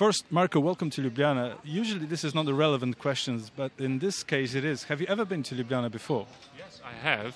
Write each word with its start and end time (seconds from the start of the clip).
First, 0.00 0.24
Marco, 0.30 0.60
welcome 0.60 0.88
to 0.88 1.02
Ljubljana. 1.02 1.56
Usually, 1.62 2.06
this 2.06 2.24
is 2.24 2.34
not 2.34 2.46
the 2.46 2.54
relevant 2.54 2.98
questions, 2.98 3.50
but 3.54 3.70
in 3.78 3.98
this 3.98 4.22
case, 4.22 4.54
it 4.54 4.64
is. 4.64 4.84
Have 4.84 5.02
you 5.02 5.06
ever 5.10 5.26
been 5.26 5.42
to 5.42 5.54
Ljubljana 5.54 5.90
before? 5.90 6.26
Yes, 6.56 6.80
I 6.82 6.94
have. 7.06 7.34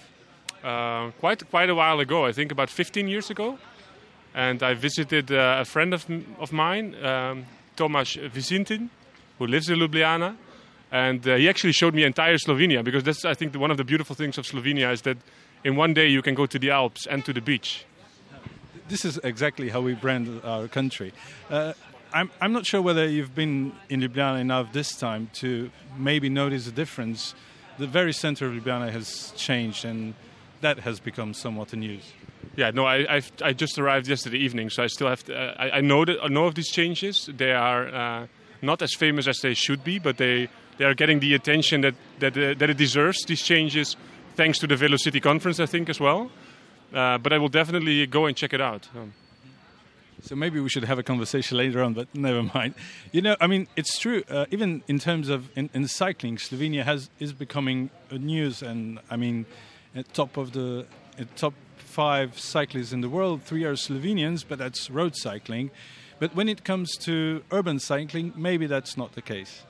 Uh, 0.62 1.10
quite 1.20 1.50
quite 1.50 1.68
a 1.68 1.74
while 1.74 2.00
ago. 2.00 2.24
I 2.24 2.32
think 2.32 2.52
about 2.52 2.70
15 2.70 3.06
years 3.06 3.28
ago, 3.28 3.58
and 4.34 4.62
I 4.62 4.72
visited 4.72 5.30
uh, 5.30 5.60
a 5.60 5.64
friend 5.66 5.92
of 5.92 6.06
of 6.38 6.52
mine, 6.52 6.94
um, 7.04 7.44
Tomas 7.76 8.16
Visintin, 8.32 8.88
who 9.38 9.46
lives 9.46 9.68
in 9.68 9.78
Ljubljana, 9.78 10.34
and 10.90 11.28
uh, 11.28 11.36
he 11.36 11.50
actually 11.50 11.74
showed 11.74 11.94
me 11.94 12.02
entire 12.02 12.38
Slovenia 12.38 12.82
because 12.82 13.04
that's 13.04 13.26
I 13.26 13.34
think 13.34 13.52
the, 13.52 13.58
one 13.58 13.72
of 13.72 13.76
the 13.76 13.84
beautiful 13.84 14.16
things 14.16 14.38
of 14.38 14.46
Slovenia 14.46 14.90
is 14.90 15.02
that 15.02 15.18
in 15.64 15.76
one 15.76 15.92
day 15.92 16.08
you 16.08 16.22
can 16.22 16.34
go 16.34 16.46
to 16.46 16.58
the 16.58 16.70
Alps 16.70 17.06
and 17.10 17.24
to 17.26 17.32
the 17.34 17.42
beach. 17.42 17.84
This 18.88 19.04
is 19.04 19.20
exactly 19.22 19.68
how 19.68 19.82
we 19.82 19.94
brand 19.94 20.40
our 20.44 20.68
country. 20.68 21.12
Uh, 21.50 21.74
I'm, 22.14 22.30
I'm 22.40 22.52
not 22.52 22.64
sure 22.64 22.80
whether 22.80 23.08
you've 23.08 23.34
been 23.34 23.72
in 23.88 24.00
Ljubljana 24.00 24.40
enough 24.40 24.72
this 24.72 24.96
time 24.96 25.30
to 25.34 25.70
maybe 25.98 26.28
notice 26.28 26.64
the 26.64 26.70
difference. 26.70 27.34
The 27.76 27.88
very 27.88 28.12
center 28.12 28.46
of 28.46 28.52
Ljubljana 28.52 28.92
has 28.92 29.32
changed, 29.36 29.84
and 29.84 30.14
that 30.60 30.78
has 30.78 31.00
become 31.00 31.34
somewhat 31.34 31.68
the 31.68 31.76
news. 31.76 32.12
Yeah, 32.54 32.70
no, 32.70 32.86
I 32.86 33.16
I've, 33.16 33.32
i 33.42 33.52
just 33.52 33.80
arrived 33.80 34.06
yesterday 34.06 34.38
evening, 34.38 34.70
so 34.70 34.84
I 34.84 34.86
still 34.86 35.08
have 35.08 35.24
to. 35.24 35.36
Uh, 35.36 35.54
I, 35.58 35.70
I, 35.78 35.80
know 35.80 36.04
that 36.04 36.18
I 36.22 36.28
know 36.28 36.44
of 36.44 36.54
these 36.54 36.70
changes. 36.70 37.28
They 37.36 37.50
are 37.50 37.88
uh, 37.88 38.26
not 38.62 38.80
as 38.80 38.94
famous 38.94 39.26
as 39.26 39.38
they 39.38 39.54
should 39.54 39.82
be, 39.82 39.98
but 39.98 40.16
they 40.16 40.48
they 40.78 40.84
are 40.84 40.94
getting 40.94 41.18
the 41.18 41.34
attention 41.34 41.80
that 41.80 41.94
that 42.20 42.38
uh, 42.38 42.54
that 42.58 42.70
it 42.70 42.76
deserves. 42.76 43.24
These 43.26 43.42
changes, 43.42 43.96
thanks 44.36 44.60
to 44.60 44.68
the 44.68 44.76
Velo-city 44.76 45.18
conference, 45.18 45.58
I 45.58 45.66
think 45.66 45.88
as 45.88 45.98
well. 45.98 46.30
Uh, 46.92 47.18
but 47.18 47.32
I 47.32 47.38
will 47.38 47.48
definitely 47.48 48.06
go 48.06 48.26
and 48.26 48.36
check 48.36 48.52
it 48.52 48.60
out. 48.60 48.88
Um. 48.94 49.14
So 50.24 50.34
maybe 50.34 50.58
we 50.58 50.70
should 50.70 50.84
have 50.84 50.98
a 50.98 51.02
conversation 51.02 51.58
later 51.58 51.82
on, 51.82 51.92
but 51.92 52.08
never 52.14 52.42
mind. 52.42 52.74
You 53.12 53.20
know, 53.20 53.36
I 53.42 53.46
mean, 53.46 53.68
it's 53.76 53.98
true. 53.98 54.24
Uh, 54.26 54.46
even 54.50 54.82
in 54.88 54.98
terms 54.98 55.28
of 55.28 55.50
in, 55.54 55.68
in, 55.74 55.86
cycling, 55.86 56.38
Slovenia 56.38 56.82
has 56.82 57.10
is 57.18 57.34
becoming 57.34 57.90
a 58.08 58.16
news, 58.16 58.62
and 58.62 59.00
I 59.10 59.16
mean, 59.16 59.44
top 60.14 60.38
of 60.38 60.52
the 60.52 60.86
top 61.36 61.52
five 61.76 62.38
cyclists 62.38 62.92
in 62.92 63.02
the 63.02 63.10
world, 63.10 63.42
three 63.42 63.64
are 63.64 63.74
Slovenians, 63.74 64.46
but 64.48 64.58
that's 64.58 64.90
road 64.90 65.14
cycling. 65.14 65.70
But 66.18 66.34
when 66.34 66.48
it 66.48 66.64
comes 66.64 66.96
to 67.02 67.44
urban 67.50 67.78
cycling, 67.78 68.32
maybe 68.34 68.66
that's 68.66 68.96
not 68.96 69.12
the 69.12 69.22
case. 69.22 69.62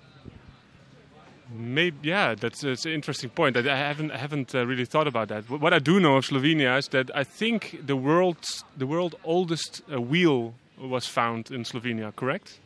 Maybe 1.56 2.08
yeah, 2.08 2.34
that's, 2.34 2.62
that's, 2.62 2.84
an 2.84 2.92
interesting 2.92 3.30
point. 3.30 3.56
I 3.56 3.76
haven't 3.76 4.10
I 4.10 4.16
haven't 4.16 4.54
uh, 4.54 4.66
really 4.66 4.84
thought 4.84 5.06
about 5.06 5.28
that. 5.28 5.48
What 5.48 5.72
I 5.72 5.78
do 5.78 6.00
know 6.00 6.16
of 6.16 6.24
Slovenia 6.24 6.76
is 6.78 6.88
that 6.88 7.14
I 7.14 7.22
think 7.22 7.78
the 7.86 7.94
world's 7.94 8.64
the 8.76 8.86
world 8.86 9.14
oldest 9.22 9.82
uh, 9.92 10.00
wheel 10.00 10.54
was 10.80 11.06
found 11.06 11.52
in 11.52 11.62
Slovenia. 11.62 12.14
Correct? 12.16 12.58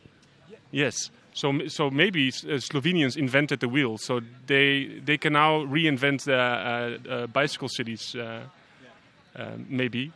Yeah. 0.49 0.57
Yes. 0.71 1.11
So 1.33 1.67
so 1.67 1.91
maybe 1.91 2.29
uh, 2.29 2.57
Slovenians 2.57 3.15
invented 3.15 3.59
the 3.59 3.69
wheel, 3.69 3.99
so 3.99 4.21
they 4.47 4.99
they 5.05 5.17
can 5.17 5.33
now 5.33 5.65
reinvent 5.65 6.23
the 6.23 6.35
uh, 6.35 7.13
uh, 7.13 7.27
bicycle 7.27 7.69
cities. 7.69 8.15
Uh, 8.15 8.41
maybe. 9.69 10.11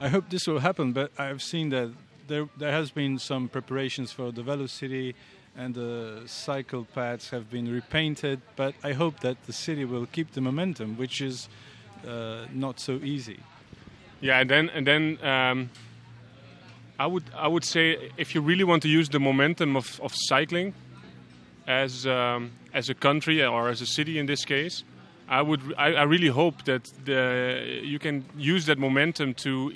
I 0.00 0.08
hope 0.08 0.28
this 0.28 0.46
will 0.46 0.58
happen, 0.58 0.92
but 0.92 1.10
I've 1.18 1.40
seen 1.40 1.70
that 1.70 1.90
there 2.26 2.48
there 2.58 2.72
has 2.72 2.90
been 2.90 3.18
some 3.18 3.48
preparations 3.48 4.12
for 4.12 4.32
the 4.32 4.42
Velo-city 4.42 5.14
and 5.56 5.74
the 5.74 6.22
cycle 6.26 6.86
paths 6.94 7.30
have 7.30 7.50
been 7.50 7.72
repainted. 7.72 8.40
But 8.56 8.74
I 8.84 8.92
hope 8.92 9.20
that 9.20 9.36
the 9.46 9.52
city 9.52 9.84
will 9.84 10.06
keep 10.06 10.32
the 10.32 10.40
momentum, 10.40 10.96
which 10.96 11.20
is 11.20 11.48
uh, 12.06 12.46
not 12.52 12.80
so 12.80 12.92
easy. 13.02 13.40
Yeah, 14.20 14.40
and 14.40 14.50
then 14.50 14.70
and 14.70 14.86
then 14.86 15.18
um, 15.22 15.70
I 16.98 17.06
would 17.06 17.24
I 17.34 17.48
would 17.48 17.64
say 17.64 18.10
if 18.16 18.34
you 18.34 18.40
really 18.40 18.64
want 18.64 18.82
to 18.82 18.88
use 18.88 19.08
the 19.08 19.20
momentum 19.20 19.76
of, 19.76 20.00
of 20.00 20.12
cycling 20.14 20.74
as 21.66 22.06
um, 22.06 22.52
as 22.72 22.88
a 22.88 22.94
country 22.94 23.44
or 23.44 23.68
as 23.68 23.80
a 23.80 23.86
city 23.86 24.18
in 24.18 24.26
this 24.26 24.44
case, 24.44 24.84
I 25.28 25.42
would 25.42 25.74
I, 25.76 25.94
I 25.94 26.02
really 26.04 26.28
hope 26.28 26.64
that 26.64 26.90
the, 27.04 27.80
you 27.82 27.98
can 27.98 28.24
use 28.36 28.66
that 28.66 28.78
momentum 28.78 29.34
to 29.34 29.72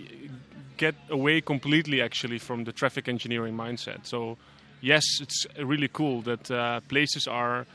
get 0.77 0.95
away 1.11 1.43
completely 1.43 2.01
actually 2.01 2.39
from 2.39 2.65
the 2.65 2.73
traffic 2.73 3.09
engineering 3.09 3.55
mindset. 3.55 4.07
So 4.07 4.39
yes, 4.81 5.05
it's 5.21 5.47
really 5.59 5.89
cool 5.89 6.23
that 6.23 6.51
uh, 6.51 6.81
places 6.89 7.27
are. 7.27 7.67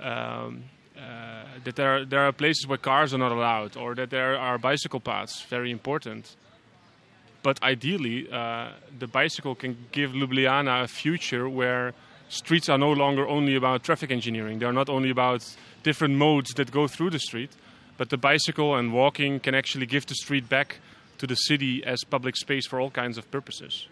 Um, 0.00 0.64
uh, 0.96 1.44
that 1.64 1.76
there 1.76 1.96
are, 1.96 2.04
there 2.04 2.20
are 2.20 2.32
places 2.32 2.66
where 2.66 2.78
cars 2.78 3.14
are 3.14 3.18
not 3.18 3.30
allowed, 3.30 3.76
or 3.76 3.94
that 3.94 4.10
there 4.10 4.36
are 4.36 4.58
bicycle 4.58 4.98
paths, 4.98 5.42
very 5.42 5.70
important. 5.70 6.34
But 7.42 7.62
ideally, 7.62 8.28
uh, 8.30 8.70
the 8.98 9.06
bicycle 9.06 9.54
can 9.54 9.76
give 9.92 10.10
Ljubljana 10.10 10.82
a 10.82 10.88
future 10.88 11.48
where 11.48 11.94
streets 12.28 12.68
are 12.68 12.78
no 12.78 12.92
longer 12.92 13.26
only 13.28 13.54
about 13.54 13.84
traffic 13.84 14.10
engineering. 14.10 14.58
They 14.58 14.66
are 14.66 14.72
not 14.72 14.88
only 14.88 15.10
about 15.10 15.44
different 15.82 16.14
modes 16.14 16.52
that 16.54 16.70
go 16.72 16.88
through 16.88 17.10
the 17.10 17.20
street, 17.20 17.50
but 17.96 18.10
the 18.10 18.16
bicycle 18.16 18.74
and 18.74 18.92
walking 18.92 19.40
can 19.40 19.54
actually 19.54 19.86
give 19.86 20.06
the 20.06 20.14
street 20.14 20.48
back 20.48 20.78
to 21.18 21.26
the 21.26 21.34
city 21.34 21.84
as 21.84 22.04
public 22.04 22.36
space 22.36 22.66
for 22.66 22.80
all 22.80 22.90
kinds 22.90 23.18
of 23.18 23.30
purposes. 23.30 23.86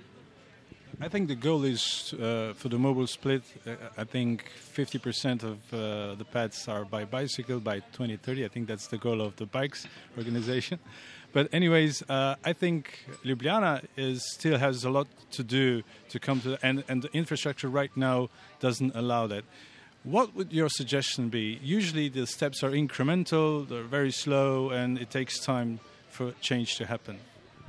I 0.98 1.08
think 1.08 1.28
the 1.28 1.34
goal 1.34 1.64
is 1.64 2.14
uh, 2.14 2.54
for 2.56 2.70
the 2.70 2.78
mobile 2.78 3.06
split. 3.06 3.42
Uh, 3.66 3.74
I 3.98 4.04
think 4.04 4.50
50% 4.74 5.42
of 5.42 5.58
uh, 5.70 6.14
the 6.14 6.24
paths 6.24 6.68
are 6.68 6.86
by 6.86 7.04
bicycle 7.04 7.60
by 7.60 7.80
2030. 7.80 8.46
I 8.46 8.48
think 8.48 8.66
that's 8.66 8.86
the 8.86 8.96
goal 8.96 9.20
of 9.20 9.36
the 9.36 9.44
bikes 9.44 9.86
organization. 10.16 10.78
But 11.34 11.52
anyways, 11.52 12.02
uh, 12.08 12.36
I 12.42 12.54
think 12.54 12.98
Ljubljana 13.26 13.84
is 13.98 14.22
still 14.32 14.56
has 14.56 14.84
a 14.84 14.90
lot 14.90 15.06
to 15.32 15.42
do 15.42 15.82
to 16.08 16.18
come 16.18 16.40
to, 16.40 16.58
and 16.62 16.82
and 16.88 17.02
the 17.02 17.12
infrastructure 17.12 17.68
right 17.68 17.94
now 17.94 18.30
doesn't 18.60 18.96
allow 18.96 19.26
that. 19.26 19.44
What 20.02 20.34
would 20.34 20.50
your 20.50 20.70
suggestion 20.70 21.28
be? 21.28 21.60
Usually 21.62 22.08
the 22.08 22.26
steps 22.26 22.62
are 22.62 22.70
incremental, 22.70 23.68
they're 23.68 23.82
very 23.82 24.12
slow, 24.12 24.70
and 24.70 24.96
it 24.98 25.10
takes 25.10 25.40
time 25.40 25.80
for 26.08 26.32
change 26.40 26.76
to 26.76 26.86
happen. 26.86 27.18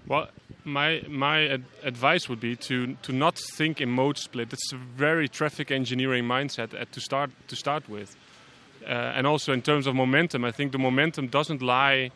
Well, 0.07 0.29
my 0.63 1.01
my 1.09 1.47
ad- 1.47 1.66
advice 1.84 2.29
would 2.29 2.40
be 2.40 2.56
to 2.56 2.95
to 3.01 3.12
not 3.12 3.38
think 3.57 3.81
in 3.81 3.90
mode 3.90 4.18
split. 4.18 4.53
It's 4.53 4.73
a 4.73 4.78
very 4.78 5.28
traffic 5.28 5.69
engineering 5.69 6.23
mindset 6.23 6.73
at, 6.79 6.91
to 6.94 7.01
start 7.01 7.31
to 7.47 7.56
start 7.56 7.90
with, 7.90 8.16
uh, 8.85 9.17
and 9.17 9.28
also 9.28 9.51
in 9.51 9.62
terms 9.62 9.85
of 9.85 9.96
momentum, 9.96 10.46
I 10.46 10.51
think 10.51 10.72
the 10.72 10.78
momentum 10.79 11.28
doesn't 11.28 11.62
lie 11.62 12.12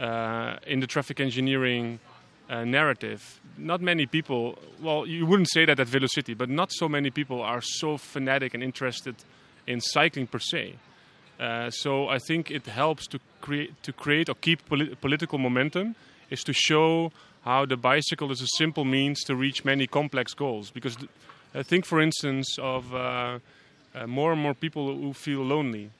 uh, 0.00 0.56
in 0.66 0.80
the 0.80 0.86
traffic 0.86 1.20
engineering 1.20 2.00
uh, 2.50 2.64
narrative. 2.64 3.40
Not 3.56 3.80
many 3.80 4.06
people. 4.06 4.58
Well, 4.82 5.06
you 5.06 5.24
wouldn't 5.26 5.50
say 5.50 5.64
that 5.66 5.78
at 5.78 5.86
Velo-city, 5.86 6.34
but 6.34 6.48
not 6.48 6.72
so 6.72 6.88
many 6.88 7.10
people 7.10 7.42
are 7.42 7.60
so 7.62 7.98
fanatic 7.98 8.54
and 8.54 8.62
interested 8.62 9.14
in 9.66 9.80
cycling 9.80 10.26
per 10.26 10.38
se. 10.40 10.74
Uh, 11.38 11.70
so 11.70 12.08
I 12.08 12.18
think 12.18 12.50
it 12.50 12.66
helps 12.66 13.06
to 13.08 13.20
create 13.40 13.80
to 13.82 13.92
create 13.92 14.28
or 14.28 14.34
keep 14.34 14.68
polit- 14.68 15.00
political 15.00 15.38
momentum 15.38 15.94
is 16.30 16.42
to 16.42 16.52
show 16.52 17.10
how 17.42 17.66
the 17.66 17.76
bicycle 17.76 18.30
is 18.30 18.40
a 18.40 18.46
simple 18.56 18.84
means 18.84 19.22
to 19.24 19.34
reach 19.34 19.64
many 19.64 19.86
complex 19.86 20.34
goals. 20.34 20.70
Because 20.70 20.96
I 21.54 21.62
think, 21.62 21.84
for 21.84 22.00
instance, 22.00 22.58
of 22.58 22.94
uh, 22.94 23.38
uh, 23.94 24.06
more 24.06 24.32
and 24.32 24.40
more 24.40 24.54
people 24.54 24.94
who 24.94 25.12
feel 25.12 25.42
lonely. 25.42 25.90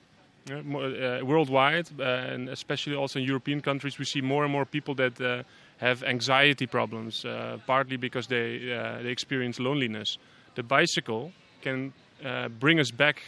Uh, 0.50 0.54
uh, 0.54 1.21
worldwide, 1.25 1.88
uh, 1.98 2.03
and 2.03 2.48
especially 2.48 2.97
also 2.97 3.19
in 3.19 3.25
European 3.25 3.60
countries, 3.60 3.98
we 3.98 4.04
see 4.04 4.22
more 4.22 4.44
and 4.44 4.53
more 4.53 4.65
people 4.65 4.94
that 4.94 5.44
have 5.77 6.03
anxiety 6.03 6.66
problems, 6.66 7.25
partly 7.66 7.97
because 7.97 8.27
they, 8.27 8.59
they 9.03 9.10
experience 9.10 9.60
loneliness. 9.60 10.16
The 10.54 10.62
bicycle 10.62 11.32
can 11.60 11.93
bring 12.59 12.81
us 12.81 12.91
back 12.91 13.22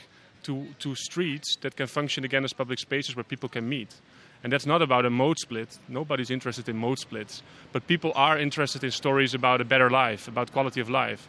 to, 0.45 0.67
to 0.79 0.95
streets 0.95 1.57
that 1.61 1.77
can 1.77 1.87
function 1.87 2.25
again 2.25 2.45
as 2.45 2.53
public 2.53 2.79
spaces 2.79 3.15
where 3.15 3.25
people 3.25 3.49
can 3.49 3.69
meet. 3.69 3.95
And 4.43 4.53
that's 4.53 4.67
not 4.67 4.81
about 4.81 5.05
a 5.05 5.11
mode 5.11 5.39
split. 5.39 5.79
Nobody's 5.89 6.31
interested 6.31 6.69
in 6.69 6.77
mode 6.77 6.99
splits. 6.99 7.43
But 7.73 7.87
people 7.87 8.13
are 8.15 8.39
interested 8.39 8.83
in 8.83 8.91
stories 8.91 9.35
about 9.35 9.61
a 9.61 9.65
better 9.65 9.91
life, 9.91 10.29
about 10.29 10.53
quality 10.53 10.81
of 10.81 10.89
life. 10.89 11.29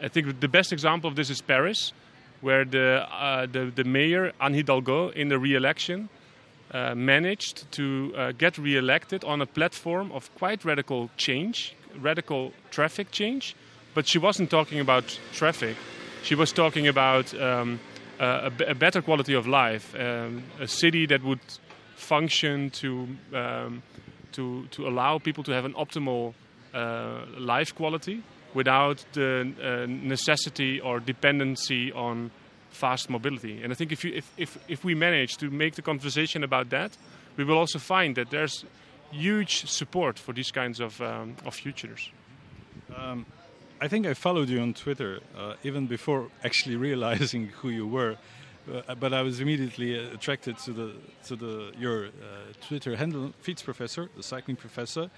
I 0.00 0.08
think 0.08 0.40
the 0.40 0.48
best 0.48 0.72
example 0.72 1.08
of 1.08 1.16
this 1.16 1.30
is 1.30 1.40
Paris, 1.40 1.92
where 2.40 2.64
the, 2.64 3.06
uh, 3.10 3.46
the, 3.46 3.72
the, 3.74 3.84
mayor, 3.84 4.32
Anne 4.40 4.54
Hidalgo, 4.54 5.08
in 5.10 5.28
the 5.28 5.38
re 5.38 5.54
election, 5.54 6.08
uh, 6.72 6.94
managed 6.94 7.70
to 7.72 8.12
uh, 8.16 8.32
get 8.32 8.58
re 8.58 8.76
elected 8.76 9.24
on 9.24 9.40
a 9.40 9.46
platform 9.46 10.12
of 10.12 10.32
quite 10.34 10.64
radical 10.64 11.10
change, 11.16 11.74
radical 12.00 12.52
traffic 12.70 13.10
change. 13.10 13.56
But 13.94 14.08
she 14.08 14.18
wasn't 14.18 14.50
talking 14.50 14.80
about 14.80 15.18
traffic, 15.32 15.76
she 16.22 16.34
was 16.34 16.52
talking 16.52 16.88
about 16.88 17.32
um, 17.40 17.80
a, 18.18 18.74
better 18.74 19.02
quality 19.02 19.34
of 19.34 19.46
life, 19.46 19.94
um, 19.94 20.42
a 20.60 20.66
city 20.66 21.06
that 21.06 21.22
would 21.22 21.40
function 22.04 22.70
to 22.70 23.08
um, 23.32 23.82
to 24.32 24.66
to 24.70 24.86
allow 24.86 25.18
people 25.18 25.44
to 25.44 25.52
have 25.52 25.64
an 25.64 25.74
optimal 25.74 26.34
uh, 26.74 27.24
life 27.38 27.74
quality 27.74 28.22
without 28.54 29.04
the 29.12 29.52
uh, 29.62 29.86
necessity 29.88 30.80
or 30.80 31.00
dependency 31.00 31.92
on 31.92 32.30
fast 32.70 33.08
mobility. 33.10 33.62
And 33.62 33.72
I 33.72 33.76
think 33.76 33.92
if, 33.92 34.04
you, 34.04 34.12
if, 34.14 34.30
if, 34.36 34.58
if 34.68 34.84
we 34.84 34.94
manage 34.94 35.36
to 35.38 35.50
make 35.50 35.74
the 35.74 35.82
conversation 35.82 36.44
about 36.44 36.70
that, 36.70 36.96
we 37.36 37.44
will 37.44 37.58
also 37.58 37.78
find 37.78 38.16
that 38.16 38.30
there's 38.30 38.64
huge 39.10 39.68
support 39.70 40.18
for 40.18 40.32
these 40.32 40.50
kinds 40.50 40.80
of, 40.80 41.00
um, 41.00 41.36
of 41.44 41.54
futures. 41.54 42.10
Um, 42.96 43.26
I 43.80 43.88
think 43.88 44.06
I 44.06 44.14
followed 44.14 44.48
you 44.48 44.60
on 44.60 44.74
Twitter 44.74 45.20
uh, 45.36 45.54
even 45.62 45.86
before 45.86 46.28
actually 46.44 46.76
realizing 46.88 47.48
who 47.48 47.70
you 47.70 47.86
were. 47.86 48.16
Uh, 48.66 48.94
but 48.94 49.12
I 49.12 49.22
was 49.22 49.40
immediately 49.40 49.94
attracted 49.94 50.58
to 50.58 50.72
the 50.72 50.92
to 51.26 51.36
the 51.36 51.72
your 51.78 52.06
uh, 52.06 52.08
Twitter 52.66 52.96
handle, 52.96 53.32
Fiets 53.42 53.62
Professor, 53.62 54.08
the 54.16 54.22
cycling 54.22 54.56
professor. 54.56 55.10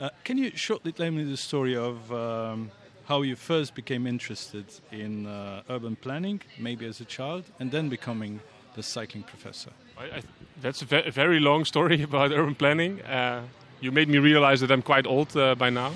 Uh, 0.00 0.10
can 0.24 0.38
you 0.38 0.50
shortly 0.54 0.92
tell 0.92 1.10
me 1.10 1.24
the 1.24 1.36
story 1.36 1.76
of 1.76 2.12
um, 2.12 2.70
how 3.06 3.22
you 3.22 3.36
first 3.36 3.74
became 3.74 4.06
interested 4.06 4.66
in 4.92 5.26
uh, 5.26 5.62
urban 5.70 5.96
planning, 5.96 6.40
maybe 6.58 6.86
as 6.86 7.00
a 7.00 7.04
child, 7.04 7.44
and 7.58 7.70
then 7.70 7.88
becoming 7.88 8.40
the 8.74 8.82
cycling 8.82 9.24
professor? 9.24 9.70
I, 9.96 10.04
I, 10.04 10.22
that's 10.60 10.82
a 10.82 10.84
ve 10.84 11.10
very 11.10 11.40
long 11.40 11.64
story 11.64 12.02
about 12.10 12.32
urban 12.32 12.54
planning. 12.54 13.00
Uh, 13.02 13.42
you 13.80 13.92
made 13.92 14.08
me 14.08 14.18
realize 14.18 14.60
that 14.60 14.70
I'm 14.70 14.82
quite 14.82 15.06
old 15.06 15.36
uh, 15.36 15.54
by 15.54 15.70
now. 15.70 15.92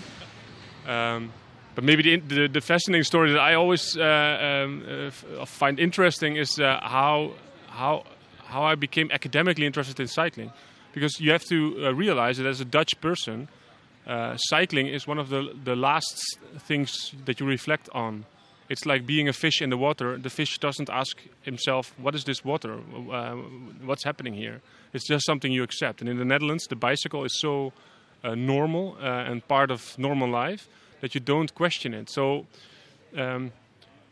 Um, 0.86 1.32
but 1.74 1.84
maybe 1.84 2.02
the, 2.02 2.16
the, 2.34 2.48
the, 2.48 2.60
fascinating 2.60 3.04
story 3.04 3.32
that 3.32 3.40
I 3.40 3.54
always 3.54 3.96
uh, 3.96 4.02
um, 4.64 5.10
uh, 5.40 5.44
find 5.46 5.78
interesting 5.78 6.36
is 6.36 6.58
uh, 6.58 6.78
how 6.82 7.32
how 7.68 8.04
how 8.44 8.64
I 8.64 8.74
became 8.74 9.10
academically 9.10 9.64
interested 9.64 9.98
in 9.98 10.08
cycling, 10.08 10.52
because 10.92 11.18
you 11.18 11.32
have 11.32 11.44
to 11.44 11.86
uh, 11.86 11.94
realize 11.94 12.36
that 12.36 12.46
as 12.46 12.60
a 12.60 12.66
Dutch 12.66 13.00
person, 13.00 13.48
uh, 14.06 14.36
cycling 14.36 14.88
is 14.88 15.06
one 15.06 15.18
of 15.18 15.30
the 15.30 15.54
the 15.64 15.74
last 15.74 16.38
things 16.58 17.14
that 17.24 17.40
you 17.40 17.46
reflect 17.46 17.88
on. 17.92 18.26
It's 18.68 18.86
like 18.86 19.06
being 19.06 19.28
a 19.28 19.32
fish 19.32 19.60
in 19.60 19.70
the 19.70 19.76
water. 19.76 20.16
The 20.16 20.30
fish 20.30 20.58
doesn't 20.58 20.90
ask 20.90 21.16
himself, 21.42 21.94
"What 21.96 22.14
is 22.14 22.24
this 22.24 22.44
water? 22.44 22.78
Uh, 23.10 23.36
what's 23.84 24.04
happening 24.04 24.34
here?" 24.34 24.60
It's 24.92 25.06
just 25.06 25.24
something 25.24 25.50
you 25.52 25.62
accept. 25.62 26.00
And 26.02 26.08
in 26.08 26.18
the 26.18 26.24
Netherlands, 26.24 26.66
the 26.68 26.76
bicycle 26.76 27.24
is 27.24 27.40
so 27.40 27.72
normal 28.22 28.96
and 29.00 29.46
part 29.48 29.70
of 29.70 29.98
normal 29.98 30.28
life 30.28 30.68
that 31.02 31.14
you 31.14 31.20
don't 31.20 31.54
question 31.54 31.92
it. 31.92 32.08
So 32.08 32.46
um, 33.14 33.52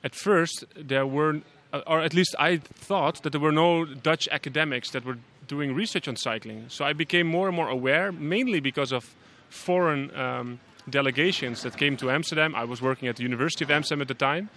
at 0.05 0.15
first 0.15 0.67
there 0.77 1.07
were, 1.07 1.41
uh, 1.73 1.81
or 1.87 2.03
at 2.03 2.13
least 2.13 2.35
I 2.39 2.59
thought 2.59 3.23
that 3.23 3.31
there 3.31 3.41
were 3.41 3.53
no 3.53 3.87
Dutch 3.87 4.29
academics 4.31 4.91
that 4.91 5.07
were 5.07 5.17
doing 5.47 5.75
research 5.75 6.07
on 6.09 6.17
cycling. 6.17 6.67
So 6.69 6.85
I 6.85 6.93
became 6.93 7.27
more 7.27 7.47
and 7.47 7.57
more 7.57 7.69
aware, 7.69 8.13
mainly 8.13 8.61
because 8.61 8.93
of 8.93 9.15
foreign 9.49 10.15
um, 10.15 10.61
delegations 10.89 11.63
that 11.63 11.77
came 11.77 11.97
to 11.97 12.11
Amsterdam. 12.11 12.55
I 12.55 12.65
was 12.65 12.83
working 12.83 13.09
at 13.09 13.17
the 13.17 13.23
University 13.23 13.65
of 13.65 13.71
Amsterdam 13.71 14.03
at 14.03 14.09
the 14.09 14.15
time. 14.15 14.51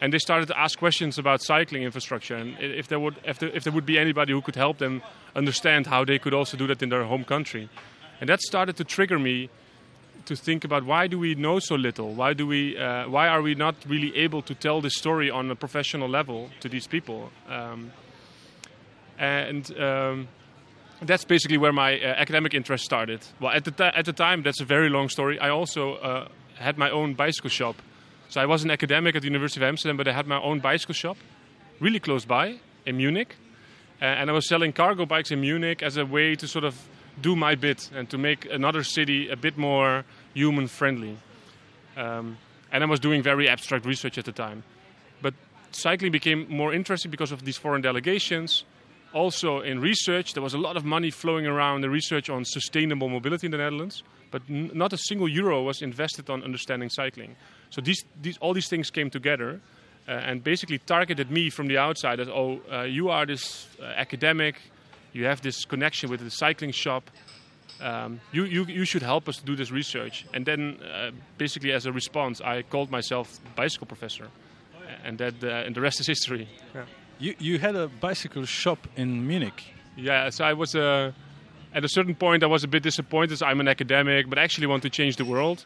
And 0.00 0.12
they 0.12 0.18
started 0.18 0.46
to 0.46 0.56
ask 0.56 0.78
questions 0.78 1.18
about 1.18 1.42
cycling 1.42 1.82
infrastructure, 1.82 2.36
and 2.36 2.56
if 2.60 2.86
there 2.86 3.00
would, 3.00 3.16
if 3.24 3.40
there, 3.40 3.48
if 3.48 3.64
there 3.64 3.72
would 3.72 3.84
be 3.84 3.98
anybody 3.98 4.32
who 4.32 4.40
could 4.40 4.54
help 4.54 4.78
them 4.78 5.02
understand 5.34 5.88
how 5.88 6.04
they 6.04 6.20
could 6.20 6.32
also 6.32 6.56
do 6.56 6.68
that 6.68 6.80
in 6.80 6.88
their 6.88 7.02
home 7.02 7.24
country, 7.24 7.68
and 8.20 8.28
that 8.30 8.40
started 8.42 8.76
to 8.76 8.84
trigger 8.84 9.18
me 9.18 9.50
to 10.28 10.36
think 10.36 10.64
about 10.64 10.84
why 10.84 11.06
do 11.06 11.18
we 11.18 11.34
know 11.34 11.58
so 11.58 11.74
little? 11.74 12.14
Why 12.14 12.34
do 12.34 12.46
we? 12.46 12.76
Uh, 12.76 13.08
why 13.08 13.28
are 13.28 13.42
we 13.42 13.54
not 13.54 13.74
really 13.86 14.14
able 14.16 14.42
to 14.42 14.54
tell 14.54 14.80
this 14.80 14.94
story 14.94 15.30
on 15.30 15.50
a 15.50 15.56
professional 15.56 16.08
level 16.08 16.50
to 16.60 16.68
these 16.68 16.86
people? 16.86 17.30
Um, 17.48 17.92
and 19.18 19.64
um, 19.80 20.28
that's 21.02 21.24
basically 21.24 21.56
where 21.56 21.72
my 21.72 21.98
uh, 21.98 22.14
academic 22.16 22.52
interest 22.52 22.84
started. 22.84 23.20
Well, 23.40 23.52
at 23.52 23.64
the 23.64 23.70
t- 23.70 23.98
at 24.00 24.04
the 24.04 24.12
time, 24.12 24.42
that's 24.42 24.60
a 24.60 24.66
very 24.66 24.90
long 24.90 25.08
story. 25.08 25.40
I 25.40 25.48
also 25.48 25.94
uh, 25.94 26.28
had 26.56 26.76
my 26.76 26.90
own 26.90 27.14
bicycle 27.14 27.50
shop, 27.50 27.76
so 28.28 28.40
I 28.40 28.46
was 28.46 28.64
an 28.64 28.70
academic 28.70 29.16
at 29.16 29.22
the 29.22 29.28
University 29.28 29.60
of 29.60 29.68
Amsterdam, 29.68 29.96
but 29.96 30.06
I 30.06 30.12
had 30.12 30.26
my 30.26 30.40
own 30.40 30.60
bicycle 30.60 30.94
shop, 30.94 31.16
really 31.80 32.00
close 32.00 32.26
by 32.26 32.60
in 32.84 32.98
Munich, 32.98 33.34
and 34.00 34.28
I 34.28 34.32
was 34.34 34.46
selling 34.46 34.74
cargo 34.74 35.06
bikes 35.06 35.30
in 35.30 35.40
Munich 35.40 35.82
as 35.82 35.96
a 35.96 36.04
way 36.04 36.34
to 36.36 36.46
sort 36.46 36.64
of 36.64 36.74
do 37.20 37.34
my 37.34 37.54
bit 37.54 37.90
and 37.94 38.08
to 38.10 38.18
make 38.18 38.46
another 38.50 38.82
city 38.82 39.28
a 39.28 39.36
bit 39.36 39.56
more 39.58 40.04
human 40.38 40.68
friendly. 40.68 41.16
Um, 41.96 42.38
and 42.70 42.84
I 42.84 42.86
was 42.86 43.00
doing 43.00 43.22
very 43.22 43.48
abstract 43.48 43.84
research 43.84 44.18
at 44.18 44.24
the 44.24 44.32
time. 44.32 44.62
But 45.20 45.34
cycling 45.72 46.12
became 46.12 46.46
more 46.48 46.72
interesting 46.72 47.10
because 47.10 47.32
of 47.32 47.44
these 47.44 47.56
foreign 47.56 47.82
delegations. 47.82 48.64
Also, 49.12 49.60
in 49.60 49.80
research, 49.80 50.34
there 50.34 50.42
was 50.42 50.54
a 50.54 50.58
lot 50.58 50.76
of 50.76 50.84
money 50.84 51.10
flowing 51.10 51.46
around 51.46 51.80
the 51.80 51.90
research 51.90 52.30
on 52.30 52.44
sustainable 52.44 53.08
mobility 53.08 53.46
in 53.46 53.50
the 53.50 53.58
Netherlands, 53.58 54.02
but 54.30 54.42
n- 54.48 54.70
not 54.74 54.92
a 54.92 54.98
single 54.98 55.28
euro 55.28 55.62
was 55.62 55.82
invested 55.82 56.30
on 56.30 56.44
understanding 56.44 56.90
cycling. 56.90 57.34
So, 57.70 57.80
these, 57.80 58.04
these, 58.20 58.38
all 58.38 58.54
these 58.54 58.68
things 58.68 58.90
came 58.90 59.10
together 59.10 59.60
uh, 60.06 60.12
and 60.12 60.44
basically 60.44 60.78
targeted 60.78 61.30
me 61.30 61.50
from 61.50 61.68
the 61.68 61.78
outside 61.78 62.20
as 62.20 62.28
oh, 62.28 62.60
uh, 62.70 62.82
you 62.82 63.08
are 63.08 63.26
this 63.26 63.66
uh, 63.80 63.84
academic 63.84 64.60
you 65.12 65.24
have 65.24 65.40
this 65.40 65.64
connection 65.64 66.10
with 66.10 66.20
the 66.20 66.30
cycling 66.30 66.72
shop. 66.72 67.10
Um, 67.80 68.20
you, 68.32 68.44
you, 68.44 68.64
you 68.64 68.84
should 68.84 69.02
help 69.02 69.28
us 69.28 69.36
to 69.36 69.44
do 69.44 69.54
this 69.54 69.70
research. 69.70 70.26
And 70.34 70.44
then, 70.44 70.78
uh, 70.82 71.10
basically, 71.36 71.72
as 71.72 71.86
a 71.86 71.92
response, 71.92 72.40
I 72.40 72.62
called 72.62 72.90
myself 72.90 73.38
bicycle 73.54 73.86
professor, 73.86 74.28
and 75.04 75.18
that 75.18 75.42
uh, 75.42 75.66
and 75.66 75.74
the 75.74 75.80
rest 75.80 76.00
is 76.00 76.06
history. 76.06 76.48
Yeah. 76.74 76.84
You 77.18 77.34
you 77.38 77.58
had 77.58 77.76
a 77.76 77.88
bicycle 77.88 78.44
shop 78.44 78.86
in 78.96 79.26
Munich. 79.26 79.64
Yeah, 79.96 80.30
so 80.30 80.44
I 80.44 80.52
was 80.52 80.74
uh, 80.74 81.12
at 81.74 81.84
a 81.84 81.88
certain 81.88 82.14
point 82.14 82.42
I 82.42 82.46
was 82.46 82.64
a 82.64 82.68
bit 82.68 82.82
disappointed. 82.82 83.38
So 83.38 83.46
I'm 83.46 83.60
an 83.60 83.68
academic, 83.68 84.28
but 84.28 84.38
I 84.38 84.42
actually 84.42 84.66
want 84.66 84.82
to 84.82 84.90
change 84.90 85.16
the 85.16 85.24
world. 85.24 85.64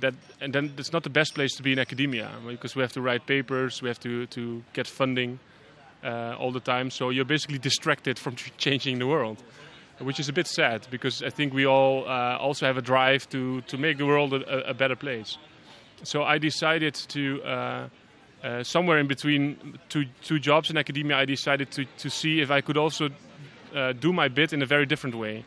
That 0.00 0.14
and 0.40 0.52
then 0.52 0.72
it's 0.78 0.92
not 0.92 1.02
the 1.02 1.10
best 1.10 1.34
place 1.34 1.54
to 1.56 1.62
be 1.62 1.72
in 1.72 1.78
academia 1.78 2.30
because 2.46 2.74
we 2.74 2.82
have 2.82 2.92
to 2.92 3.02
write 3.02 3.26
papers, 3.26 3.82
we 3.82 3.88
have 3.88 4.00
to 4.00 4.26
to 4.26 4.62
get 4.72 4.86
funding 4.86 5.38
uh, 6.04 6.36
all 6.38 6.52
the 6.52 6.60
time. 6.60 6.90
So 6.90 7.10
you're 7.10 7.24
basically 7.24 7.58
distracted 7.58 8.18
from 8.18 8.36
changing 8.56 8.98
the 8.98 9.06
world, 9.06 9.42
which 10.02 10.20
is 10.20 10.28
a 10.28 10.32
bit 10.32 10.46
sad 10.46 10.86
because 10.90 11.22
I 11.22 11.30
think 11.30 11.52
we 11.52 11.66
all 11.66 12.04
uh, 12.06 12.36
also 12.38 12.66
have 12.66 12.76
a 12.76 12.82
drive 12.82 13.28
to, 13.30 13.60
to 13.62 13.78
make 13.78 13.98
the 13.98 14.06
world 14.06 14.34
a, 14.34 14.70
a 14.70 14.74
better 14.74 14.96
place. 14.96 15.38
So 16.02 16.22
I 16.22 16.38
decided 16.38 16.94
to, 16.94 17.42
uh, 17.42 17.88
uh, 18.42 18.62
somewhere 18.64 18.98
in 18.98 19.06
between 19.06 19.78
two, 19.88 20.04
two 20.22 20.38
jobs 20.38 20.70
in 20.70 20.76
academia, 20.76 21.16
I 21.16 21.24
decided 21.24 21.70
to, 21.72 21.84
to 21.98 22.10
see 22.10 22.40
if 22.40 22.50
I 22.50 22.60
could 22.60 22.76
also 22.76 23.08
uh, 23.74 23.92
do 23.92 24.12
my 24.12 24.28
bit 24.28 24.52
in 24.52 24.62
a 24.62 24.66
very 24.66 24.86
different 24.86 25.16
way. 25.16 25.44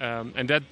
Um, 0.00 0.32
and 0.36 0.50
that 0.50 0.62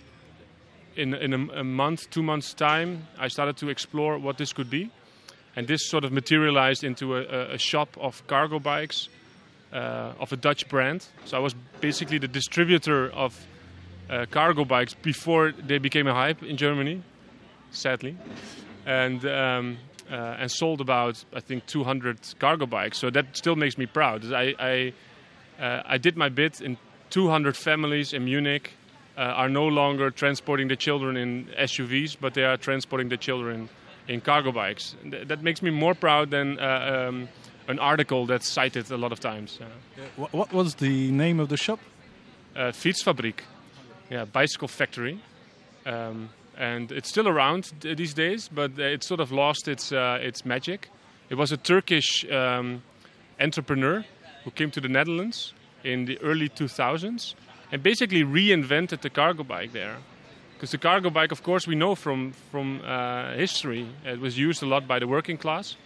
in, 0.96 1.14
in 1.14 1.32
a, 1.32 1.60
a 1.60 1.64
month, 1.64 2.10
two 2.10 2.22
months' 2.22 2.54
time, 2.54 3.06
I 3.18 3.28
started 3.28 3.56
to 3.58 3.68
explore 3.68 4.18
what 4.18 4.38
this 4.38 4.52
could 4.52 4.70
be. 4.70 4.90
And 5.56 5.68
this 5.68 5.88
sort 5.88 6.04
of 6.04 6.12
materialized 6.12 6.82
into 6.82 7.16
a, 7.16 7.54
a 7.54 7.58
shop 7.58 7.96
of 8.00 8.26
cargo 8.26 8.58
bikes 8.58 9.08
uh, 9.74 10.12
of 10.20 10.32
a 10.32 10.36
Dutch 10.36 10.68
brand. 10.68 11.06
So 11.24 11.36
I 11.36 11.40
was 11.40 11.54
basically 11.80 12.18
the 12.18 12.28
distributor 12.28 13.10
of 13.10 13.46
uh, 14.08 14.26
cargo 14.30 14.64
bikes 14.64 14.94
before 14.94 15.52
they 15.52 15.78
became 15.78 16.06
a 16.06 16.14
hype 16.14 16.42
in 16.42 16.56
Germany, 16.56 17.02
sadly, 17.70 18.16
and 18.86 19.24
um, 19.26 19.78
uh, 20.10 20.36
and 20.38 20.50
sold 20.50 20.80
about 20.80 21.24
I 21.34 21.40
think 21.40 21.66
200 21.66 22.18
cargo 22.38 22.66
bikes. 22.66 22.98
So 22.98 23.10
that 23.10 23.36
still 23.36 23.56
makes 23.56 23.76
me 23.76 23.86
proud. 23.86 24.32
I 24.32 24.54
I, 24.58 24.92
uh, 25.62 25.82
I 25.84 25.98
did 25.98 26.16
my 26.16 26.28
bit 26.28 26.60
in 26.60 26.76
200 27.10 27.56
families 27.56 28.12
in 28.12 28.24
Munich. 28.24 28.72
Uh, 29.16 29.20
are 29.20 29.48
no 29.48 29.68
longer 29.68 30.10
transporting 30.10 30.66
the 30.66 30.74
children 30.74 31.16
in 31.16 31.44
SUVs, 31.56 32.16
but 32.20 32.34
they 32.34 32.42
are 32.42 32.56
transporting 32.56 33.08
the 33.08 33.16
children 33.16 33.68
in 34.08 34.20
cargo 34.20 34.50
bikes. 34.50 34.96
Th- 35.08 35.28
that 35.28 35.40
makes 35.40 35.62
me 35.62 35.70
more 35.70 35.94
proud 35.94 36.32
than 36.32 36.58
uh, 36.58 37.08
um, 37.08 37.28
an 37.68 37.78
article 37.78 38.26
that's 38.26 38.48
cited 38.48 38.90
a 38.90 38.96
lot 38.96 39.12
of 39.12 39.20
times. 39.20 39.58
Yeah. 39.60 40.26
What 40.32 40.52
was 40.52 40.76
the 40.76 41.10
name 41.10 41.40
of 41.40 41.48
the 41.48 41.56
shop? 41.56 41.80
Uh, 42.54 42.70
Fietsfabriek, 42.70 43.40
yeah, 44.10 44.24
bicycle 44.24 44.68
factory. 44.68 45.20
Um, 45.86 46.30
and 46.56 46.92
it's 46.92 47.08
still 47.08 47.28
around 47.28 47.72
these 47.80 48.14
days, 48.14 48.48
but 48.48 48.78
it 48.78 49.02
sort 49.02 49.20
of 49.20 49.32
lost 49.32 49.66
its 49.68 49.92
uh, 49.92 50.18
its 50.20 50.44
magic. 50.44 50.88
It 51.30 51.34
was 51.36 51.52
a 51.52 51.56
Turkish 51.56 52.24
um, 52.30 52.82
entrepreneur 53.40 54.04
who 54.44 54.50
came 54.50 54.70
to 54.70 54.80
the 54.80 54.88
Netherlands 54.88 55.52
in 55.82 56.04
the 56.04 56.20
early 56.20 56.48
2000s 56.48 57.34
and 57.72 57.82
basically 57.82 58.22
reinvented 58.22 59.00
the 59.00 59.10
cargo 59.10 59.42
bike 59.42 59.72
there. 59.72 59.96
Because 60.54 60.70
the 60.70 60.78
cargo 60.78 61.10
bike, 61.10 61.32
of 61.32 61.42
course, 61.42 61.66
we 61.66 61.74
know 61.74 61.94
from 61.94 62.32
from 62.52 62.80
uh, 62.84 63.32
history, 63.32 63.88
it 64.04 64.20
was 64.20 64.38
used 64.38 64.62
a 64.62 64.66
lot 64.66 64.86
by 64.86 64.98
the 64.98 65.06
working 65.06 65.36
class. 65.36 65.76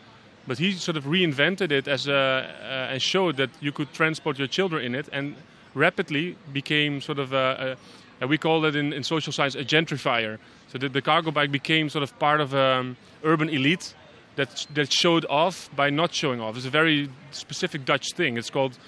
But 0.48 0.58
he 0.58 0.72
sort 0.72 0.96
of 0.96 1.04
reinvented 1.04 1.70
it 1.70 1.86
as 1.86 2.08
a 2.08 2.14
uh, 2.16 2.92
and 2.92 3.02
showed 3.02 3.36
that 3.36 3.50
you 3.60 3.70
could 3.70 3.92
transport 3.92 4.38
your 4.38 4.48
children 4.48 4.82
in 4.82 4.94
it, 4.94 5.08
and 5.12 5.36
rapidly 5.74 6.36
became 6.52 7.02
sort 7.02 7.18
of 7.18 7.34
a, 7.34 7.76
a 8.20 8.26
we 8.26 8.38
call 8.38 8.64
it 8.64 8.74
in, 8.74 8.92
in, 8.92 9.04
social 9.04 9.32
science 9.32 9.54
a 9.54 9.64
gentrifier. 9.64 10.38
So 10.72 10.78
that 10.78 10.94
the 10.94 11.02
cargo 11.02 11.30
bike 11.30 11.52
became 11.52 11.90
sort 11.90 12.02
of 12.02 12.18
part 12.18 12.40
of 12.40 12.54
an 12.54 12.78
um, 12.78 12.96
urban 13.22 13.50
elite 13.50 13.94
that 14.36 14.66
that 14.72 14.90
showed 14.90 15.26
off 15.28 15.68
by 15.76 15.90
not 15.90 16.14
showing 16.14 16.40
off. 16.40 16.56
It's 16.56 16.66
a 16.66 16.70
very 16.70 17.10
specific 17.30 17.84
Dutch 17.84 18.14
thing. 18.14 18.38
It's 18.38 18.50
called 18.50 18.78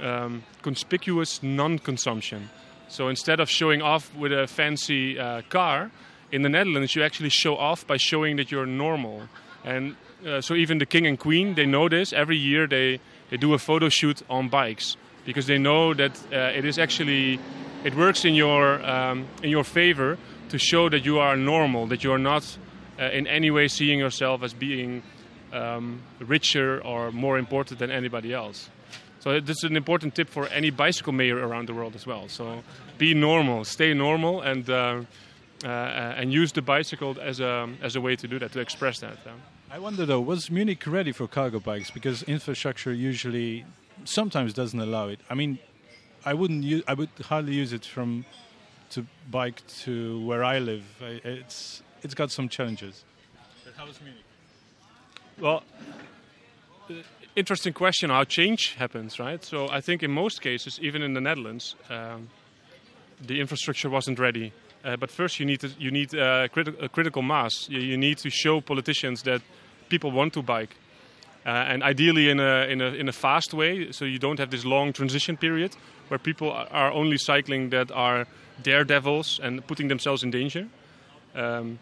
um, 0.00 0.44
conspicuous 0.62 1.42
non-consumption. 1.42 2.50
So 2.88 3.08
instead 3.08 3.40
of 3.40 3.50
showing 3.50 3.82
off 3.82 4.14
with 4.14 4.32
a 4.32 4.46
fancy 4.46 5.18
uh, 5.18 5.42
car, 5.48 5.90
in 6.30 6.42
the 6.42 6.48
Netherlands 6.48 6.94
you 6.94 7.02
actually 7.02 7.30
show 7.30 7.56
off 7.56 7.84
by 7.84 7.96
showing 7.96 8.36
that 8.36 8.50
you're 8.50 8.66
normal. 8.66 9.28
And 9.64 9.96
uh, 10.26 10.40
so 10.40 10.54
even 10.54 10.78
the 10.78 10.86
king 10.86 11.06
and 11.06 11.18
queen, 11.18 11.54
they 11.54 11.66
know 11.66 11.88
this. 11.88 12.12
Every 12.12 12.36
year 12.36 12.66
they, 12.66 13.00
they 13.30 13.36
do 13.36 13.54
a 13.54 13.58
photo 13.58 13.88
shoot 13.88 14.22
on 14.28 14.48
bikes 14.48 14.96
because 15.24 15.46
they 15.46 15.58
know 15.58 15.94
that 15.94 16.18
uh, 16.32 16.36
it 16.56 16.64
is 16.64 16.78
actually 16.78 17.38
it 17.84 17.94
works 17.94 18.24
in 18.24 18.34
your 18.34 18.84
um, 18.84 19.26
in 19.42 19.50
your 19.50 19.64
favor 19.64 20.18
to 20.50 20.58
show 20.58 20.88
that 20.88 21.04
you 21.04 21.18
are 21.18 21.36
normal, 21.36 21.86
that 21.86 22.04
you 22.04 22.12
are 22.12 22.18
not 22.18 22.58
uh, 22.98 23.04
in 23.04 23.26
any 23.26 23.50
way 23.50 23.68
seeing 23.68 23.98
yourself 23.98 24.42
as 24.42 24.52
being 24.52 25.02
um, 25.52 26.00
richer 26.18 26.80
or 26.84 27.12
more 27.12 27.38
important 27.38 27.78
than 27.78 27.90
anybody 27.90 28.32
else. 28.32 28.68
So 29.20 29.38
this 29.38 29.58
is 29.58 29.64
an 29.64 29.76
important 29.76 30.14
tip 30.14 30.28
for 30.28 30.46
any 30.48 30.70
bicycle 30.70 31.12
mayor 31.12 31.36
around 31.36 31.68
the 31.68 31.74
world 31.74 31.94
as 31.94 32.06
well. 32.06 32.28
So 32.28 32.62
be 32.96 33.12
normal, 33.14 33.64
stay 33.64 33.92
normal, 33.92 34.40
and 34.40 34.68
uh, 34.68 35.02
uh, 35.62 35.66
and 35.68 36.32
use 36.32 36.52
the 36.52 36.62
bicycle 36.62 37.16
as 37.20 37.40
a 37.40 37.68
as 37.82 37.96
a 37.96 38.00
way 38.00 38.16
to 38.16 38.26
do 38.26 38.38
that, 38.38 38.52
to 38.52 38.60
express 38.60 39.00
that. 39.00 39.18
I 39.72 39.78
wonder 39.78 40.04
though, 40.04 40.20
was 40.20 40.50
Munich 40.50 40.84
ready 40.84 41.12
for 41.12 41.28
cargo 41.28 41.60
bikes? 41.60 41.92
Because 41.92 42.24
infrastructure 42.24 42.92
usually 42.92 43.64
sometimes 44.04 44.52
doesn't 44.52 44.80
allow 44.80 45.06
it. 45.06 45.20
I 45.30 45.34
mean, 45.34 45.60
I 46.24 46.34
wouldn't 46.34 46.64
use, 46.64 46.82
I 46.88 46.94
would 46.94 47.10
hardly 47.22 47.54
use 47.54 47.72
it 47.72 47.84
from 47.84 48.24
to 48.90 49.06
bike 49.30 49.62
to 49.82 50.24
where 50.26 50.42
I 50.42 50.58
live. 50.58 50.84
It's 51.00 51.82
it's 52.02 52.14
got 52.14 52.32
some 52.32 52.48
challenges. 52.48 53.04
But 53.64 53.74
how 53.76 53.86
was 53.86 54.00
Munich? 54.00 54.24
Well, 55.38 55.62
interesting 57.36 57.72
question 57.72 58.10
how 58.10 58.24
change 58.24 58.74
happens, 58.74 59.20
right? 59.20 59.44
So 59.44 59.68
I 59.68 59.80
think 59.80 60.02
in 60.02 60.10
most 60.10 60.42
cases, 60.42 60.80
even 60.82 61.00
in 61.00 61.14
the 61.14 61.20
Netherlands, 61.20 61.76
um, 61.88 62.28
the 63.24 63.40
infrastructure 63.40 63.88
wasn't 63.88 64.18
ready. 64.18 64.52
Uh, 64.84 64.96
but 64.96 65.10
first, 65.10 65.38
you 65.38 65.46
need 65.46 65.60
to, 65.60 65.68
you 65.78 65.90
need 65.90 66.14
uh, 66.14 66.48
criti- 66.48 66.82
a 66.82 66.88
critical 66.88 67.22
mass. 67.22 67.68
You, 67.68 67.80
you, 67.80 67.96
need 67.98 68.18
to 68.18 68.30
show 68.30 68.60
politicians 68.60 69.22
that 69.24 69.42
people 69.88 70.10
want 70.10 70.32
to 70.34 70.42
bike, 70.42 70.76
uh, 71.44 71.50
and 71.50 71.82
ideally 71.82 72.30
in 72.30 72.40
a, 72.40 72.66
in 72.66 72.80
a 72.80 72.86
in 72.94 73.08
a 73.08 73.12
fast 73.12 73.52
way, 73.52 73.92
so 73.92 74.04
you 74.06 74.18
don't 74.18 74.38
have 74.38 74.50
this 74.50 74.64
long 74.64 74.92
transition 74.92 75.36
period 75.36 75.76
where 76.08 76.18
people 76.18 76.50
are 76.50 76.90
only 76.92 77.18
cycling 77.18 77.70
that 77.70 77.90
are 77.92 78.26
daredevils 78.62 79.38
and 79.42 79.66
putting 79.66 79.88
themselves 79.88 80.22
in 80.22 80.30
danger. 80.30 80.66
Um, 81.34 81.78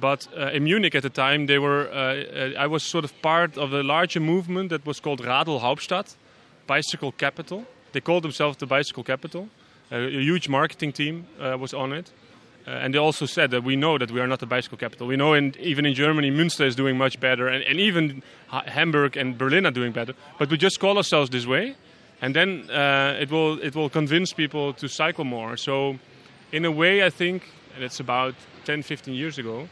but 0.00 0.26
uh, 0.36 0.50
in 0.52 0.64
Munich 0.64 0.94
at 0.94 1.02
the 1.02 1.10
time, 1.10 1.46
they 1.46 1.58
were. 1.58 1.88
Uh, 1.92 2.58
I 2.58 2.66
was 2.66 2.82
sort 2.82 3.04
of 3.04 3.12
part 3.22 3.56
of 3.56 3.72
a 3.72 3.82
larger 3.82 4.20
movement 4.20 4.70
that 4.70 4.84
was 4.86 5.00
called 5.00 5.20
Radl 5.20 5.60
Hauptstadt, 5.60 6.16
bicycle 6.66 7.12
capital. 7.12 7.64
They 7.92 8.00
called 8.00 8.24
themselves 8.24 8.56
the 8.56 8.66
bicycle 8.66 9.04
capital. 9.04 9.48
A 9.92 10.08
huge 10.08 10.48
marketing 10.48 10.92
team 10.92 11.26
uh, 11.38 11.56
was 11.58 11.74
on 11.74 11.92
it, 11.92 12.10
uh, 12.66 12.70
and 12.70 12.94
they 12.94 12.98
also 12.98 13.26
said 13.26 13.50
that 13.50 13.62
we 13.62 13.76
know 13.76 13.98
that 13.98 14.10
we 14.10 14.20
are 14.20 14.26
not 14.26 14.40
the 14.40 14.46
bicycle 14.46 14.78
capital. 14.78 15.06
We 15.06 15.16
know, 15.16 15.34
in, 15.34 15.54
even 15.60 15.84
in 15.84 15.94
Germany, 15.94 16.30
Münster 16.30 16.64
is 16.64 16.74
doing 16.74 16.96
much 16.96 17.20
better, 17.20 17.46
and, 17.48 17.62
and 17.64 17.78
even 17.78 18.22
ha- 18.46 18.64
Hamburg 18.66 19.16
and 19.16 19.36
Berlin 19.36 19.66
are 19.66 19.70
doing 19.70 19.92
better. 19.92 20.14
But 20.38 20.50
we 20.50 20.56
just 20.56 20.80
call 20.80 20.96
ourselves 20.96 21.28
this 21.30 21.46
way, 21.46 21.76
and 22.22 22.34
then 22.34 22.70
uh, 22.70 23.18
it 23.20 23.30
will 23.30 23.60
it 23.60 23.74
will 23.74 23.90
convince 23.90 24.32
people 24.32 24.72
to 24.74 24.88
cycle 24.88 25.24
more. 25.24 25.56
So, 25.56 25.98
in 26.52 26.64
a 26.64 26.70
way, 26.70 27.04
I 27.04 27.10
think, 27.10 27.42
and 27.74 27.84
it's 27.84 28.00
about 28.00 28.34
10, 28.64 28.82
15 28.82 29.14
years 29.14 29.38
ago 29.38 29.68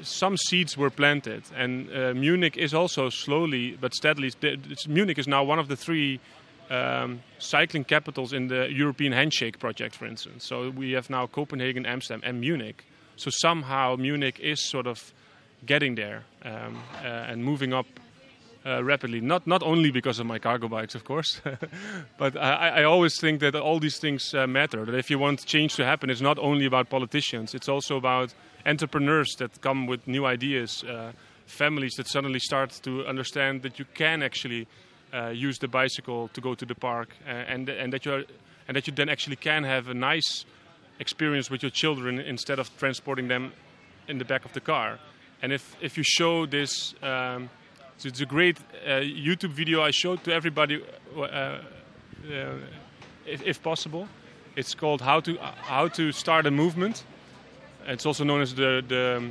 some 0.00 0.36
seeds 0.36 0.76
were 0.76 0.90
planted, 0.90 1.42
and 1.54 1.88
uh, 1.94 2.14
Munich 2.14 2.56
is 2.56 2.74
also 2.74 3.10
slowly 3.10 3.76
but 3.80 3.94
steadily. 3.94 4.32
Munich 4.88 5.18
is 5.18 5.28
now 5.28 5.44
one 5.44 5.58
of 5.58 5.68
the 5.68 5.76
three 5.76 6.18
um, 6.70 7.22
cycling 7.38 7.84
capitals 7.84 8.32
in 8.32 8.48
the 8.48 8.68
European 8.70 9.12
Handshake 9.12 9.58
project, 9.58 9.94
for 9.94 10.06
instance. 10.06 10.44
So 10.44 10.70
we 10.70 10.92
have 10.92 11.10
now 11.10 11.26
Copenhagen, 11.26 11.86
Amsterdam, 11.86 12.22
and 12.24 12.40
Munich. 12.40 12.84
So 13.16 13.30
somehow 13.30 13.96
Munich 13.96 14.38
is 14.40 14.68
sort 14.68 14.86
of 14.86 15.12
getting 15.66 15.94
there 15.94 16.24
um, 16.44 16.78
uh, 17.02 17.06
and 17.06 17.44
moving 17.44 17.72
up 17.72 17.86
uh, 18.64 18.82
rapidly. 18.82 19.20
Not 19.20 19.46
not 19.46 19.62
only 19.62 19.90
because 19.90 20.18
of 20.18 20.26
my 20.26 20.38
cargo 20.38 20.68
bikes, 20.68 20.94
of 20.94 21.04
course, 21.04 21.40
but 22.18 22.36
I, 22.36 22.68
I, 22.68 22.84
always 22.84 23.18
think 23.18 23.40
that 23.40 23.54
all 23.54 23.80
these 23.80 23.98
things 23.98 24.34
uh, 24.34 24.46
matter. 24.46 24.84
That 24.84 24.94
if 24.94 25.10
you 25.10 25.18
want 25.18 25.44
change 25.44 25.74
to 25.76 25.84
happen, 25.84 26.10
it's 26.10 26.20
not 26.20 26.38
only 26.38 26.66
about 26.66 26.88
politicians. 26.88 27.54
It's 27.54 27.68
also 27.68 27.96
about 27.96 28.34
entrepreneurs 28.64 29.34
that 29.38 29.60
come 29.60 29.86
with 29.86 30.06
new 30.06 30.26
ideas, 30.26 30.84
uh, 30.84 31.12
families 31.46 31.94
that 31.96 32.06
suddenly 32.08 32.38
start 32.38 32.70
to 32.82 33.04
understand 33.06 33.62
that 33.62 33.78
you 33.78 33.84
can 33.94 34.22
actually 34.22 34.66
uh, 35.12 35.28
use 35.28 35.58
the 35.58 35.68
bicycle 35.68 36.28
to 36.28 36.40
go 36.40 36.54
to 36.54 36.64
the 36.64 36.74
park, 36.74 37.16
uh, 37.26 37.30
and 37.30 37.68
and 37.68 37.92
that 37.92 38.04
you 38.04 38.24
and 38.68 38.76
that 38.76 38.86
you 38.86 38.92
then 38.92 39.08
actually 39.08 39.36
can 39.36 39.64
have 39.64 39.88
a 39.88 39.94
nice 39.94 40.44
experience 40.98 41.50
with 41.50 41.62
your 41.62 41.70
children 41.70 42.18
instead 42.18 42.58
of 42.58 42.70
transporting 42.78 43.28
them 43.28 43.52
in 44.08 44.18
the 44.18 44.24
back 44.24 44.44
of 44.44 44.52
the 44.52 44.60
car. 44.60 44.98
And 45.42 45.52
if 45.52 45.76
if 45.80 45.96
you 45.96 46.04
show 46.04 46.46
this. 46.46 46.94
Um, 47.02 47.50
it's 48.04 48.20
a 48.20 48.26
great 48.26 48.58
uh, 48.84 49.00
YouTube 49.00 49.50
video 49.50 49.80
I 49.82 49.92
showed 49.92 50.24
to 50.24 50.32
everybody, 50.32 50.82
uh, 51.16 51.20
uh, 51.20 51.60
if, 53.26 53.42
if, 53.42 53.62
possible. 53.62 54.08
It's 54.56 54.74
called 54.74 55.00
"How 55.00 55.20
to 55.20 55.38
How 55.38 55.88
to 55.88 56.10
Start 56.10 56.46
a 56.46 56.50
Movement." 56.50 57.04
It's 57.86 58.04
also 58.04 58.24
known 58.24 58.42
as 58.42 58.54
the 58.54 58.82
the, 58.86 59.30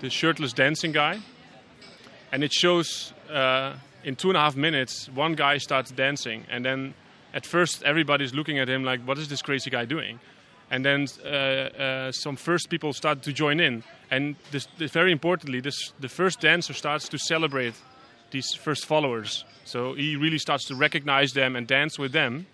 the 0.00 0.10
shirtless 0.10 0.52
dancing 0.52 0.92
guy, 0.92 1.20
and 2.32 2.44
it 2.44 2.52
shows 2.52 3.12
in 4.04 4.16
two 4.16 4.28
and 4.28 4.36
a 4.36 4.40
half 4.40 4.56
minutes 4.56 5.08
one 5.14 5.34
guy 5.34 5.58
starts 5.58 5.90
dancing, 5.90 6.44
and 6.50 6.64
then 6.64 6.94
at 7.34 7.46
first 7.46 7.82
everybody's 7.82 8.34
looking 8.34 8.58
at 8.58 8.68
him 8.68 8.84
like, 8.84 9.00
"What 9.02 9.18
is 9.18 9.28
this 9.28 9.42
crazy 9.42 9.70
guy 9.70 9.84
doing?" 9.84 10.20
and 10.72 10.86
then 10.86 11.06
uh, 11.22 11.28
uh, 11.28 12.12
some 12.12 12.34
first 12.34 12.70
people 12.70 12.94
start 12.94 13.22
to 13.22 13.32
join 13.32 13.60
in. 13.60 13.84
And 14.10 14.36
this, 14.50 14.66
this, 14.78 14.90
very 14.90 15.12
importantly, 15.12 15.60
this, 15.60 15.92
the 16.00 16.08
first 16.08 16.40
dancer 16.40 16.72
starts 16.72 17.08
to 17.10 17.18
celebrate 17.18 17.74
these 18.30 18.54
first 18.54 18.86
followers. 18.86 19.44
So 19.64 19.92
he 19.92 20.16
really 20.16 20.38
starts 20.38 20.64
to 20.68 20.74
recognize 20.74 21.32
them 21.34 21.56
and 21.56 21.66
dance 21.66 21.98
with 21.98 22.12
them, 22.12 22.46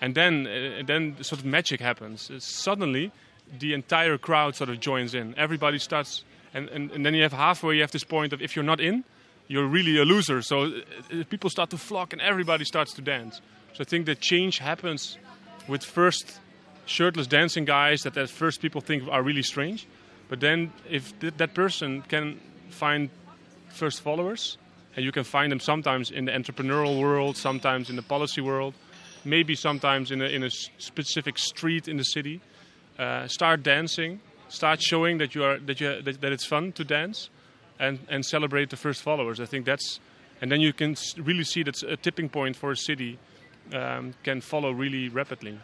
and 0.00 0.14
then 0.14 0.46
uh, 0.46 0.82
then 0.86 1.16
sort 1.22 1.40
of 1.40 1.44
magic 1.44 1.80
happens. 1.80 2.30
Uh, 2.30 2.38
suddenly, 2.38 3.10
the 3.58 3.74
entire 3.74 4.16
crowd 4.16 4.54
sort 4.54 4.70
of 4.70 4.78
joins 4.78 5.12
in. 5.12 5.34
Everybody 5.36 5.78
starts, 5.80 6.24
and, 6.54 6.68
and, 6.68 6.92
and 6.92 7.04
then 7.04 7.14
you 7.14 7.22
have 7.24 7.32
halfway. 7.32 7.74
You 7.74 7.80
have 7.80 7.90
this 7.90 8.04
point 8.04 8.32
of 8.32 8.40
if 8.40 8.54
you're 8.54 8.64
not 8.64 8.80
in, 8.80 9.02
you're 9.48 9.66
really 9.66 9.98
a 9.98 10.04
loser. 10.04 10.42
So 10.42 10.62
uh, 10.62 10.70
uh, 11.12 11.24
people 11.28 11.50
start 11.50 11.70
to 11.70 11.78
flock, 11.78 12.12
and 12.12 12.22
everybody 12.22 12.64
starts 12.64 12.94
to 12.94 13.02
dance. 13.02 13.40
So 13.74 13.82
I 13.82 13.84
think 13.84 14.06
that 14.06 14.20
change 14.20 14.58
happens 14.58 15.18
with 15.68 15.84
first 15.84 16.40
shirtless 16.86 17.26
dancing 17.26 17.64
guys 17.64 18.02
that 18.02 18.16
at 18.16 18.30
first 18.30 18.60
people 18.60 18.80
think 18.80 19.04
are 19.10 19.22
really 19.22 19.42
strange, 19.42 19.86
but 20.28 20.40
then 20.40 20.72
if 20.88 21.18
th- 21.20 21.34
that 21.36 21.54
person 21.54 22.02
can 22.02 22.40
find 22.70 23.10
first 23.68 24.00
followers 24.00 24.56
and 24.94 25.04
you 25.04 25.12
can 25.12 25.24
find 25.24 25.52
them 25.52 25.60
sometimes 25.60 26.10
in 26.10 26.24
the 26.24 26.32
entrepreneurial 26.32 27.00
world, 27.00 27.36
sometimes 27.36 27.90
in 27.90 27.96
the 27.96 28.02
policy 28.02 28.40
world, 28.40 28.74
maybe 29.24 29.54
sometimes 29.54 30.10
in 30.10 30.22
a, 30.22 30.26
in 30.26 30.42
a 30.44 30.50
specific 30.50 31.38
street 31.38 31.88
in 31.88 31.96
the 31.96 32.04
city. 32.04 32.40
Uh, 32.98 33.26
start 33.28 33.62
dancing, 33.62 34.20
start 34.48 34.80
showing 34.80 35.18
that 35.18 35.34
you 35.34 35.44
are 35.44 35.58
that 35.58 35.80
you 35.80 36.00
that, 36.00 36.20
that, 36.22 36.32
it's 36.32 36.46
fun 36.46 36.72
to 36.72 36.82
dance, 36.82 37.28
and 37.78 37.98
and 38.08 38.24
celebrate 38.24 38.70
the 38.70 38.76
first 38.76 39.02
followers. 39.02 39.40
I 39.40 39.46
think 39.46 39.66
that's, 39.66 40.00
and 40.40 40.50
then 40.50 40.60
you 40.60 40.72
can 40.72 40.96
really 41.18 41.44
see 41.44 41.62
that 41.62 41.82
a 41.82 41.96
tipping 41.96 42.28
point 42.28 42.56
for 42.56 42.70
a 42.70 42.76
city 42.76 43.18
um, 43.72 44.14
can 44.22 44.40
follow 44.40 44.70
really 44.70 45.08
rapidly. 45.08 45.58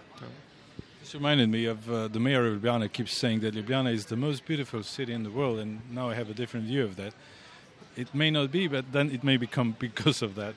This 1.00 1.14
reminded 1.14 1.49
me 1.49 1.66
of 1.66 1.90
uh, 1.90 2.09
the 2.09 2.21
mayor 2.21 2.47
of 2.47 2.61
Ljubljana 2.61 2.92
keeps 2.92 3.16
saying 3.16 3.40
that 3.40 3.54
Ljubljana 3.54 3.92
is 3.92 4.07
the 4.07 4.16
most 4.16 4.47
beautiful 4.47 4.83
city 4.85 5.12
in 5.12 5.25
the 5.25 5.31
world, 5.31 5.59
and 5.59 5.81
now 5.90 6.11
I 6.11 6.14
have 6.14 6.31
a 6.31 6.35
different 6.35 6.66
view 6.66 6.85
of 6.85 6.95
that 6.97 7.12
it 7.97 8.14
may 8.14 8.31
not 8.31 8.50
be, 8.50 8.69
but 8.69 8.92
then 8.92 9.11
it 9.11 9.23
may 9.25 9.37
become 9.37 9.76
because 9.78 10.23
of 10.23 10.35
that. 10.37 10.54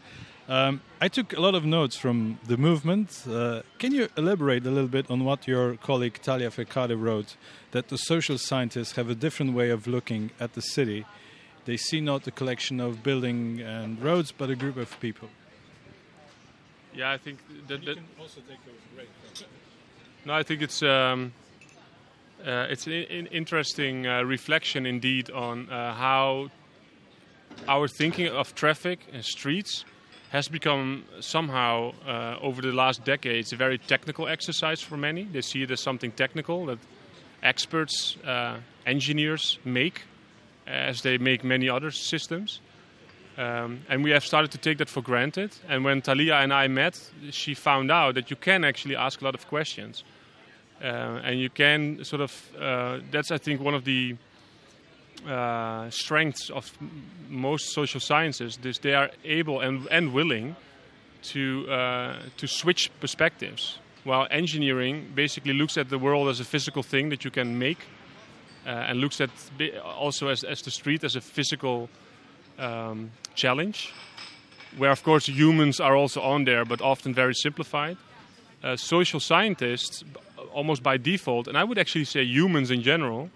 Um, 0.47 0.81
I 1.01 1.07
took 1.07 1.33
a 1.33 1.41
lot 1.41 1.55
of 1.55 1.65
notes 1.65 1.95
from 1.95 2.39
the 2.45 2.55
movement. 2.55 3.23
Uh, 3.27 3.63
can 3.79 3.91
you 3.91 4.09
elaborate 4.15 4.65
a 4.67 4.69
little 4.69 4.87
bit 4.87 5.09
on 5.09 5.25
what 5.25 5.47
your 5.47 5.75
colleague 5.77 6.19
Thalia 6.21 6.51
Verkade 6.51 6.99
wrote? 6.99 7.35
That 7.71 7.87
the 7.87 7.97
social 7.97 8.37
scientists 8.37 8.91
have 8.91 9.09
a 9.09 9.15
different 9.15 9.53
way 9.53 9.71
of 9.71 9.87
looking 9.87 10.29
at 10.39 10.53
the 10.53 10.61
city. 10.61 11.05
They 11.65 11.77
see 11.77 11.99
not 11.99 12.27
a 12.27 12.31
collection 12.31 12.79
of 12.79 13.03
buildings 13.03 13.61
and 13.61 14.01
roads, 14.01 14.31
but 14.31 14.49
a 14.49 14.55
group 14.55 14.77
of 14.77 14.99
people. 14.99 15.29
Yeah, 16.93 17.11
I 17.11 17.17
think 17.17 17.39
that. 17.67 17.83
that 17.85 17.97
also 18.19 18.41
take 18.47 18.63
those 18.65 18.75
great. 18.95 19.09
No, 20.25 20.33
I 20.33 20.43
think 20.43 20.61
it's. 20.61 20.81
Um, 20.81 21.33
uh, 22.45 22.67
it's 22.69 22.85
an 22.85 23.27
interesting 23.31 24.05
uh, 24.05 24.21
reflection 24.21 24.85
indeed 24.85 25.31
on 25.31 25.67
uh, 25.69 25.93
how 25.95 26.49
our 27.67 27.87
thinking 27.87 28.27
of 28.27 28.53
traffic 28.53 28.99
and 29.11 29.23
streets 29.23 29.83
has 30.29 30.47
become 30.47 31.05
somehow 31.21 31.93
uh, 32.05 32.37
over 32.41 32.61
the 32.61 32.71
last 32.71 33.03
decades 33.03 33.53
a 33.53 33.55
very 33.55 33.77
technical 33.77 34.27
exercise 34.27 34.81
for 34.81 34.97
many. 34.97 35.23
They 35.23 35.41
see 35.41 35.63
it 35.63 35.71
as 35.71 35.79
something 35.79 36.11
technical 36.11 36.65
that 36.67 36.79
experts, 37.41 38.17
uh, 38.25 38.57
engineers 38.85 39.57
make, 39.63 40.03
as 40.67 41.01
they 41.01 41.17
make 41.17 41.43
many 41.43 41.69
other 41.69 41.91
systems. 41.91 42.61
Um, 43.37 43.81
and 43.89 44.03
we 44.03 44.11
have 44.11 44.23
started 44.23 44.51
to 44.51 44.57
take 44.57 44.77
that 44.77 44.89
for 44.89 45.01
granted. 45.01 45.51
And 45.67 45.83
when 45.83 46.01
Thalia 46.01 46.35
and 46.35 46.53
I 46.53 46.67
met, 46.67 46.99
she 47.31 47.53
found 47.53 47.91
out 47.91 48.15
that 48.15 48.29
you 48.29 48.37
can 48.37 48.63
actually 48.63 48.95
ask 48.95 49.21
a 49.21 49.25
lot 49.25 49.35
of 49.35 49.47
questions. 49.47 50.03
Uh, 50.81 51.21
and 51.23 51.39
you 51.39 51.49
can 51.49 52.03
sort 52.03 52.21
of, 52.21 52.51
uh, 52.59 52.99
that's 53.11 53.31
I 53.31 53.37
think 53.37 53.61
one 53.61 53.73
of 53.73 53.83
the 53.83 54.15
uh, 55.27 55.89
strengths 55.89 56.49
of 56.49 56.71
most 57.29 57.73
social 57.73 57.99
sciences 57.99 58.59
is 58.63 58.79
they 58.79 58.93
are 58.93 59.09
able 59.23 59.61
and, 59.61 59.87
and 59.89 60.13
willing 60.13 60.55
to 61.23 61.69
uh, 61.69 62.19
to 62.37 62.47
switch 62.47 62.91
perspectives. 62.99 63.79
While 64.03 64.27
engineering 64.29 65.11
basically 65.15 65.53
looks 65.53 65.77
at 65.77 65.89
the 65.89 65.97
world 65.97 66.29
as 66.29 66.39
a 66.39 66.43
physical 66.43 66.83
thing 66.83 67.09
that 67.09 67.23
you 67.23 67.31
can 67.31 67.57
make, 67.57 67.79
and 68.65 68.99
looks 68.99 69.21
at 69.21 69.29
also 69.83 70.27
as, 70.27 70.43
as 70.43 70.61
the 70.61 70.71
street 70.71 71.03
as 71.03 71.15
a 71.15 71.21
physical 71.21 71.89
um, 72.57 73.11
challenge, 73.35 73.93
where 74.77 74.91
of 74.91 75.03
course 75.03 75.27
humans 75.27 75.79
are 75.79 75.95
also 75.95 76.21
on 76.21 76.45
there, 76.45 76.65
but 76.65 76.81
often 76.81 77.13
very 77.13 77.33
simplified. 77.33 77.97
Uh, 78.63 78.75
social 78.75 79.19
scientists, 79.19 80.03
almost 80.53 80.81
by 80.81 80.97
default, 80.97 81.47
and 81.47 81.57
I 81.57 81.63
would 81.63 81.77
actually 81.77 82.05
say 82.05 82.23
humans 82.23 82.71
in 82.71 82.81
general, 82.81 83.29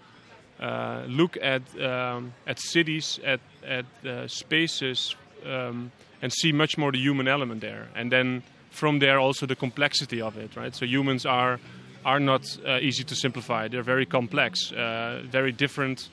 uh, 0.58 1.04
look 1.06 1.36
at 1.40 1.62
um, 1.80 2.32
at 2.46 2.58
cities, 2.58 3.20
at 3.24 3.40
at 3.64 3.86
uh, 4.04 4.26
spaces, 4.26 5.14
um, 5.46 5.92
and 6.20 6.32
see 6.32 6.52
much 6.52 6.76
more 6.76 6.92
the 6.92 6.98
human 6.98 7.28
element 7.28 7.60
there, 7.60 7.88
and 7.94 8.10
then 8.10 8.42
from 8.70 8.98
there 8.98 9.18
also 9.18 9.46
the 9.46 9.56
complexity 9.56 10.20
of 10.20 10.36
it. 10.36 10.56
Right. 10.56 10.74
So 10.74 10.84
humans 10.84 11.24
are 11.24 11.60
are 12.04 12.20
not 12.20 12.42
uh, 12.66 12.78
easy 12.80 13.04
to 13.04 13.14
simplify. 13.14 13.68
They're 13.68 13.82
very 13.82 14.06
complex, 14.06 14.72
uh, 14.72 15.22
very 15.24 15.52
different 15.52 16.08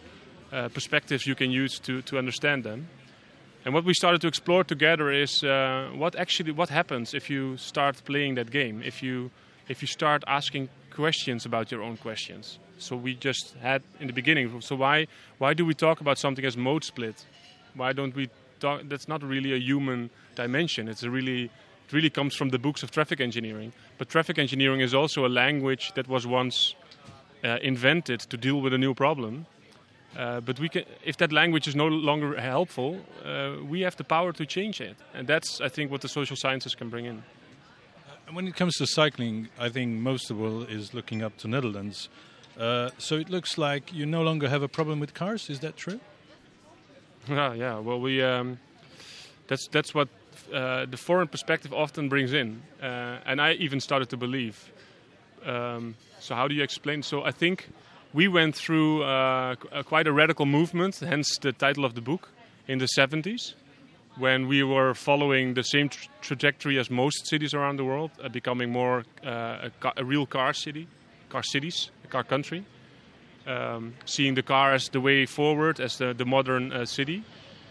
uh, 0.52 0.70
perspectives 0.70 1.26
you 1.26 1.36
can 1.36 1.52
use 1.52 1.80
to 1.80 2.02
to 2.04 2.18
understand 2.18 2.64
them. 2.64 2.88
And 3.66 3.74
what 3.74 3.84
we 3.84 3.94
started 3.94 4.22
to 4.22 4.28
explore 4.28 4.64
together 4.64 5.12
is 5.12 5.44
uh, 5.44 5.90
what 5.96 6.16
actually 6.16 6.52
what 6.52 6.70
happens 6.70 7.14
if 7.14 7.30
you 7.30 7.58
start 7.58 8.02
playing 8.06 8.36
that 8.36 8.50
game. 8.50 8.82
If 8.82 9.04
you 9.04 9.30
if 9.68 9.82
you 9.82 9.88
start 9.88 10.24
asking 10.28 10.70
questions 10.92 11.46
about 11.46 11.72
your 11.72 11.84
own 11.84 11.98
questions. 11.98 12.60
So 12.78 12.96
we 12.96 13.16
just 13.16 13.56
had 13.62 13.82
in 14.00 14.08
the 14.08 14.14
beginning. 14.14 14.62
So 14.62 14.76
why 14.76 15.08
why 15.38 15.54
do 15.54 15.66
we 15.66 15.74
talk 15.74 16.02
about 16.02 16.18
something 16.18 16.46
as 16.46 16.56
mode 16.56 16.84
split? 16.84 17.26
Why 17.76 17.94
don't 17.94 18.16
we 18.16 18.30
talk? 18.60 18.82
That's 18.86 19.08
not 19.08 19.24
really 19.24 19.54
a 19.54 19.60
human 19.60 20.10
dimension. 20.36 20.88
It's 20.88 21.04
a 21.04 21.10
really 21.10 21.46
it 21.88 21.94
really 21.94 22.10
comes 22.10 22.36
from 22.36 22.50
the 22.50 22.60
books 22.60 22.84
of 22.84 22.92
traffic 22.92 23.20
engineering. 23.20 23.74
But 23.98 24.10
traffic 24.10 24.38
engineering 24.38 24.82
is 24.82 24.94
also 24.94 25.26
a 25.26 25.30
language 25.30 25.94
that 25.96 26.08
was 26.08 26.28
once 26.28 26.76
uh, 27.44 27.58
invented 27.62 28.20
to 28.22 28.38
deal 28.38 28.62
with 28.62 28.74
a 28.74 28.78
new 28.78 28.94
problem. 28.94 29.46
Uh, 30.16 30.40
but 30.42 30.60
we 30.60 30.70
can, 30.70 30.84
if 31.04 31.18
that 31.18 31.32
language 31.32 31.68
is 31.68 31.76
no 31.76 31.88
longer 31.88 32.40
helpful, 32.40 33.00
uh, 33.24 33.56
we 33.64 33.82
have 33.82 33.96
the 33.98 34.04
power 34.04 34.32
to 34.34 34.46
change 34.46 34.82
it, 34.82 34.96
and 35.14 35.28
that's 35.28 35.62
I 35.62 35.70
think 35.70 35.92
what 35.92 36.02
the 36.02 36.08
social 36.08 36.36
sciences 36.36 36.74
can 36.74 36.90
bring 36.90 37.06
in. 37.06 37.24
When 38.32 38.48
it 38.48 38.56
comes 38.56 38.76
to 38.78 38.88
cycling, 38.88 39.50
I 39.60 39.70
think 39.70 40.00
most 40.00 40.30
of 40.30 40.38
the 40.38 40.44
world 40.44 40.70
is 40.70 40.94
looking 40.94 41.24
up 41.24 41.38
to 41.38 41.48
Netherlands. 41.48 42.10
Uh, 42.60 42.90
so 42.98 43.16
it 43.16 43.30
looks 43.30 43.58
like 43.58 43.94
you 43.94 44.06
no 44.06 44.24
longer 44.24 44.50
have 44.50 44.64
a 44.64 44.68
problem 44.68 45.00
with 45.00 45.14
cars. 45.14 45.50
Is 45.50 45.60
that 45.60 45.78
true? 45.78 46.00
Yeah, 47.30 47.54
yeah. 47.64 47.80
Well, 47.80 48.02
we 48.02 48.24
um, 48.24 48.58
that's 49.48 49.68
that's 49.68 49.94
what 49.94 50.10
uh, 50.54 50.86
the 50.86 50.98
foreign 50.98 51.28
perspective 51.28 51.74
often 51.74 52.10
brings 52.10 52.34
in, 52.34 52.62
uh, 52.82 53.20
and 53.26 53.42
I 53.42 53.54
even 53.54 53.80
started 53.80 54.10
to 54.10 54.18
believe. 54.18 54.72
Um, 55.46 55.96
so 56.20 56.36
how 56.36 56.48
do 56.48 56.56
you 56.56 56.64
explain? 56.64 57.04
So 57.04 57.24
I 57.24 57.32
think 57.32 57.70
we 58.14 58.28
went 58.28 58.56
through 58.56 59.04
uh, 59.04 59.56
a, 59.72 59.84
quite 59.84 60.08
a 60.08 60.14
radical 60.14 60.46
movement, 60.46 61.00
hence 61.00 61.38
the 61.42 61.52
title 61.52 61.86
of 61.86 61.94
the 61.94 62.02
book, 62.02 62.30
in 62.68 62.80
the 62.80 62.88
70s, 62.98 63.54
when 64.18 64.48
we 64.48 64.64
were 64.64 64.94
following 64.94 65.54
the 65.54 65.64
same 65.64 65.90
tra- 65.90 66.10
trajectory 66.22 66.80
as 66.80 66.90
most 66.90 67.28
cities 67.28 67.54
around 67.54 67.78
the 67.78 67.86
world, 67.86 68.12
uh, 68.22 68.30
becoming 68.30 68.72
more 68.72 69.06
uh, 69.26 69.68
a, 69.68 69.72
ca- 69.80 69.94
a, 69.98 70.04
real 70.04 70.26
car 70.26 70.54
city, 70.54 70.88
car 71.30 71.44
cities, 71.44 71.92
a 72.04 72.08
car 72.08 72.24
country, 72.24 72.66
um, 73.46 73.94
seeing 74.06 74.36
the 74.36 74.44
car 74.44 74.74
as 74.74 74.90
the 74.90 75.00
way 75.00 75.26
forward, 75.26 75.80
as 75.80 75.98
the, 75.98 76.14
the 76.14 76.26
modern 76.26 76.74
uh, 76.74 76.86
city. 76.86 77.24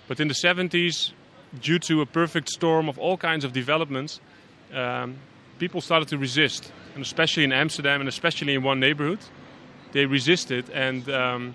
But 0.08 0.20
in 0.20 0.28
the 0.28 0.35
70s, 0.35 1.12
due 1.61 1.79
to 1.81 2.00
a 2.00 2.07
perfect 2.07 2.49
storm 2.49 2.88
of 2.88 2.99
all 2.99 3.17
kinds 3.17 3.45
of 3.45 3.53
developments, 3.53 4.21
um, 4.73 5.17
people 5.59 5.81
started 5.81 6.09
to 6.09 6.19
resist, 6.19 6.73
and 6.95 7.03
especially 7.03 7.45
in 7.45 7.53
Amsterdam, 7.53 8.00
and 8.00 8.09
especially 8.09 8.55
in 8.55 8.62
one 8.62 8.81
neighborhood 8.81 9.21
they 9.93 10.05
resisted 10.05 10.69
and 10.71 11.09
um, 11.09 11.55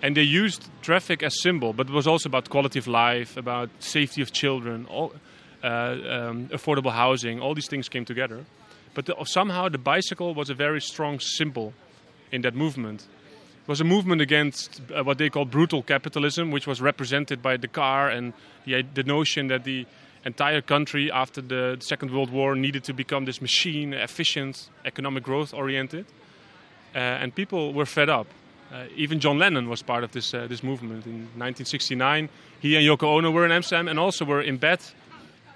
and 0.00 0.16
they 0.16 0.22
used 0.22 0.68
traffic 0.82 1.22
as 1.22 1.32
a 1.32 1.42
symbol, 1.42 1.72
but 1.72 1.88
it 1.88 1.92
was 1.92 2.08
also 2.08 2.28
about 2.28 2.50
quality 2.50 2.78
of 2.78 2.88
life, 2.88 3.36
about 3.36 3.70
safety 3.78 4.20
of 4.20 4.32
children, 4.32 4.84
all, 4.86 5.12
uh, 5.62 5.66
um, 5.66 6.48
affordable 6.48 6.90
housing. 6.90 7.38
All 7.40 7.54
these 7.54 7.68
things 7.68 7.88
came 7.88 8.04
together, 8.04 8.44
but 8.94 9.06
the, 9.06 9.14
somehow 9.24 9.68
the 9.68 9.78
bicycle 9.78 10.34
was 10.34 10.50
a 10.50 10.54
very 10.54 10.80
strong 10.80 11.20
symbol 11.20 11.72
in 12.32 12.42
that 12.42 12.56
movement. 12.56 13.06
It 13.62 13.68
was 13.68 13.80
a 13.80 13.84
movement 13.84 14.20
against 14.20 14.82
uh, 14.92 15.04
what 15.04 15.18
they 15.18 15.30
call 15.30 15.44
brutal 15.44 15.84
capitalism, 15.84 16.50
which 16.50 16.66
was 16.66 16.80
represented 16.80 17.40
by 17.40 17.56
the 17.56 17.68
car 17.68 18.08
and 18.08 18.32
the, 18.64 18.82
the 18.82 19.04
notion 19.04 19.46
that 19.48 19.62
the 19.62 19.86
entire 20.24 20.60
country 20.60 21.12
after 21.12 21.40
the 21.40 21.76
Second 21.78 22.10
World 22.10 22.30
War 22.30 22.56
needed 22.56 22.82
to 22.84 22.92
become 22.92 23.24
this 23.24 23.40
machine, 23.40 23.94
efficient, 23.94 24.68
economic 24.84 25.22
growth 25.22 25.54
oriented. 25.54 26.06
Uh, 26.92 26.98
and 26.98 27.32
people 27.36 27.72
were 27.72 27.86
fed 27.86 28.08
up. 28.08 28.26
Uh, 28.72 28.86
even 28.96 29.20
John 29.20 29.38
Lennon 29.38 29.68
was 29.68 29.80
part 29.80 30.02
of 30.02 30.10
this 30.10 30.34
uh, 30.34 30.48
this 30.48 30.64
movement 30.64 31.06
in 31.06 31.28
1969. 31.38 32.30
He 32.58 32.74
and 32.74 32.84
Yoko 32.84 33.16
Ono 33.16 33.30
were 33.30 33.44
in 33.44 33.52
Amsterdam 33.52 33.86
and 33.86 33.96
also 33.96 34.24
were 34.24 34.42
in 34.42 34.56
bed 34.56 34.80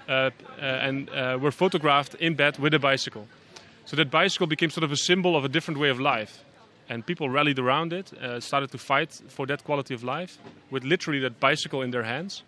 and 0.07 1.09
were 1.41 1.51
photographed 1.51 2.15
in 2.15 2.35
bed 2.35 2.57
with 2.57 2.73
a 2.73 2.79
bicycle. 2.79 3.27
So 3.83 3.97
that 3.97 4.09
bicycle 4.09 4.47
became 4.47 4.69
sort 4.69 4.85
of 4.85 4.93
a 4.93 4.97
symbol 4.97 5.35
of 5.35 5.43
a 5.43 5.49
different 5.49 5.77
way 5.81 5.89
of 5.89 5.99
life 5.99 6.45
and 6.89 7.05
people 7.05 7.29
rallied 7.29 7.59
around 7.59 7.93
it, 7.93 8.13
uh, 8.13 8.39
started 8.39 8.71
to 8.71 8.77
fight 8.77 9.21
for 9.27 9.45
that 9.47 9.63
quality 9.63 9.93
of 9.93 10.03
life 10.03 10.37
with 10.71 10.83
literally 10.83 11.19
that 11.19 11.39
bicycle 11.39 11.81
in 11.81 11.91
their 11.91 12.03
hands. 12.03 12.43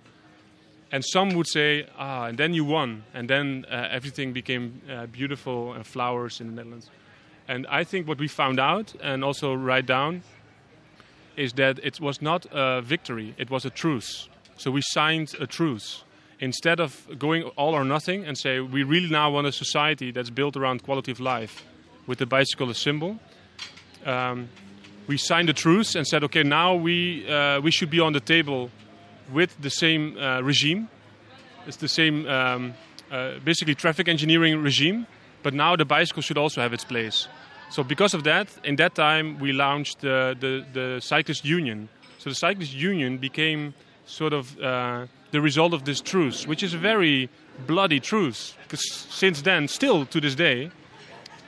And 0.91 1.05
some 1.05 1.29
would 1.35 1.47
say, 1.47 1.85
ah, 1.97 2.25
and 2.25 2.37
then 2.37 2.53
you 2.53 2.65
won, 2.65 3.03
and 3.13 3.29
then 3.29 3.65
uh, 3.69 3.87
everything 3.91 4.33
became 4.33 4.81
uh, 4.89 5.05
beautiful 5.05 5.73
and 5.73 5.85
flowers 5.85 6.41
in 6.41 6.47
the 6.47 6.53
Netherlands. 6.53 6.89
And 7.47 7.67
I 7.67 7.83
think 7.83 8.07
what 8.07 8.19
we 8.19 8.27
found 8.27 8.59
out 8.59 8.93
and 9.01 9.23
also 9.23 9.53
write 9.53 9.85
down 9.85 10.23
is 11.35 11.53
that 11.53 11.79
it 11.83 11.99
was 11.99 12.21
not 12.21 12.45
a 12.51 12.81
victory, 12.81 13.33
it 13.37 13.49
was 13.49 13.65
a 13.65 13.69
truce. 13.69 14.29
So 14.57 14.71
we 14.71 14.81
signed 14.81 15.35
a 15.39 15.47
truce. 15.47 16.03
Instead 16.39 16.79
of 16.79 17.07
going 17.17 17.43
all 17.55 17.73
or 17.73 17.83
nothing 17.83 18.25
and 18.25 18.37
say, 18.37 18.59
we 18.59 18.83
really 18.83 19.09
now 19.09 19.31
want 19.31 19.47
a 19.47 19.51
society 19.51 20.11
that's 20.11 20.29
built 20.29 20.55
around 20.55 20.83
quality 20.83 21.11
of 21.11 21.19
life 21.19 21.65
with 22.07 22.17
the 22.17 22.25
bicycle 22.25 22.69
as 22.69 22.77
symbol, 22.77 23.19
um, 24.05 24.49
we 25.07 25.17
signed 25.17 25.49
a 25.49 25.53
truce 25.53 25.95
and 25.95 26.05
said, 26.05 26.23
okay, 26.23 26.43
now 26.43 26.75
we, 26.75 27.27
uh, 27.27 27.59
we 27.61 27.71
should 27.71 27.89
be 27.89 27.99
on 27.99 28.13
the 28.13 28.19
table 28.19 28.69
with 29.31 29.59
the 29.61 29.69
same 29.69 30.17
uh, 30.17 30.41
regime. 30.41 30.89
It's 31.65 31.77
the 31.77 31.87
same, 31.87 32.27
um, 32.27 32.73
uh, 33.11 33.39
basically, 33.43 33.75
traffic 33.75 34.07
engineering 34.07 34.61
regime, 34.61 35.07
but 35.43 35.53
now 35.53 35.75
the 35.75 35.85
bicycle 35.85 36.21
should 36.21 36.37
also 36.37 36.61
have 36.61 36.73
its 36.73 36.83
place. 36.83 37.27
So 37.69 37.83
because 37.83 38.13
of 38.13 38.23
that, 38.23 38.47
in 38.63 38.75
that 38.77 38.95
time 38.95 39.39
we 39.39 39.51
launched 39.51 40.01
the, 40.01 40.35
the, 40.39 40.65
the 40.73 40.99
Cyclist 41.01 41.45
Union. 41.45 41.89
So 42.17 42.29
the 42.29 42.35
Cyclist 42.35 42.73
Union 42.73 43.17
became 43.17 43.73
sort 44.05 44.33
of 44.33 44.59
uh, 44.59 45.05
the 45.31 45.41
result 45.41 45.73
of 45.73 45.85
this 45.85 46.01
truce, 46.01 46.47
which 46.47 46.63
is 46.63 46.73
a 46.73 46.77
very 46.77 47.29
bloody 47.67 47.99
truce. 47.99 48.55
Because 48.63 48.85
since 48.91 49.41
then, 49.43 49.67
still 49.67 50.05
to 50.07 50.19
this 50.19 50.35
day, 50.35 50.71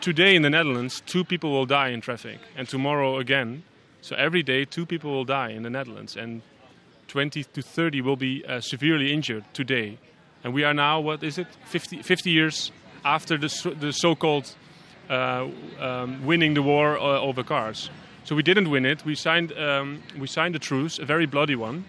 today 0.02 0.36
in 0.36 0.42
the 0.42 0.50
Netherlands, 0.50 1.02
two 1.06 1.24
people 1.24 1.52
will 1.52 1.66
die 1.66 1.90
in 1.90 2.02
traffic, 2.02 2.40
and 2.58 2.68
tomorrow 2.68 3.18
again. 3.18 3.64
So 4.02 4.16
every 4.16 4.42
day, 4.42 4.66
two 4.66 4.86
people 4.86 5.12
will 5.12 5.26
die 5.26 5.50
in 5.50 5.64
the 5.64 5.70
Netherlands, 5.70 6.18
and 6.18 6.42
20 7.08 7.44
to 7.44 7.62
30 7.62 8.02
will 8.02 8.16
be 8.16 8.44
uh, 8.46 8.60
severely 8.62 9.14
injured 9.14 9.46
today. 9.54 9.98
And 10.44 10.54
we 10.54 10.64
are 10.64 10.74
now, 10.74 11.00
what 11.00 11.24
is 11.24 11.38
it, 11.38 11.48
50, 11.66 12.02
50 12.02 12.32
years 12.32 12.72
after 13.06 13.38
the, 13.38 13.76
the 13.80 13.94
so 13.94 14.16
called 14.16 14.56
uh, 15.10 15.48
um, 15.80 16.26
winning 16.26 16.56
the 16.56 16.62
war 16.64 16.98
uh, 16.98 17.20
over 17.20 17.44
cars. 17.44 17.90
So 18.24 18.36
we 18.36 18.44
didn't 18.44 18.70
win 18.70 18.86
it. 18.86 19.04
We 19.04 19.16
signed 19.16 19.52
um, 19.58 20.02
we 20.18 20.28
signed 20.28 20.56
a 20.56 20.60
truce, 20.60 21.00
a 21.00 21.06
very 21.06 21.26
bloody 21.26 21.56
one. 21.56 21.86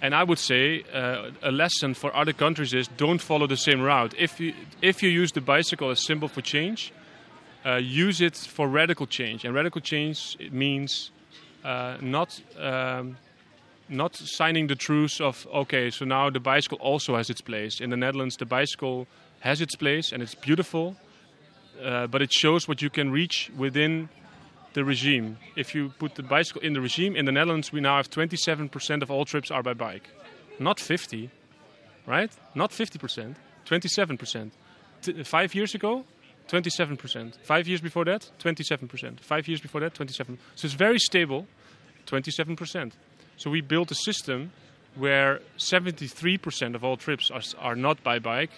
And 0.00 0.14
I 0.14 0.22
would 0.22 0.38
say 0.38 0.84
uh, 0.92 1.30
a 1.42 1.50
lesson 1.50 1.94
for 1.94 2.14
other 2.14 2.32
countries 2.32 2.72
is 2.72 2.88
don't 2.96 3.20
follow 3.20 3.46
the 3.46 3.56
same 3.56 3.80
route. 3.80 4.14
If 4.16 4.40
you 4.40 4.54
if 4.80 5.02
you 5.02 5.10
use 5.10 5.32
the 5.32 5.40
bicycle 5.40 5.90
as 5.90 6.04
symbol 6.04 6.28
for 6.28 6.40
change, 6.40 6.92
uh, 7.66 7.76
use 7.76 8.20
it 8.20 8.36
for 8.36 8.68
radical 8.68 9.06
change. 9.06 9.44
And 9.44 9.54
radical 9.54 9.80
change 9.80 10.36
means 10.52 11.10
uh, 11.64 11.96
not 12.00 12.40
um, 12.58 13.16
not 13.88 14.16
signing 14.16 14.66
the 14.66 14.74
truce 14.74 15.20
of 15.20 15.46
okay, 15.52 15.90
so 15.90 16.04
now 16.04 16.30
the 16.30 16.40
bicycle 16.40 16.78
also 16.78 17.16
has 17.16 17.30
its 17.30 17.40
place 17.40 17.80
in 17.80 17.90
the 17.90 17.96
Netherlands. 17.96 18.36
The 18.36 18.46
bicycle 18.46 19.06
has 19.40 19.60
its 19.60 19.74
place 19.76 20.12
and 20.12 20.22
it's 20.22 20.34
beautiful, 20.34 20.96
uh, 21.82 22.06
but 22.06 22.22
it 22.22 22.32
shows 22.32 22.68
what 22.68 22.82
you 22.82 22.90
can 22.90 23.10
reach 23.10 23.50
within 23.56 24.08
the 24.74 24.84
regime. 24.84 25.38
If 25.56 25.74
you 25.74 25.90
put 25.98 26.14
the 26.14 26.22
bicycle 26.22 26.62
in 26.62 26.74
the 26.74 26.80
regime, 26.80 27.16
in 27.16 27.24
the 27.24 27.32
Netherlands, 27.32 27.72
we 27.72 27.80
now 27.80 27.96
have 27.96 28.10
27% 28.10 29.02
of 29.02 29.10
all 29.10 29.24
trips 29.24 29.50
are 29.50 29.62
by 29.62 29.72
bike. 29.72 30.08
Not 30.58 30.80
50, 30.80 31.30
right? 32.06 32.30
Not 32.54 32.70
50%, 32.70 33.36
27%. 33.64 34.50
T- 35.02 35.22
five 35.22 35.54
years 35.54 35.74
ago, 35.74 36.04
27%. 36.48 37.36
Five 37.42 37.68
years 37.68 37.80
before 37.80 38.04
that, 38.04 38.30
27%. 38.38 39.20
Five 39.20 39.48
years 39.48 39.60
before 39.60 39.80
that, 39.80 39.94
27. 39.94 40.38
So 40.54 40.66
it's 40.66 40.74
very 40.74 40.98
stable, 40.98 41.46
27%. 42.06 42.92
So 43.36 43.50
we 43.50 43.60
built 43.60 43.90
a 43.90 43.94
system 43.94 44.52
where 44.94 45.40
73% 45.58 46.74
of 46.74 46.84
all 46.84 46.96
trips 46.96 47.30
are, 47.30 47.42
are 47.58 47.76
not 47.76 48.02
by 48.02 48.18
bike, 48.18 48.50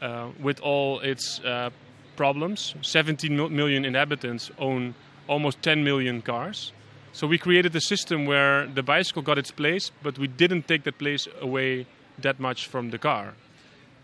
uh, 0.00 0.28
with 0.40 0.60
all 0.60 1.00
its 1.00 1.40
uh, 1.40 1.70
problems. 2.16 2.74
17 2.82 3.34
million 3.54 3.84
inhabitants 3.84 4.50
own 4.58 4.94
almost 5.28 5.62
10 5.62 5.84
million 5.84 6.22
cars. 6.22 6.72
So 7.12 7.26
we 7.26 7.38
created 7.38 7.74
a 7.74 7.80
system 7.80 8.26
where 8.26 8.66
the 8.66 8.82
bicycle 8.82 9.22
got 9.22 9.38
its 9.38 9.50
place, 9.50 9.90
but 10.02 10.18
we 10.18 10.26
didn't 10.26 10.68
take 10.68 10.84
that 10.84 10.98
place 10.98 11.26
away 11.40 11.86
that 12.18 12.38
much 12.38 12.66
from 12.66 12.90
the 12.90 12.98
car. 12.98 13.34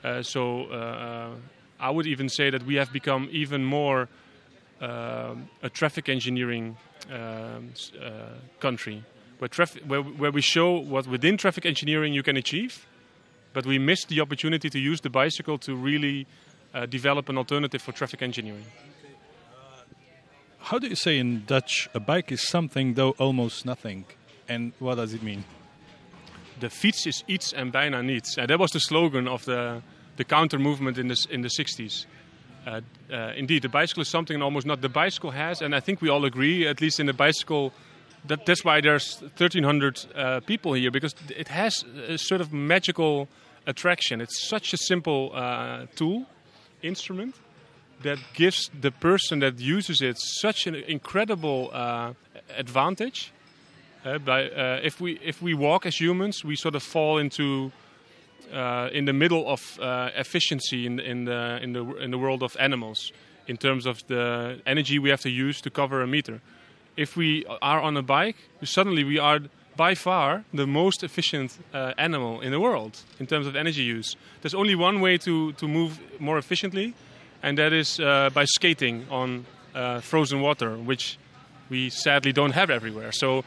Uh, 0.02 0.22
so 0.22 0.64
uh, 0.64 1.34
I 1.82 1.90
would 1.90 2.06
even 2.06 2.28
say 2.28 2.48
that 2.48 2.64
we 2.64 2.76
have 2.76 2.92
become 2.92 3.28
even 3.32 3.64
more 3.64 4.08
uh, 4.80 5.34
a 5.62 5.68
traffic 5.68 6.08
engineering 6.08 6.76
um, 7.10 7.72
uh, 8.00 8.10
country, 8.60 9.02
where, 9.38 9.48
traffic, 9.48 9.82
where, 9.86 10.00
where 10.00 10.30
we 10.30 10.40
show 10.40 10.78
what 10.78 11.08
within 11.08 11.36
traffic 11.36 11.66
engineering 11.66 12.14
you 12.14 12.22
can 12.22 12.36
achieve, 12.36 12.86
but 13.52 13.66
we 13.66 13.78
missed 13.78 14.08
the 14.08 14.20
opportunity 14.20 14.70
to 14.70 14.78
use 14.78 15.00
the 15.00 15.10
bicycle 15.10 15.58
to 15.58 15.74
really 15.74 16.26
uh, 16.72 16.86
develop 16.86 17.28
an 17.28 17.36
alternative 17.36 17.82
for 17.82 17.90
traffic 17.90 18.22
engineering. 18.22 18.64
How 20.58 20.78
do 20.78 20.86
you 20.86 20.94
say 20.94 21.18
in 21.18 21.44
Dutch, 21.46 21.88
a 21.92 22.00
bike 22.00 22.30
is 22.30 22.46
something 22.46 22.94
though 22.94 23.10
almost 23.18 23.66
nothing? 23.66 24.04
And 24.48 24.72
what 24.78 24.94
does 24.94 25.12
it 25.12 25.22
mean? 25.22 25.44
The 26.60 26.68
fiets 26.68 27.06
is 27.08 27.24
iets 27.26 27.52
en 27.52 27.72
bijna 27.72 28.04
niets. 28.04 28.38
And 28.38 28.48
that 28.48 28.60
was 28.60 28.70
the 28.70 28.78
slogan 28.78 29.26
of 29.26 29.44
the, 29.44 29.82
the 30.16 30.24
counter 30.24 30.58
movement 30.58 30.98
in 30.98 31.08
the, 31.08 31.26
in 31.30 31.42
the 31.42 31.48
60s. 31.48 32.06
Uh, 32.66 32.80
uh, 33.12 33.32
indeed, 33.36 33.62
the 33.62 33.68
bicycle 33.68 34.02
is 34.02 34.08
something 34.08 34.40
almost 34.40 34.66
not 34.66 34.80
the 34.80 34.88
bicycle 34.88 35.32
has, 35.32 35.62
and 35.62 35.74
I 35.74 35.80
think 35.80 36.00
we 36.00 36.08
all 36.08 36.24
agree, 36.24 36.66
at 36.66 36.80
least 36.80 37.00
in 37.00 37.06
the 37.06 37.12
bicycle, 37.12 37.72
that 38.26 38.46
that's 38.46 38.64
why 38.64 38.80
there's 38.80 39.20
1,300 39.20 40.06
uh, 40.14 40.40
people 40.40 40.74
here 40.74 40.90
because 40.90 41.14
it 41.36 41.48
has 41.48 41.84
a 42.06 42.16
sort 42.18 42.40
of 42.40 42.52
magical 42.52 43.28
attraction. 43.66 44.20
It's 44.20 44.48
such 44.48 44.72
a 44.72 44.76
simple 44.76 45.32
uh, 45.34 45.86
tool, 45.96 46.26
instrument, 46.82 47.34
that 48.02 48.18
gives 48.34 48.70
the 48.80 48.92
person 48.92 49.40
that 49.40 49.58
uses 49.58 50.00
it 50.00 50.16
such 50.18 50.66
an 50.66 50.74
incredible 50.74 51.70
uh, 51.72 52.12
advantage. 52.56 53.32
Uh, 54.04 54.18
by, 54.18 54.42
if 54.82 55.00
we 55.00 55.18
if 55.20 55.40
we 55.40 55.54
walk 55.54 55.86
as 55.86 56.00
humans, 56.00 56.44
we 56.44 56.56
sort 56.56 56.74
of 56.74 56.82
fall 56.82 57.18
into 57.18 57.70
uh, 58.52 58.88
in 58.92 59.04
the 59.04 59.12
middle 59.12 59.48
of 59.48 59.78
uh, 59.80 60.10
efficiency 60.16 60.86
in, 60.86 61.00
in, 61.00 61.24
the, 61.24 61.58
in, 61.62 61.72
the, 61.72 61.84
in 61.96 62.10
the 62.10 62.18
world 62.18 62.42
of 62.42 62.56
animals 62.58 63.12
in 63.46 63.56
terms 63.56 63.86
of 63.86 64.06
the 64.06 64.60
energy 64.66 64.98
we 64.98 65.10
have 65.10 65.20
to 65.20 65.30
use 65.30 65.60
to 65.60 65.70
cover 65.70 66.02
a 66.02 66.06
meter. 66.06 66.40
If 66.96 67.16
we 67.16 67.44
are 67.46 67.80
on 67.80 67.96
a 67.96 68.02
bike, 68.02 68.36
suddenly 68.62 69.04
we 69.04 69.18
are 69.18 69.40
by 69.76 69.94
far 69.94 70.44
the 70.52 70.66
most 70.66 71.02
efficient 71.02 71.58
uh, 71.72 71.94
animal 71.96 72.40
in 72.40 72.52
the 72.52 72.60
world 72.60 72.98
in 73.18 73.26
terms 73.26 73.46
of 73.46 73.56
energy 73.56 73.82
use. 73.82 74.16
There's 74.42 74.54
only 74.54 74.74
one 74.74 75.00
way 75.00 75.16
to, 75.18 75.52
to 75.54 75.66
move 75.66 75.98
more 76.20 76.38
efficiently, 76.38 76.94
and 77.42 77.56
that 77.58 77.72
is 77.72 77.98
uh, 77.98 78.30
by 78.34 78.44
skating 78.44 79.06
on 79.10 79.46
uh, 79.74 80.00
frozen 80.00 80.40
water, 80.40 80.76
which 80.76 81.18
we 81.70 81.88
sadly 81.88 82.32
don't 82.32 82.52
have 82.52 82.68
everywhere. 82.68 83.12
So 83.12 83.44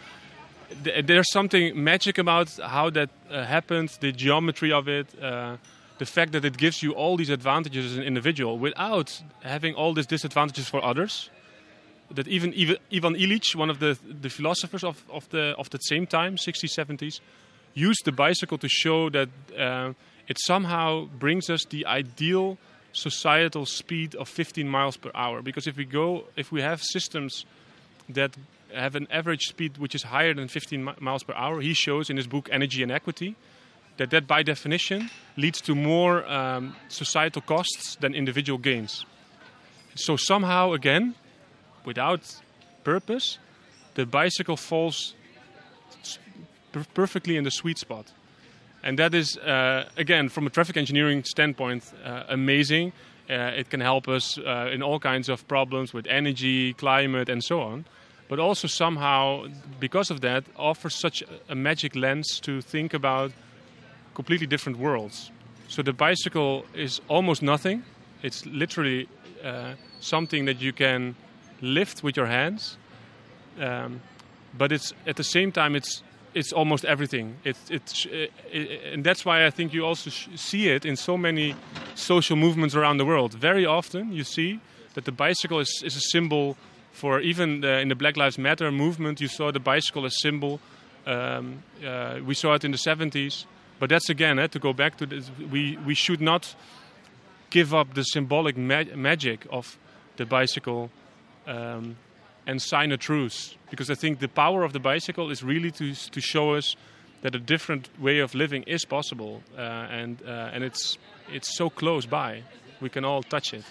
there's 0.84 1.32
something 1.32 1.84
magic 1.84 2.18
about 2.18 2.50
how 2.58 2.90
that 2.92 3.10
uh, 3.30 3.44
happens, 3.46 3.98
the 3.98 4.12
geometry 4.12 4.72
of 4.72 4.88
it, 4.88 5.08
uh, 5.22 5.58
the 5.98 6.06
fact 6.06 6.32
that 6.34 6.44
it 6.44 6.58
gives 6.58 6.84
you 6.84 6.92
all 6.92 7.18
these 7.18 7.30
advantages 7.30 7.92
as 7.92 7.98
an 7.98 8.04
individual 8.04 8.58
without 8.58 9.22
having 9.42 9.74
all 9.76 9.94
these 9.94 10.08
disadvantages 10.08 10.68
for 10.68 10.84
others. 10.84 11.30
That 12.12 12.28
even 12.28 12.54
Ivan 12.54 13.16
Illich, 13.16 13.56
one 13.56 13.70
of 13.70 13.80
the, 13.80 13.98
the 14.08 14.30
philosophers 14.30 14.84
of, 14.84 15.04
of, 15.10 15.28
the, 15.30 15.56
of 15.58 15.70
the 15.72 15.80
same 15.80 16.06
time, 16.06 16.36
60s, 16.36 16.78
70s, 16.78 17.20
used 17.74 18.06
the 18.06 18.12
bicycle 18.12 18.58
to 18.60 18.70
show 18.70 19.10
that 19.10 19.30
uh, 19.58 19.94
it 20.28 20.38
somehow 20.46 21.06
brings 21.06 21.50
us 21.50 21.66
the 21.70 21.86
ideal 21.86 22.58
societal 22.94 23.66
speed 23.66 24.16
of 24.16 24.30
15 24.30 24.68
miles 24.68 24.98
per 24.98 25.12
hour. 25.14 25.42
Because 25.42 25.68
if 25.68 25.78
we 25.78 25.86
go, 25.86 26.26
if 26.36 26.52
we 26.52 26.62
have 26.62 26.82
systems 26.82 27.46
that 28.10 28.36
have 28.74 28.96
an 28.96 29.08
average 29.12 29.44
speed 29.44 29.78
which 29.78 29.96
is 29.96 30.04
higher 30.04 30.34
than 30.34 30.48
15 30.48 30.96
miles 31.00 31.24
per 31.24 31.34
hour. 31.34 31.62
He 31.62 31.74
shows 31.74 32.10
in 32.10 32.18
his 32.18 32.28
book 32.28 32.50
Energy 32.52 32.84
and 32.84 32.92
Equity 32.92 33.36
that 33.98 34.10
that 34.12 34.28
by 34.28 34.44
definition 34.44 35.10
leads 35.38 35.62
to 35.62 35.76
more 35.76 36.26
um, 36.30 36.76
societal 36.90 37.42
costs 37.42 37.96
than 37.98 38.14
individual 38.14 38.60
gains. 38.60 39.06
So 39.96 40.18
somehow 40.18 40.74
again, 40.74 41.16
without 41.86 42.22
purpose, 42.84 43.38
the 43.96 44.06
bicycle 44.06 44.58
falls 44.58 45.14
perfectly 46.94 47.38
in 47.38 47.44
the 47.46 47.52
sweet 47.52 47.78
spot. 47.78 48.12
And 48.84 49.00
that 49.00 49.16
is, 49.16 49.38
uh, 49.38 49.90
again, 49.98 50.30
from 50.30 50.46
a 50.46 50.50
traffic 50.50 50.78
engineering 50.78 51.24
standpoint, 51.24 51.92
uh, 52.04 52.24
amazing. 52.28 52.92
Uh, 53.28 53.52
it 53.56 53.70
can 53.70 53.80
help 53.80 54.08
us 54.08 54.38
uh, 54.38 54.70
in 54.72 54.84
all 54.84 55.00
kinds 55.00 55.30
of 55.30 55.48
problems 55.48 55.94
with 55.94 56.06
energy, 56.06 56.74
climate, 56.74 57.28
and 57.30 57.44
so 57.44 57.62
on 57.62 57.86
but 58.28 58.40
also 58.40 58.68
somehow, 58.68 59.46
because 59.80 60.10
of 60.10 60.22
that, 60.22 60.44
offers 60.56 60.96
such 60.96 61.24
a 61.50 61.56
magic 61.56 61.96
lens 61.96 62.40
to 62.42 62.62
think 62.62 62.94
about 62.94 63.32
completely 64.14 64.48
different 64.48 64.80
worlds. 64.80 65.32
So 65.68 65.82
the 65.82 65.94
bicycle 65.94 66.66
is 66.74 67.02
almost 67.08 67.42
nothing. 67.42 67.84
It's 68.24 68.46
literally 68.46 69.08
uh, 69.44 69.74
something 70.00 70.46
that 70.46 70.62
you 70.62 70.74
can 70.74 71.16
lift 71.62 72.04
with 72.04 72.18
your 72.18 72.28
hands, 72.28 72.78
um, 73.60 74.02
but 74.58 74.72
it's 74.72 74.94
at 75.06 75.16
the 75.16 75.24
same 75.24 75.52
time 75.52 75.76
it's 75.76 76.04
it's 76.34 76.52
almost 76.52 76.84
everything. 76.84 77.38
It's 77.46 77.72
it, 77.72 78.06
it, 78.52 78.94
and 78.94 79.04
that's 79.04 79.24
why 79.26 79.46
I 79.46 79.50
think 79.50 79.74
you 79.74 79.86
also 79.86 80.10
see 80.36 80.68
it 80.68 80.86
in 80.86 80.98
so 80.98 81.18
many 81.18 81.56
social 81.96 82.36
movements 82.36 82.76
around 82.76 82.98
the 82.98 83.06
world. 83.06 83.34
Very 83.34 83.66
often 83.66 84.12
you 84.12 84.24
see 84.24 84.60
that 84.96 85.06
the 85.06 85.12
bicycle 85.12 85.60
is, 85.60 85.82
is 85.86 85.96
a 85.96 86.02
symbol 86.12 86.58
for 86.96 87.20
even 87.20 87.60
the, 87.60 87.80
in 87.80 87.90
the 87.90 87.96
Black 87.96 88.16
Lives 88.16 88.38
Matter 88.38 88.72
movement, 88.72 89.20
you 89.20 89.28
saw 89.28 89.52
the 89.52 89.60
bicycle 89.60 90.06
as 90.06 90.16
symbol. 90.22 90.62
Um, 91.06 91.62
uh, 91.86 92.20
we 92.26 92.34
saw 92.34 92.54
it 92.54 92.64
in 92.64 92.72
the 92.72 92.78
70s. 92.78 93.46
But 93.80 93.90
that's 93.90 94.10
again, 94.10 94.40
eh, 94.40 94.48
to 94.48 94.60
go 94.60 94.72
back 94.72 94.98
to 94.98 95.06
this, 95.06 95.30
we, 95.52 95.78
we 95.86 95.94
should 95.94 96.22
not 96.22 96.56
give 97.50 97.74
up 97.74 97.94
the 97.96 98.04
symbolic 98.04 98.56
ma- 98.56 98.96
magic 98.96 99.46
of 99.52 99.78
the 100.16 100.26
bicycle 100.26 100.90
um, 101.46 101.98
and 102.48 102.62
sign 102.62 102.94
a 102.94 102.98
truce. 102.98 103.56
Because 103.70 103.92
I 103.92 103.96
think 103.96 104.20
the 104.20 104.30
power 104.30 104.64
of 104.64 104.72
the 104.72 104.80
bicycle 104.80 105.32
is 105.32 105.44
really 105.44 105.72
to, 105.72 105.94
to 105.94 106.22
show 106.22 106.54
us 106.54 106.78
that 107.24 107.36
a 107.36 107.40
different 107.40 107.90
way 108.00 108.20
of 108.20 108.34
living 108.34 108.64
is 108.64 108.86
possible. 108.86 109.44
Uh, 109.58 109.62
and, 109.62 110.22
uh, 110.26 110.52
and 110.54 110.64
it's, 110.64 110.98
it's 111.30 111.58
so 111.58 111.70
close 111.70 112.06
by. 112.06 112.44
We 112.80 112.88
can 112.88 113.04
all 113.04 113.22
touch 113.22 113.54
it. 113.54 113.66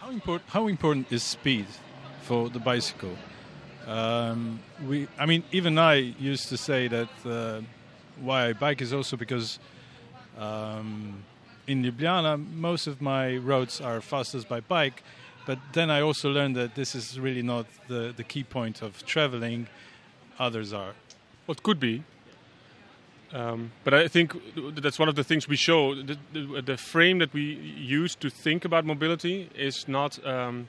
How, 0.00 0.10
import- 0.10 0.42
how 0.48 0.66
important 0.66 1.12
is 1.12 1.22
speed? 1.22 1.66
For 2.22 2.48
the 2.48 2.58
bicycle. 2.58 3.16
Um, 3.86 4.60
we, 4.86 5.08
I 5.18 5.26
mean, 5.26 5.42
even 5.52 5.78
I 5.78 5.94
used 5.94 6.48
to 6.48 6.56
say 6.56 6.88
that 6.88 7.08
uh, 7.26 7.60
why 8.20 8.48
I 8.48 8.52
bike 8.52 8.80
is 8.80 8.92
also 8.92 9.16
because 9.16 9.58
um, 10.38 11.24
in 11.66 11.82
Ljubljana 11.82 12.38
most 12.54 12.86
of 12.86 13.00
my 13.00 13.36
roads 13.36 13.80
are 13.80 14.00
fastest 14.00 14.48
by 14.48 14.60
bike, 14.60 15.02
but 15.46 15.58
then 15.72 15.90
I 15.90 16.00
also 16.00 16.30
learned 16.30 16.56
that 16.56 16.74
this 16.74 16.94
is 16.94 17.18
really 17.18 17.42
not 17.42 17.66
the, 17.88 18.14
the 18.16 18.24
key 18.24 18.44
point 18.44 18.82
of 18.82 19.04
traveling. 19.04 19.66
Others 20.38 20.72
are. 20.72 20.94
Well, 21.46 21.56
it 21.56 21.62
could 21.62 21.80
be. 21.80 22.04
Um, 23.32 23.72
but 23.82 23.94
I 23.94 24.08
think 24.08 24.34
that's 24.76 24.98
one 24.98 25.08
of 25.08 25.14
the 25.14 25.24
things 25.24 25.48
we 25.48 25.56
show. 25.56 25.94
The, 25.94 26.18
the, 26.32 26.62
the, 26.62 26.76
frame 26.76 27.18
that 27.18 27.32
we 27.32 27.42
use 27.42 28.14
to 28.16 28.28
think 28.28 28.64
about 28.66 28.84
mobility 28.84 29.48
is 29.54 29.88
not 29.88 30.24
um, 30.26 30.68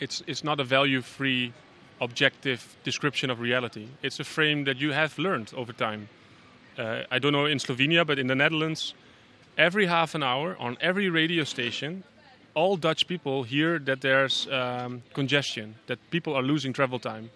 it's 0.00 0.22
it's 0.26 0.44
not 0.44 0.60
a 0.60 0.64
value-free, 0.64 1.52
objective 2.00 2.76
description 2.84 3.30
of 3.30 3.40
reality. 3.40 3.88
It's 4.02 4.20
a 4.20 4.24
frame 4.24 4.64
that 4.64 4.76
you 4.78 4.92
have 4.92 5.18
learned 5.18 5.52
over 5.56 5.72
time. 5.72 6.08
Uh, 6.78 7.02
I 7.10 7.18
don't 7.18 7.32
know 7.32 7.46
in 7.46 7.58
Slovenia, 7.58 8.06
but 8.06 8.18
in 8.18 8.26
the 8.26 8.34
Netherlands, 8.34 8.94
every 9.56 9.86
half 9.86 10.14
an 10.14 10.22
hour 10.22 10.56
on 10.58 10.76
every 10.80 11.08
radio 11.08 11.44
station, 11.44 12.04
all 12.54 12.76
Dutch 12.76 13.06
people 13.06 13.44
hear 13.44 13.78
that 13.78 14.00
there's 14.00 14.46
um, 14.48 15.02
congestion, 15.14 15.76
that 15.86 15.98
people 16.10 16.34
are 16.34 16.42
losing 16.42 16.72
travel 16.72 16.98
time. 16.98 17.30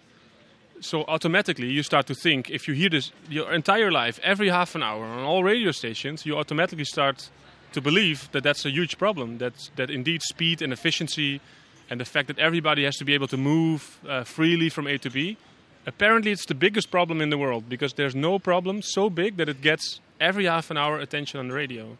So 0.80 1.04
automatically 1.04 1.70
you 1.70 1.82
start 1.82 2.06
to 2.06 2.14
think, 2.14 2.50
if 2.50 2.66
you 2.66 2.74
hear 2.74 2.88
this 2.90 3.12
your 3.28 3.52
entire 3.52 3.90
life, 3.90 4.18
every 4.22 4.48
half 4.48 4.74
an 4.74 4.82
hour 4.82 5.04
on 5.04 5.24
all 5.24 5.44
radio 5.44 5.72
stations, 5.72 6.24
you 6.26 6.36
automatically 6.36 6.84
start 6.84 7.30
to 7.72 7.80
believe 7.80 8.30
that 8.32 8.42
that's 8.42 8.64
a 8.64 8.70
huge 8.70 8.98
problem. 8.98 9.38
That 9.38 9.70
that 9.76 9.90
indeed 9.90 10.22
speed 10.22 10.62
and 10.62 10.72
efficiency 10.72 11.40
and 11.90 12.00
the 12.00 12.04
fact 12.04 12.28
that 12.28 12.38
everybody 12.38 12.84
has 12.84 12.96
to 12.96 13.04
be 13.04 13.14
able 13.14 13.26
to 13.26 13.36
move 13.36 13.98
uh, 14.08 14.22
freely 14.22 14.68
from 14.68 14.86
A 14.86 14.96
to 14.98 15.10
B. 15.10 15.36
Apparently, 15.86 16.30
it's 16.30 16.46
the 16.46 16.54
biggest 16.54 16.90
problem 16.90 17.20
in 17.20 17.30
the 17.30 17.38
world 17.38 17.68
because 17.68 17.94
there's 17.94 18.14
no 18.14 18.38
problem 18.38 18.80
so 18.80 19.10
big 19.10 19.36
that 19.38 19.48
it 19.48 19.60
gets 19.60 20.00
every 20.20 20.44
half 20.44 20.70
an 20.70 20.76
hour 20.76 21.00
attention 21.00 21.40
on 21.40 21.48
the 21.48 21.54
radio. 21.54 21.98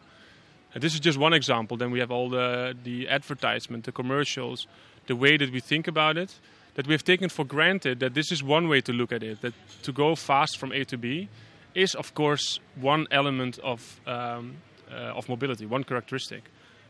And 0.73 0.81
this 0.81 0.93
is 0.93 1.01
just 1.01 1.17
one 1.17 1.33
example. 1.33 1.75
Then 1.75 1.91
we 1.91 1.99
have 1.99 2.11
all 2.11 2.29
the 2.29 2.75
the 2.83 3.09
advertisement, 3.09 3.83
the 3.83 3.91
commercials, 3.91 4.67
the 5.07 5.15
way 5.15 5.35
that 5.35 5.51
we 5.51 5.59
think 5.59 5.87
about 5.87 6.17
it. 6.17 6.33
That 6.75 6.87
we 6.87 6.93
have 6.93 7.03
taken 7.03 7.27
for 7.27 7.43
granted 7.43 7.99
that 7.99 8.13
this 8.13 8.31
is 8.31 8.41
one 8.41 8.69
way 8.69 8.79
to 8.81 8.93
look 8.93 9.11
at 9.11 9.23
it. 9.23 9.41
That 9.41 9.53
to 9.83 9.91
go 9.91 10.15
fast 10.15 10.57
from 10.57 10.71
A 10.71 10.85
to 10.85 10.97
B 10.97 11.27
is, 11.75 11.95
of 11.95 12.13
course, 12.13 12.61
one 12.79 13.07
element 13.11 13.59
of 13.59 13.99
um, 14.07 14.55
uh, 14.89 15.17
of 15.17 15.27
mobility, 15.27 15.65
one 15.65 15.83
characteristic. 15.83 16.43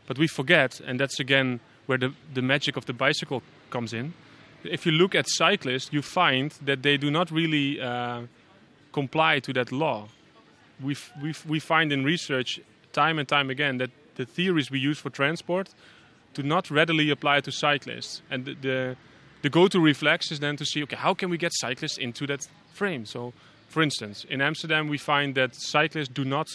But 0.06 0.18
we 0.18 0.28
forget, 0.28 0.80
and 0.80 1.00
that's 1.00 1.18
again 1.18 1.60
where 1.86 1.98
the, 1.98 2.12
the 2.34 2.42
magic 2.42 2.76
of 2.76 2.86
the 2.86 2.92
bicycle 2.92 3.42
comes 3.70 3.92
in, 3.92 4.14
if 4.64 4.86
you 4.86 4.92
look 4.92 5.14
at 5.14 5.26
cyclists, 5.28 5.92
you 5.92 6.02
find 6.02 6.52
that 6.64 6.82
they 6.82 6.96
do 6.96 7.10
not 7.10 7.30
really 7.30 7.80
uh, 7.80 8.22
comply 8.92 9.40
to 9.40 9.52
that 9.52 9.72
law. 9.72 10.08
we 10.82 10.96
we 11.48 11.60
find 11.60 11.92
in 11.92 12.04
research 12.04 12.60
time 12.92 13.18
and 13.18 13.28
time 13.28 13.50
again 13.50 13.78
that 13.78 13.90
the 14.16 14.24
theories 14.24 14.70
we 14.70 14.78
use 14.78 14.98
for 14.98 15.10
transport 15.10 15.70
do 16.34 16.42
not 16.42 16.70
readily 16.70 17.10
apply 17.10 17.40
to 17.40 17.52
cyclists. 17.52 18.22
And 18.30 18.44
the, 18.44 18.54
the, 18.54 18.96
the 19.42 19.50
go-to 19.50 19.80
reflex 19.80 20.30
is 20.30 20.40
then 20.40 20.56
to 20.56 20.64
see, 20.64 20.82
okay, 20.84 20.96
how 20.96 21.14
can 21.14 21.30
we 21.30 21.38
get 21.38 21.52
cyclists 21.54 21.98
into 21.98 22.26
that 22.26 22.46
frame? 22.72 23.06
So, 23.06 23.32
for 23.68 23.82
instance, 23.82 24.24
in 24.28 24.40
Amsterdam, 24.40 24.88
we 24.88 24.98
find 24.98 25.34
that 25.34 25.54
cyclists 25.54 26.08
do 26.08 26.24
not 26.24 26.48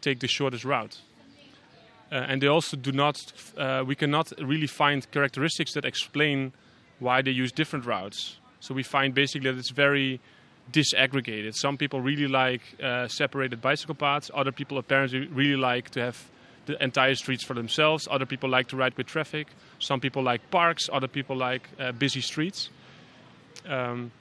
take 0.00 0.20
the 0.20 0.28
shortest 0.28 0.64
route. 0.64 1.00
Uh, 2.10 2.26
and 2.28 2.42
they 2.42 2.46
also 2.46 2.76
do 2.76 2.92
not, 2.92 3.20
uh, 3.56 3.84
we 3.86 3.94
cannot 3.94 4.32
really 4.40 4.66
find 4.66 5.10
characteristics 5.10 5.74
that 5.74 5.84
explain 5.84 6.52
why 7.00 7.22
they 7.22 7.30
use 7.30 7.52
different 7.52 7.84
routes. 7.84 8.38
So 8.60 8.74
we 8.74 8.82
find 8.82 9.14
basically 9.14 9.50
that 9.50 9.58
it's 9.58 9.70
very 9.70 10.20
disaggregated. 10.72 11.54
Some 11.54 11.76
people 11.76 12.00
really 12.00 12.26
like 12.26 12.62
uh, 12.82 13.08
separated 13.08 13.60
bicycle 13.60 13.94
paths. 13.94 14.30
Other 14.34 14.52
people 14.52 14.78
apparently 14.78 15.26
really 15.26 15.56
like 15.56 15.90
to 15.90 16.00
have 16.00 16.30
the 16.66 16.82
entire 16.82 17.14
streets 17.14 17.44
for 17.44 17.54
themselves. 17.54 18.08
Other 18.10 18.26
people 18.26 18.50
like 18.50 18.68
to 18.68 18.76
ride 18.76 18.96
with 18.96 19.06
traffic. 19.06 19.48
Some 19.78 20.00
people 20.00 20.22
like 20.22 20.50
parks. 20.50 20.88
Other 20.92 21.08
people 21.08 21.36
like 21.36 21.68
uh, 21.78 21.92
busy 21.92 22.20
streets. 22.20 22.70
Um, 23.66 24.12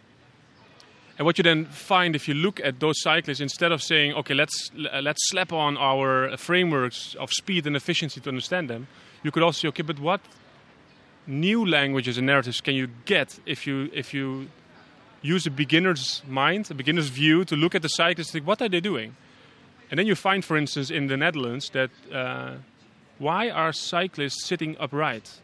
and 1.17 1.25
what 1.25 1.37
you 1.37 1.43
then 1.43 1.65
find 1.65 2.15
if 2.15 2.27
you 2.27 2.35
look 2.35 2.59
at 2.63 2.79
those 2.79 3.01
cyclists, 3.01 3.39
instead 3.39 3.71
of 3.71 3.81
saying, 3.81 4.13
okay, 4.13 4.35
let's 4.35 4.71
let's 4.75 5.27
slap 5.29 5.51
on 5.51 5.75
our 5.77 6.37
frameworks 6.37 7.15
of 7.15 7.31
speed 7.31 7.65
and 7.65 7.75
efficiency 7.75 8.21
to 8.21 8.29
understand 8.29 8.69
them, 8.69 8.87
you 9.23 9.31
could 9.31 9.41
also 9.41 9.61
say, 9.61 9.67
okay, 9.69 9.83
but 9.83 9.99
what 9.99 10.21
new 11.25 11.65
languages 11.65 12.17
and 12.17 12.27
narratives 12.27 12.61
can 12.61 12.75
you 12.75 12.87
get 13.05 13.39
if 13.45 13.65
you 13.65 13.89
if 13.93 14.13
you 14.13 14.47
use 15.23 15.47
a 15.47 15.51
beginner's 15.51 16.21
mind, 16.27 16.69
a 16.69 16.75
beginner's 16.75 17.09
view, 17.09 17.43
to 17.45 17.55
look 17.55 17.73
at 17.73 17.81
the 17.81 17.89
cyclists 17.89 18.35
what 18.45 18.61
are 18.61 18.69
they 18.69 18.79
doing? 18.79 19.15
And 19.89 19.97
then 19.97 20.05
you 20.05 20.15
find, 20.15 20.45
for 20.45 20.57
instance, 20.57 20.91
in 20.91 21.07
the 21.07 21.17
Netherlands, 21.17 21.69
that 21.71 21.89
uh, 22.13 22.55
why 23.17 23.49
are 23.49 23.73
cyclists 23.73 24.45
sitting 24.45 24.75
upright? 24.79 25.39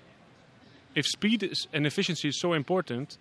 If 0.95 1.07
speed 1.07 1.51
and 1.73 1.87
efficiency 1.87 2.27
is 2.27 2.39
so 2.39 2.53
important, 2.53 3.17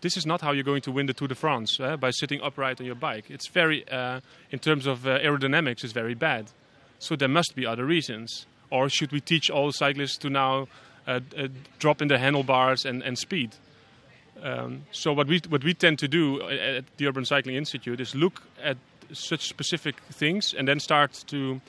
this 0.00 0.16
is 0.16 0.26
not 0.26 0.40
how 0.40 0.52
you're 0.52 0.64
going 0.64 0.82
to 0.82 0.92
win 0.92 1.06
the 1.06 1.12
Tour 1.12 1.28
de 1.28 1.34
France 1.34 1.78
uh, 1.80 1.96
by 1.96 2.10
sitting 2.10 2.40
upright 2.42 2.80
on 2.80 2.86
your 2.86 2.94
bike. 2.94 3.30
It's 3.30 3.48
very, 3.48 3.88
uh, 3.88 4.20
in 4.50 4.58
terms 4.58 4.86
of 4.86 5.06
uh, 5.06 5.18
aerodynamics, 5.18 5.84
it's 5.84 5.92
very 5.92 6.14
bad. 6.14 6.50
So 6.98 7.16
there 7.16 7.28
must 7.28 7.54
be 7.54 7.66
other 7.66 7.84
reasons. 7.84 8.46
Or 8.70 8.88
should 8.88 9.12
we 9.12 9.20
teach 9.20 9.50
all 9.50 9.72
cyclists 9.72 10.18
to 10.18 10.30
now 10.30 10.68
uh, 11.06 11.20
uh, 11.36 11.48
drop 11.78 12.02
in 12.02 12.08
the 12.08 12.18
handlebars 12.18 12.84
and, 12.84 13.02
and 13.02 13.18
speed? 13.18 13.54
Um, 14.42 14.84
so 14.92 15.12
what 15.12 15.28
we 15.28 15.40
what 15.48 15.64
we 15.64 15.72
tend 15.72 15.98
to 16.00 16.08
do 16.08 16.42
at 16.42 16.84
the 16.98 17.06
Urban 17.06 17.24
Cycling 17.24 17.56
Institute 17.56 18.00
is 18.00 18.14
look 18.14 18.42
at 18.62 18.76
such 19.12 19.48
specific 19.48 20.00
things 20.12 20.52
and 20.52 20.68
then 20.68 20.78
start 20.80 21.24
to 21.28 21.60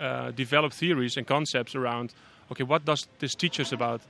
uh, 0.00 0.30
develop 0.32 0.72
theories 0.72 1.16
and 1.16 1.26
concepts 1.26 1.74
around 1.74 2.12
okay 2.50 2.64
what 2.64 2.84
does 2.84 3.06
this 3.18 3.34
teach 3.34 3.60
us 3.60 3.72
about 3.72 4.00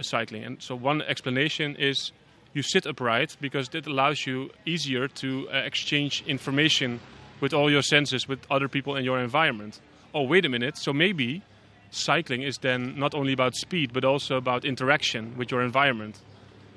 cycling 0.00 0.44
and 0.44 0.62
so 0.62 0.74
one 0.74 1.02
explanation 1.02 1.76
is 1.76 2.12
you 2.52 2.62
sit 2.62 2.86
upright 2.86 3.36
because 3.40 3.68
it 3.74 3.86
allows 3.86 4.26
you 4.26 4.50
easier 4.66 5.06
to 5.06 5.48
uh, 5.50 5.58
exchange 5.58 6.24
information 6.26 7.00
with 7.40 7.54
all 7.54 7.70
your 7.70 7.82
senses 7.82 8.28
with 8.28 8.40
other 8.50 8.68
people 8.68 8.96
in 8.96 9.04
your 9.04 9.18
environment. 9.20 9.80
Oh, 10.12 10.22
wait 10.22 10.44
a 10.44 10.48
minute. 10.48 10.76
So 10.76 10.92
maybe 10.92 11.42
cycling 11.90 12.42
is 12.42 12.58
then 12.58 12.98
not 12.98 13.14
only 13.14 13.32
about 13.32 13.54
speed 13.54 13.92
but 13.92 14.04
also 14.04 14.36
about 14.36 14.64
interaction 14.64 15.36
with 15.36 15.50
your 15.50 15.62
environment. 15.62 16.18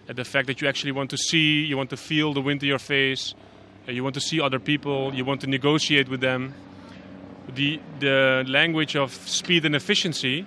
And 0.07 0.17
the 0.17 0.25
fact 0.25 0.47
that 0.47 0.61
you 0.61 0.67
actually 0.67 0.91
want 0.91 1.09
to 1.11 1.17
see, 1.17 1.63
you 1.63 1.77
want 1.77 1.89
to 1.91 1.97
feel 1.97 2.33
the 2.33 2.41
wind 2.41 2.61
in 2.61 2.69
your 2.69 2.79
face, 2.79 3.33
uh, 3.87 3.91
you 3.91 4.03
want 4.03 4.15
to 4.15 4.21
see 4.21 4.39
other 4.41 4.59
people, 4.59 5.13
you 5.13 5.25
want 5.25 5.41
to 5.41 5.47
negotiate 5.47 6.09
with 6.09 6.21
them. 6.21 6.53
The, 7.55 7.79
the 7.99 8.43
language 8.47 8.95
of 8.95 9.13
speed 9.13 9.65
and 9.65 9.75
efficiency 9.75 10.45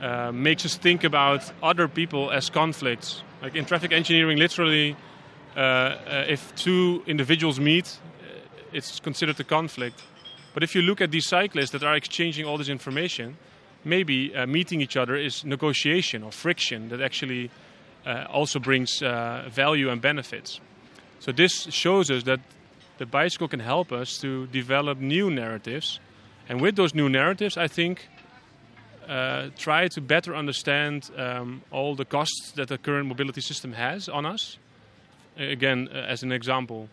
uh, 0.00 0.32
makes 0.32 0.64
us 0.64 0.76
think 0.76 1.04
about 1.04 1.50
other 1.62 1.88
people 1.88 2.30
as 2.30 2.48
conflicts 2.50 3.22
like 3.42 3.56
in 3.56 3.64
traffic 3.64 3.92
engineering, 3.92 4.38
literally, 4.38 4.96
uh, 5.56 5.60
uh, 5.60 6.24
if 6.28 6.54
two 6.54 7.02
individuals 7.06 7.58
meet, 7.58 7.98
uh, 8.20 8.38
it's 8.72 9.00
considered 9.00 9.38
a 9.40 9.44
conflict. 9.44 10.00
But 10.54 10.62
if 10.62 10.74
you 10.74 10.82
look 10.82 11.00
at 11.00 11.10
these 11.10 11.26
cyclists 11.26 11.70
that 11.70 11.82
are 11.82 11.96
exchanging 11.96 12.46
all 12.46 12.56
this 12.56 12.68
information, 12.68 13.36
maybe 13.84 14.34
uh, 14.34 14.46
meeting 14.46 14.80
each 14.80 14.96
other 14.96 15.16
is 15.16 15.44
negotiation 15.44 16.22
or 16.22 16.30
friction 16.30 16.88
that 16.90 17.00
actually 17.00 17.50
uh, 18.06 18.26
also 18.30 18.60
brings 18.60 19.02
uh, 19.02 19.48
value 19.50 19.90
and 19.90 20.00
benefits. 20.00 20.60
So 21.18 21.32
this 21.32 21.52
shows 21.70 22.10
us 22.10 22.22
that 22.24 22.40
the 22.98 23.06
bicycle 23.06 23.48
can 23.48 23.60
help 23.60 23.90
us 23.90 24.18
to 24.18 24.46
develop 24.48 24.98
new 24.98 25.30
narratives, 25.30 25.98
and 26.48 26.60
with 26.60 26.76
those 26.76 26.94
new 26.94 27.08
narratives, 27.08 27.56
I 27.56 27.66
think 27.66 28.08
uh, 29.08 29.48
try 29.56 29.88
to 29.88 30.00
better 30.00 30.34
understand 30.34 31.10
um, 31.16 31.62
all 31.70 31.94
the 31.94 32.04
costs 32.04 32.52
that 32.52 32.68
the 32.68 32.78
current 32.78 33.06
mobility 33.06 33.40
system 33.40 33.72
has 33.72 34.08
on 34.08 34.26
us. 34.26 34.58
Again, 35.36 35.88
uh, 35.92 35.98
as 35.98 36.22
an 36.22 36.32
example, 36.32 36.88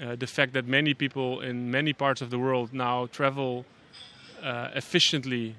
uh, 0.00 0.16
the 0.16 0.26
fact 0.26 0.52
that 0.52 0.66
many 0.66 0.94
people 0.94 1.40
in 1.40 1.70
many 1.70 1.92
parts 1.92 2.22
of 2.22 2.30
the 2.30 2.38
world 2.38 2.72
now 2.72 3.06
travel 3.06 3.64
uh, 4.42 4.68
efficiently 4.74 5.54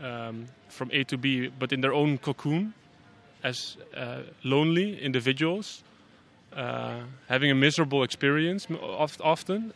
um, 0.00 0.48
from 0.68 0.90
A 0.92 1.04
to 1.04 1.16
B, 1.16 1.48
but 1.58 1.72
in 1.72 1.80
their 1.80 1.92
own 1.92 2.18
cocoon 2.18 2.74
as 3.42 3.76
uh, 3.96 4.22
lonely 4.44 5.00
individuals, 5.00 5.82
uh, 6.54 7.00
having 7.28 7.50
a 7.50 7.54
miserable 7.54 8.02
experience 8.02 8.66
often 9.20 9.72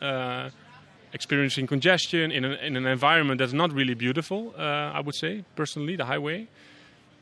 experiencing 1.13 1.67
congestion 1.67 2.31
in 2.31 2.43
an, 2.45 2.53
in 2.53 2.75
an 2.75 2.85
environment 2.85 3.39
that's 3.39 3.53
not 3.53 3.71
really 3.71 3.93
beautiful, 3.93 4.53
uh, 4.57 4.61
I 4.61 4.99
would 4.99 5.15
say, 5.15 5.43
personally, 5.55 5.95
the 5.95 6.05
highway. 6.05 6.47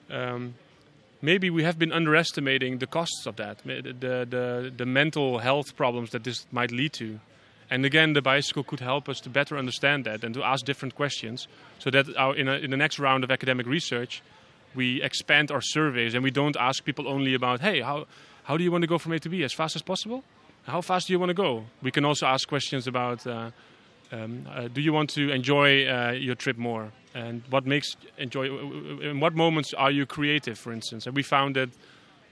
Um, 0.09 0.55
maybe 1.21 1.49
we 1.49 1.63
have 1.63 1.77
been 1.77 1.91
underestimating 1.91 2.79
the 2.79 2.87
costs 2.87 3.25
of 3.25 3.35
that, 3.37 3.59
the, 3.63 4.27
the, 4.29 4.71
the 4.75 4.85
mental 4.85 5.39
health 5.39 5.75
problems 5.75 6.11
that 6.11 6.23
this 6.23 6.45
might 6.51 6.71
lead 6.71 6.93
to. 6.93 7.19
And 7.69 7.83
again, 7.85 8.13
the 8.13 8.21
bicycle 8.21 8.63
could 8.63 8.79
help 8.79 9.09
us 9.09 9.19
to 9.21 9.29
better 9.29 9.57
understand 9.57 10.05
that 10.05 10.23
and 10.23 10.33
to 10.35 10.43
ask 10.43 10.65
different 10.65 10.95
questions 10.95 11.47
so 11.79 11.89
that 11.89 12.15
our, 12.15 12.35
in, 12.35 12.47
a, 12.47 12.53
in 12.53 12.69
the 12.69 12.77
next 12.77 12.99
round 12.99 13.23
of 13.23 13.31
academic 13.31 13.65
research, 13.65 14.21
we 14.75 15.01
expand 15.01 15.51
our 15.51 15.61
surveys 15.61 16.13
and 16.13 16.23
we 16.23 16.31
don't 16.31 16.55
ask 16.57 16.83
people 16.83 17.07
only 17.07 17.33
about, 17.33 17.61
hey, 17.61 17.81
how, 17.81 18.05
how 18.43 18.57
do 18.57 18.63
you 18.63 18.71
want 18.71 18.83
to 18.83 18.87
go 18.87 18.97
from 18.97 19.13
A 19.13 19.19
to 19.19 19.29
B 19.29 19.43
as 19.43 19.53
fast 19.53 19.75
as 19.75 19.81
possible? 19.81 20.23
How 20.65 20.81
fast 20.81 21.07
do 21.07 21.13
you 21.13 21.19
want 21.19 21.29
to 21.29 21.35
go? 21.35 21.65
We 21.81 21.91
can 21.91 22.05
also 22.05 22.25
ask 22.27 22.47
questions 22.47 22.87
about 22.87 23.25
uh, 23.25 23.51
um, 24.11 24.47
uh, 24.49 24.67
do 24.67 24.81
you 24.81 24.93
want 24.93 25.09
to 25.11 25.31
enjoy 25.31 25.87
uh, 25.87 26.11
your 26.11 26.35
trip 26.35 26.57
more? 26.57 26.91
And 27.13 27.41
what 27.49 27.65
makes 27.65 27.95
enjoy? 28.17 28.45
In 29.01 29.19
what 29.19 29.35
moments 29.35 29.73
are 29.73 29.91
you 29.91 30.05
creative, 30.05 30.59
for 30.59 30.73
instance? 30.73 31.07
And 31.07 31.15
we 31.15 31.23
found 31.23 31.55
that 31.55 31.69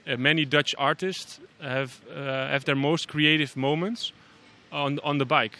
uh, 0.06 0.16
many 0.16 0.44
Dutch 0.44 0.74
artists 0.78 1.40
have 1.60 2.00
uh, 2.10 2.48
have 2.48 2.64
their 2.64 2.76
most 2.76 3.08
creative 3.08 3.56
moments 3.56 4.12
on 4.72 4.98
on 5.02 5.18
the 5.18 5.24
bike. 5.24 5.58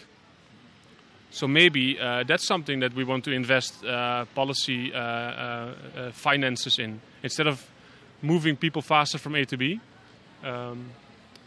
So 1.31 1.47
maybe 1.47 1.99
uh, 1.99 2.23
that's 2.23 2.47
something 2.47 2.79
that 2.79 2.93
we 2.93 3.03
want 3.03 3.25
to 3.25 3.31
invest 3.31 3.83
uh, 3.83 4.25
policy 4.35 4.91
finances 6.13 6.79
in 6.79 7.01
instead 7.23 7.47
of 7.47 7.65
moving 8.21 8.55
people 8.55 8.81
faster 8.81 9.17
from 9.17 9.35
A 9.35 9.45
to 9.45 9.57
B. 9.57 9.79
Um, 10.43 10.91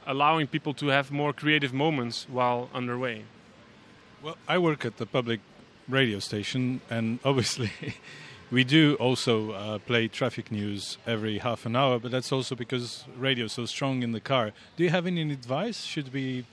allowing 0.09 0.47
people 0.47 0.73
to 0.73 0.87
have 0.89 1.13
more 1.13 1.33
creative 1.33 1.73
moments 1.73 2.27
while 2.31 2.69
underway. 2.75 3.25
Well, 4.21 4.37
I 4.49 4.59
work 4.59 4.85
at 4.85 4.97
the 4.97 5.07
public 5.07 5.39
radio 5.89 6.19
station, 6.19 6.81
and 6.91 7.21
obviously, 7.25 7.71
we 8.51 8.65
do 8.65 8.97
also 8.97 9.53
uh, 9.53 9.79
play 9.79 10.09
traffic 10.09 10.51
news 10.51 10.99
every 11.07 11.39
half 11.39 11.65
an 11.67 11.77
hour, 11.77 12.01
but 12.01 12.11
that's 12.11 12.33
also 12.33 12.57
because 12.57 13.05
radio 13.17 13.45
is 13.45 13.53
so 13.53 13.65
strong 13.65 14.03
in 14.03 14.11
the 14.11 14.21
car. 14.21 14.51
Do 14.77 14.83
you 14.83 14.91
have 14.91 15.07
any 15.07 15.23
advice? 15.31 15.85
Should 15.85 16.13
we. 16.13 16.45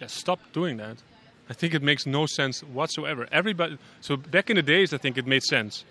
Yeah, 0.00 0.08
stop 0.08 0.38
doing 0.52 0.76
that. 0.76 0.98
I 1.48 1.54
think 1.54 1.72
it 1.72 1.82
makes 1.82 2.04
no 2.04 2.26
sense 2.26 2.62
whatsoever. 2.62 3.26
Everybody. 3.32 3.78
So 4.02 4.18
back 4.18 4.50
in 4.50 4.56
the 4.56 4.62
days, 4.62 4.92
I 4.92 4.98
think 4.98 5.16
it 5.16 5.26
made 5.26 5.42
sense. 5.42 5.86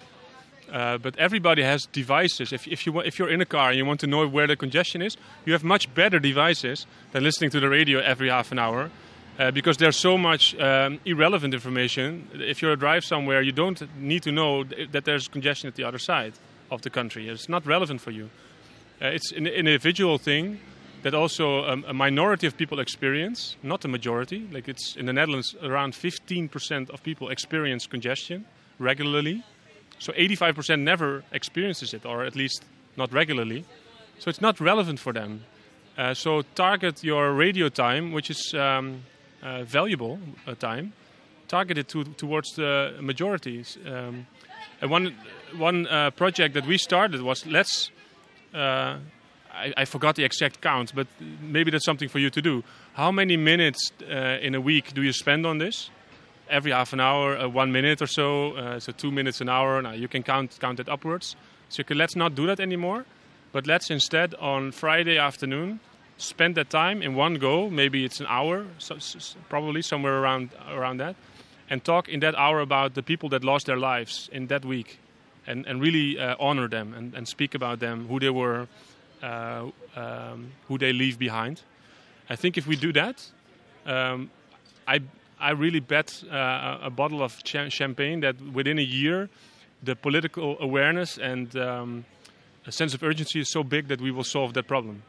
Uh, 0.71 0.99
but 0.99 1.17
everybody 1.17 1.63
has 1.63 1.87
devices. 1.91 2.53
If, 2.53 2.67
if, 2.67 2.85
you, 2.85 2.99
if 2.99 3.17
you're 3.17 3.31
in 3.31 3.41
a 3.41 3.45
car 3.45 3.69
and 3.69 3.77
you 3.77 3.85
want 3.85 3.99
to 4.01 4.07
know 4.07 4.27
where 4.27 4.45
the 4.45 4.55
congestion 4.55 5.01
is, 5.01 5.17
you 5.43 5.53
have 5.53 5.63
much 5.63 5.91
better 5.95 6.19
devices 6.19 6.85
than 7.11 7.23
listening 7.23 7.49
to 7.51 7.59
the 7.59 7.69
radio 7.69 7.99
every 8.01 8.29
half 8.29 8.51
an 8.51 8.59
hour 8.59 8.91
uh, 9.39 9.51
because 9.51 9.77
there's 9.77 9.95
so 9.95 10.17
much 10.17 10.53
um, 10.59 10.99
irrelevant 11.05 11.53
information. 11.53 12.27
If 12.33 12.61
you're 12.61 12.73
a 12.73 12.77
drive 12.77 13.05
somewhere, 13.05 13.41
you 13.41 13.53
don't 13.53 13.81
need 13.97 14.21
to 14.23 14.31
know 14.31 14.65
that 14.65 15.05
there's 15.05 15.29
congestion 15.29 15.69
at 15.69 15.75
the 15.75 15.85
other 15.85 15.97
side 15.97 16.33
of 16.69 16.81
the 16.81 16.89
country. 16.89 17.29
It's 17.29 17.47
not 17.47 17.65
relevant 17.65 18.01
for 18.01 18.11
you. 18.11 18.29
Uh, 19.01 19.07
it's 19.07 19.31
an 19.31 19.47
individual 19.47 20.17
thing 20.17 20.59
that 21.03 21.13
also 21.13 21.63
um, 21.63 21.85
a 21.87 21.93
minority 21.93 22.47
of 22.47 22.57
people 22.57 22.81
experience, 22.81 23.55
not 23.63 23.85
a 23.85 23.87
majority. 23.87 24.45
Like 24.51 24.67
it's 24.67 24.97
in 24.97 25.05
the 25.05 25.13
Netherlands, 25.13 25.55
around 25.63 25.93
15% 25.93 26.89
of 26.89 27.01
people 27.01 27.29
experience 27.29 27.87
congestion 27.87 28.43
regularly. 28.77 29.43
So 29.99 30.11
85% 30.13 30.81
never 30.81 31.23
experiences 31.31 31.93
it, 31.93 32.05
or 32.05 32.25
at 32.25 32.35
least 32.35 32.65
not 32.97 33.13
regularly. 33.13 33.63
So 34.19 34.29
it's 34.29 34.41
not 34.41 34.59
relevant 34.59 34.99
for 34.99 35.13
them. 35.13 35.45
Uh, 35.97 36.13
so 36.13 36.41
target 36.55 37.03
your 37.05 37.31
radio 37.33 37.69
time, 37.69 38.11
which 38.11 38.29
is 38.29 38.53
um, 38.53 39.03
uh, 39.41 39.63
valuable 39.63 40.19
uh, 40.47 40.55
time, 40.55 40.93
targeted 41.47 41.87
to, 41.87 42.03
towards 42.03 42.51
the 42.55 42.95
majorities. 42.99 43.77
Um, 43.85 44.27
and 44.81 44.91
one 44.91 45.15
one 45.57 45.87
uh, 45.87 46.11
project 46.11 46.53
that 46.53 46.65
we 46.65 46.77
started 46.77 47.21
was 47.21 47.45
let's. 47.45 47.91
Uh, 48.53 48.97
I, 49.51 49.73
I, 49.77 49.85
forgot 49.85 50.15
the 50.15 50.23
exact 50.23 50.61
count, 50.61 50.93
but 50.95 51.07
maybe 51.41 51.71
that's 51.71 51.85
something 51.85 52.07
for 52.07 52.19
you 52.19 52.29
to 52.29 52.41
do. 52.41 52.63
How 52.93 53.11
many 53.11 53.35
minutes 53.35 53.91
uh, 54.01 54.37
in 54.41 54.55
a 54.55 54.61
week 54.61 54.93
do 54.93 55.01
you 55.01 55.11
spend 55.11 55.45
on 55.45 55.57
this? 55.57 55.89
Every 56.49 56.71
half 56.71 56.93
an 56.93 56.99
hour, 56.99 57.47
one 57.49 57.71
minute 57.71 58.01
or 58.01 58.07
so, 58.07 58.79
so 58.79 58.91
two 58.91 59.11
minutes 59.11 59.41
an 59.41 59.49
hour. 59.49 59.81
Now 59.81 59.91
you 59.91 60.07
can 60.07 60.23
count 60.23 60.57
count 60.59 60.79
it 60.79 60.87
upwards. 60.87 61.35
So 61.69 61.83
can, 61.83 61.97
let's 61.97 62.15
not 62.15 62.35
do 62.35 62.47
that 62.47 62.59
anymore, 62.59 63.05
but 63.51 63.67
let's 63.67 63.89
instead 63.89 64.33
on 64.35 64.71
Friday 64.71 65.17
afternoon 65.17 65.79
spend 66.19 66.55
that 66.55 66.69
time 66.69 67.01
in 67.01 67.15
one 67.15 67.35
go. 67.35 67.69
Maybe 67.69 68.05
it's 68.05 68.19
an 68.19 68.27
hour, 68.29 68.65
so, 68.77 68.97
probably 69.49 69.81
somewhere 69.81 70.19
around 70.19 70.49
around 70.69 70.97
that, 70.97 71.15
and 71.69 71.83
talk 71.83 72.07
in 72.07 72.19
that 72.19 72.35
hour 72.35 72.59
about 72.59 72.93
the 72.93 73.01
people 73.01 73.29
that 73.29 73.43
lost 73.43 73.65
their 73.65 73.77
lives 73.77 74.29
in 74.31 74.47
that 74.47 74.63
week, 74.63 74.99
and 75.47 75.65
and 75.65 75.81
really 75.81 76.19
uh, 76.19 76.35
honor 76.39 76.67
them 76.67 76.93
and, 76.93 77.15
and 77.15 77.27
speak 77.27 77.55
about 77.55 77.79
them, 77.79 78.07
who 78.07 78.19
they 78.19 78.29
were, 78.29 78.67
uh, 79.23 79.65
um, 79.95 80.51
who 80.67 80.77
they 80.77 80.93
leave 80.93 81.17
behind. 81.17 81.61
I 82.29 82.35
think 82.35 82.57
if 82.57 82.67
we 82.67 82.75
do 82.75 82.93
that, 82.93 83.25
um, 83.85 84.29
I 84.87 84.99
I 85.39 85.51
really 85.51 85.79
bet 85.79 86.23
uh, 86.29 86.79
a 86.81 86.89
bottle 86.89 87.23
of 87.23 87.43
ch- 87.43 87.71
champagne 87.71 88.19
that 88.19 88.35
within 88.53 88.77
a 88.77 88.83
year 88.83 89.29
the 89.81 89.95
political 89.95 90.57
awareness 90.59 91.17
and 91.17 91.55
um, 91.55 92.05
a 92.67 92.71
sense 92.71 92.93
of 92.93 93.01
urgency 93.01 93.39
is 93.39 93.49
so 93.49 93.63
big 93.63 93.87
that 93.87 94.01
we 94.01 94.11
will 94.11 94.25
solve 94.25 94.53
that 94.53 94.67
problem. 94.67 95.03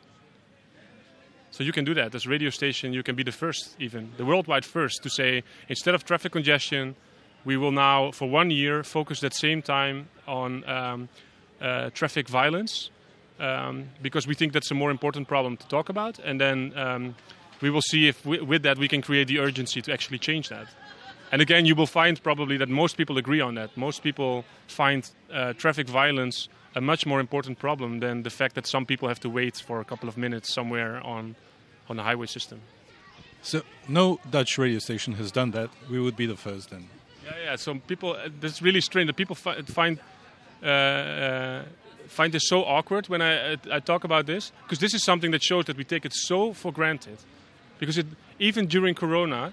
So 1.51 1.65
you 1.65 1.73
can 1.73 1.85
do 1.85 1.95
that 1.95 2.15
as 2.15 2.27
a 2.27 2.29
radio 2.29 2.51
station. 2.51 2.93
You 2.93 3.03
can 3.03 3.17
be 3.17 3.23
the 3.23 3.33
first, 3.33 3.77
even 3.79 4.13
the 4.17 4.25
worldwide 4.25 4.65
first, 4.65 5.03
to 5.03 5.11
say 5.11 5.43
instead 5.69 5.95
of 5.95 6.05
traffic 6.05 6.33
congestion, 6.33 6.95
we 7.45 7.57
will 7.57 7.73
now 7.73 8.13
for 8.13 8.29
one 8.29 8.51
year 8.51 8.83
focus 8.83 9.21
that 9.21 9.35
same 9.35 9.63
time 9.63 10.09
on 10.29 10.69
um, 10.69 11.09
uh, 11.61 11.91
traffic 11.91 12.29
violence 12.29 12.91
um, 13.41 13.89
because 14.03 14.27
we 14.27 14.35
think 14.35 14.53
that's 14.53 14.71
a 14.71 14.75
more 14.75 14.91
important 14.91 15.27
problem 15.27 15.57
to 15.57 15.67
talk 15.69 15.89
about, 15.89 16.19
and 16.19 16.41
then 16.41 16.77
um, 16.79 17.17
we 17.61 17.71
will 17.71 17.83
see 17.83 18.09
if 18.09 18.25
we, 18.25 18.41
with 18.41 18.63
that 18.63 18.79
we 18.79 18.89
can 18.89 19.03
create 19.03 19.29
the 19.29 19.39
urgency 19.39 19.81
to 19.83 19.93
actually 19.93 20.19
change 20.19 20.49
that. 20.51 20.67
And 21.33 21.41
again, 21.41 21.65
you 21.65 21.75
will 21.75 21.87
find 21.87 22.23
probably 22.23 22.57
that 22.57 22.69
most 22.69 22.97
people 22.97 23.17
agree 23.17 23.41
on 23.41 23.55
that. 23.55 23.77
Most 23.77 24.03
people 24.03 24.45
find 24.67 25.09
uh, 25.33 25.53
traffic 25.55 25.89
violence 25.89 26.49
a 26.75 26.81
much 26.81 27.07
more 27.07 27.21
important 27.21 27.59
problem 27.59 28.01
than 28.01 28.23
the 28.23 28.31
fact 28.31 28.55
that 28.55 28.67
some 28.67 28.87
people 28.87 29.09
have 29.09 29.21
to 29.21 29.29
wait 29.29 29.57
for 29.57 29.81
a 29.81 29.85
couple 29.85 30.09
of 30.09 30.17
minutes 30.17 30.53
somewhere 30.55 31.01
on, 31.05 31.35
on 31.89 31.97
the 31.97 32.03
highway 32.03 32.27
system. 32.27 32.61
So, 33.43 33.63
no 33.89 34.21
Dutch 34.31 34.59
radio 34.59 34.79
station 34.79 35.15
has 35.15 35.33
done 35.33 35.51
that. 35.53 35.71
We 35.91 35.99
would 35.99 36.17
be 36.17 36.27
the 36.27 36.37
first 36.37 36.71
then. 36.71 36.89
Yeah, 37.25 37.33
yeah. 37.45 37.57
So 37.57 37.75
people, 37.75 38.13
uh, 38.15 38.29
that's 38.41 38.61
really 38.61 38.81
strange. 38.81 39.07
That 39.07 39.17
people 39.17 39.35
fi- 39.35 39.63
find 39.63 39.99
uh, 40.63 40.67
uh, 40.67 41.65
find 42.09 42.33
this 42.33 42.43
so 42.47 42.65
awkward 42.65 43.09
when 43.09 43.23
I 43.23 43.57
I 43.71 43.81
talk 43.81 44.05
about 44.05 44.27
this 44.27 44.53
because 44.65 44.79
this 44.79 44.95
is 44.95 45.03
something 45.05 45.31
that 45.31 45.43
shows 45.43 45.65
that 45.67 45.77
we 45.77 45.85
take 45.85 46.05
it 46.05 46.13
so 46.15 46.53
for 46.53 46.73
granted. 46.73 47.19
Because 47.79 47.97
it, 47.97 48.07
even 48.39 48.67
during 48.67 48.95
Corona, 48.95 49.53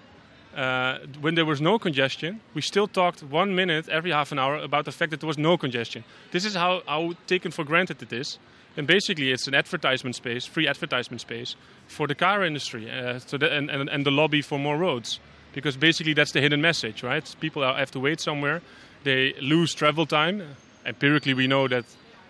uh, 0.58 0.98
when 1.22 1.36
there 1.36 1.46
was 1.46 1.62
no 1.62 1.78
congestion, 1.78 2.42
we 2.56 2.62
still 2.62 2.88
talked 2.88 3.22
one 3.22 3.56
minute 3.56 3.88
every 3.90 4.12
half 4.12 4.32
an 4.32 4.40
hour 4.40 4.58
about 4.58 4.86
the 4.86 4.92
fact 4.92 5.12
that 5.12 5.20
there 5.20 5.28
was 5.28 5.38
no 5.38 5.56
congestion. 5.56 6.04
This 6.32 6.46
is 6.46 6.56
how, 6.56 6.82
how 6.88 7.14
taken 7.28 7.52
for 7.52 7.64
granted 7.64 8.02
it 8.02 8.12
is. 8.12 8.40
And 8.76 8.88
basically, 8.88 9.32
it's 9.32 9.48
an 9.48 9.54
advertisement 9.54 10.16
space, 10.16 10.46
free 10.46 10.68
advertisement 10.68 11.22
space 11.22 11.56
for 11.88 12.08
the 12.08 12.16
car 12.16 12.44
industry 12.44 12.90
uh, 12.90 13.20
so 13.20 13.38
the, 13.38 13.52
and, 13.52 13.70
and, 13.70 13.88
and 13.88 14.06
the 14.06 14.12
lobby 14.12 14.42
for 14.42 14.58
more 14.58 14.78
roads. 14.78 15.20
Because 15.54 15.78
basically, 15.78 16.14
that's 16.14 16.32
the 16.32 16.42
hidden 16.42 16.62
message, 16.62 17.04
right? 17.04 17.36
People 17.40 17.64
have 17.64 17.92
to 17.92 18.00
wait 18.00 18.20
somewhere, 18.20 18.62
they 19.04 19.34
lose 19.40 19.74
travel 19.74 20.06
time. 20.06 20.44
Empirically, 20.86 21.34
we 21.34 21.48
know 21.48 21.68
that 21.68 21.86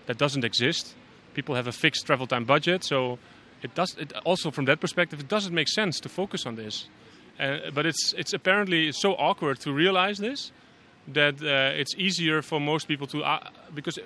that 0.08 0.18
doesn't 0.18 0.44
exist. 0.44 0.96
People 1.34 1.56
have 1.56 1.68
a 1.68 1.72
fixed 1.72 2.06
travel 2.06 2.28
time 2.28 2.46
budget, 2.46 2.84
so 2.84 3.20
it 3.62 3.74
does. 3.74 3.96
It 3.98 4.14
also, 4.26 4.52
from 4.52 4.66
that 4.66 4.80
perspective, 4.80 5.20
it 5.20 5.28
doesn't 5.28 5.54
make 5.54 5.68
sense 5.68 6.00
to 6.02 6.10
focus 6.10 6.46
on 6.46 6.56
this. 6.56 6.88
Uh, 7.40 7.70
but 7.74 7.86
it's 7.86 8.14
it's 8.18 8.34
apparently 8.34 8.92
so 8.92 9.14
awkward 9.14 9.60
to 9.60 9.72
realize 9.72 10.18
this 10.18 10.52
that 11.08 11.36
uh, 11.42 11.80
it's 11.80 11.96
easier 11.96 12.42
for 12.42 12.60
most 12.60 12.88
people 12.88 13.08
to 13.08 13.24
uh, 13.24 13.40
because 13.74 14.00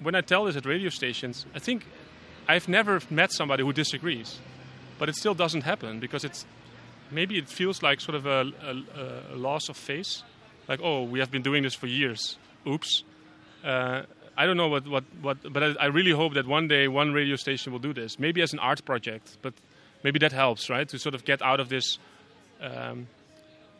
when 0.00 0.14
I 0.14 0.20
tell 0.20 0.44
this 0.44 0.56
at 0.56 0.64
radio 0.64 0.88
stations, 0.88 1.44
I 1.54 1.58
think 1.58 1.84
I've 2.46 2.68
never 2.68 3.00
met 3.10 3.32
somebody 3.32 3.62
who 3.64 3.72
disagrees, 3.72 4.38
but 4.98 5.08
it 5.08 5.16
still 5.16 5.34
doesn't 5.34 5.62
happen 5.62 5.98
because 5.98 6.24
it's 6.24 6.46
maybe 7.10 7.36
it 7.36 7.48
feels 7.48 7.82
like 7.82 8.00
sort 8.00 8.14
of 8.14 8.26
a, 8.26 8.52
a, 8.62 9.34
a 9.34 9.36
loss 9.36 9.68
of 9.68 9.76
face, 9.76 10.22
like 10.68 10.80
oh 10.82 11.02
we 11.02 11.18
have 11.18 11.30
been 11.30 11.42
doing 11.42 11.62
this 11.62 11.74
for 11.74 11.86
years, 11.86 12.38
oops. 12.66 13.02
Uh, 13.64 14.02
I 14.36 14.46
don't 14.46 14.56
know 14.56 14.68
what, 14.68 14.86
what, 14.86 15.04
what 15.20 15.52
but 15.52 15.62
I, 15.64 15.74
I 15.80 15.86
really 15.86 16.12
hope 16.12 16.34
that 16.34 16.46
one 16.46 16.68
day 16.68 16.86
one 16.86 17.12
radio 17.12 17.34
station 17.34 17.72
will 17.72 17.80
do 17.80 17.92
this, 17.92 18.20
maybe 18.20 18.40
as 18.40 18.52
an 18.52 18.60
art 18.60 18.84
project, 18.84 19.36
but 19.42 19.52
maybe 20.04 20.20
that 20.20 20.32
helps, 20.32 20.70
right? 20.70 20.88
To 20.88 20.98
sort 20.98 21.16
of 21.16 21.24
get 21.24 21.42
out 21.42 21.58
of 21.58 21.68
this 21.68 21.98
um, 22.60 23.06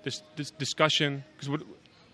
this, 0.03 0.23
this 0.37 0.51
discussion 0.51 1.25
because 1.37 1.65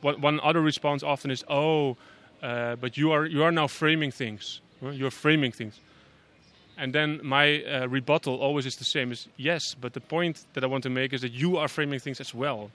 what, 0.01 0.21
one 0.21 0.41
other 0.41 0.61
response 0.61 1.03
often 1.03 1.31
is, 1.31 1.45
"Oh, 1.49 1.97
uh, 2.43 2.77
but 2.77 2.97
you 2.97 3.13
are 3.13 3.25
you 3.25 3.43
are 3.43 3.53
now 3.53 3.67
framing 3.67 4.11
things. 4.11 4.61
You're 4.83 5.11
framing 5.11 5.53
things." 5.53 5.81
And 6.77 6.93
then 6.93 7.21
my 7.23 7.63
uh, 7.63 7.87
rebuttal 7.89 8.37
always 8.37 8.67
is 8.67 8.75
the 8.77 8.85
same: 8.85 9.13
is 9.13 9.29
yes, 9.37 9.75
but 9.81 9.95
the 9.95 10.01
point 10.01 10.45
that 10.53 10.63
I 10.63 10.67
want 10.67 10.83
to 10.83 10.91
make 10.91 11.13
is 11.13 11.23
that 11.23 11.33
you 11.33 11.57
are 11.57 11.69
framing 11.69 12.01
things 12.01 12.21
as 12.21 12.35
well. 12.35 12.71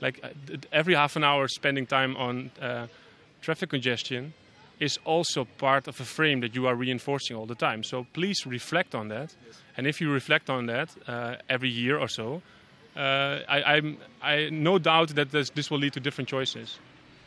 Like 0.00 0.20
uh, 0.22 0.56
every 0.72 0.94
half 0.94 1.16
an 1.16 1.24
hour 1.24 1.48
spending 1.48 1.86
time 1.86 2.16
on 2.16 2.50
uh, 2.60 2.86
traffic 3.40 3.70
congestion 3.70 4.34
is 4.80 4.98
also 5.04 5.46
part 5.58 5.88
of 5.88 6.00
a 6.00 6.04
frame 6.04 6.40
that 6.40 6.54
you 6.54 6.66
are 6.66 6.74
reinforcing 6.74 7.36
all 7.36 7.46
the 7.46 7.54
time. 7.54 7.82
So 7.84 8.06
please 8.12 8.44
reflect 8.44 8.94
on 8.94 9.08
that. 9.08 9.34
Yes. 9.46 9.62
And 9.76 9.86
if 9.86 10.00
you 10.00 10.10
reflect 10.10 10.50
on 10.50 10.66
that 10.66 10.88
uh, 11.06 11.36
every 11.48 11.70
year 11.70 11.98
or 11.98 12.08
so, 12.08 12.42
uh, 12.96 13.40
I, 13.48 13.62
I'm, 13.62 13.98
I 14.22 14.48
no 14.50 14.78
doubt 14.78 15.08
that 15.16 15.32
this, 15.32 15.50
this 15.50 15.70
will 15.70 15.78
lead 15.78 15.92
to 15.94 16.00
different 16.00 16.28
choices. 16.28 16.78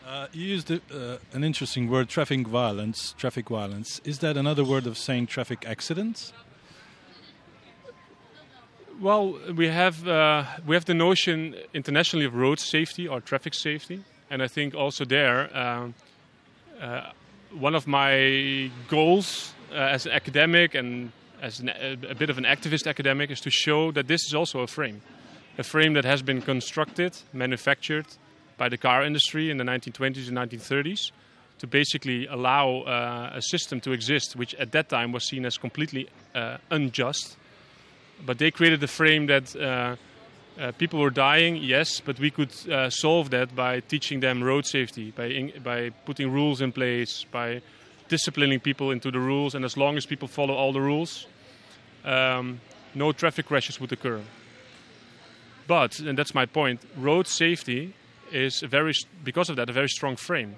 Uh, 0.08 0.28
you 0.32 0.46
used 0.46 0.72
uh, 0.72 1.18
an 1.34 1.44
interesting 1.44 1.90
word, 1.90 2.08
traffic 2.08 2.48
violence. 2.48 3.14
Traffic 3.18 3.50
violence. 3.50 4.00
Is 4.06 4.20
that 4.20 4.38
another 4.38 4.64
word 4.64 4.88
of 4.88 4.98
saying 4.98 5.28
traffic 5.28 5.66
accidents? 5.68 6.32
Well, 9.02 9.38
we 9.54 9.68
have 9.68 10.08
uh, 10.08 10.46
we 10.66 10.76
have 10.76 10.86
the 10.86 10.94
notion 10.94 11.56
internationally 11.74 12.26
of 12.26 12.34
road 12.34 12.60
safety 12.60 13.08
or 13.08 13.20
traffic 13.20 13.54
safety, 13.54 14.04
and 14.30 14.42
I 14.42 14.48
think 14.48 14.74
also 14.74 15.04
there, 15.04 15.56
uh, 15.56 15.90
uh, 16.82 17.12
one 17.52 17.76
of 17.76 17.86
my 17.86 18.72
goals 18.88 19.54
as 19.72 20.06
an 20.06 20.14
academic 20.14 20.74
and 20.74 21.12
as 21.42 21.60
an, 21.60 21.70
a 21.70 22.16
bit 22.16 22.30
of 22.30 22.38
an 22.38 22.46
activist 22.46 22.88
academic 22.88 23.30
is 23.30 23.42
to 23.42 23.52
show 23.52 23.92
that 23.92 24.08
this 24.08 24.26
is 24.26 24.34
also 24.34 24.62
a 24.62 24.68
frame 24.68 25.02
a 25.58 25.64
frame 25.64 25.94
that 25.94 26.06
has 26.06 26.22
been 26.22 26.42
constructed, 26.42 27.18
manufactured 27.34 28.06
by 28.58 28.70
the 28.70 28.78
car 28.78 29.04
industry 29.04 29.50
in 29.50 29.58
the 29.58 29.64
1920s 29.64 30.28
and 30.28 30.38
1930s 30.38 31.12
to 31.60 31.68
basically 31.68 32.28
allow 32.28 32.82
uh, 32.82 33.32
a 33.34 33.42
system 33.42 33.82
to 33.82 33.92
exist, 33.92 34.36
which 34.36 34.54
at 34.56 34.72
that 34.72 34.90
time 34.90 35.12
was 35.12 35.28
seen 35.28 35.46
as 35.46 35.58
completely 35.58 36.08
uh, 36.36 36.58
unjust. 36.70 37.36
But 38.26 38.38
they 38.38 38.52
created 38.52 38.84
a 38.84 38.88
frame 38.88 39.28
that 39.28 39.56
uh, 39.56 39.96
uh 40.60 40.72
people 40.74 41.00
were 41.00 41.12
dying, 41.12 41.58
yes, 41.58 42.00
but 42.00 42.20
we 42.20 42.32
could 42.32 42.52
uh, 42.70 42.90
solve 42.90 43.30
that 43.30 43.56
by 43.56 43.80
teaching 43.82 44.20
them 44.20 44.44
road 44.44 44.66
safety, 44.66 45.12
by, 45.12 45.26
in, 45.26 45.52
by 45.64 45.90
putting 46.06 46.32
rules 46.32 46.62
in 46.62 46.72
place, 46.72 47.26
by 47.32 47.62
disciplining 48.08 48.60
people 48.60 48.92
into 48.92 49.12
the 49.12 49.20
rules, 49.20 49.56
and 49.56 49.66
as 49.66 49.78
long 49.78 49.98
as 49.98 50.06
people 50.06 50.28
follow 50.28 50.54
all 50.54 50.74
the 50.74 50.82
rules, 50.82 51.28
um, 52.06 52.60
no 52.96 53.12
traffic 53.12 53.46
crashes 53.48 53.80
would 53.80 53.92
occur. 53.92 54.22
But, 55.68 56.00
and 56.00 56.18
that's 56.18 56.34
my 56.34 56.46
point, 56.46 56.82
road 56.96 57.28
safety 57.28 57.94
is 58.32 58.64
a 58.64 58.68
very, 58.68 58.94
because 59.24 59.50
of 59.50 59.58
that, 59.58 59.70
a 59.70 59.74
very 59.74 59.90
strong 59.90 60.16
frame. 60.16 60.56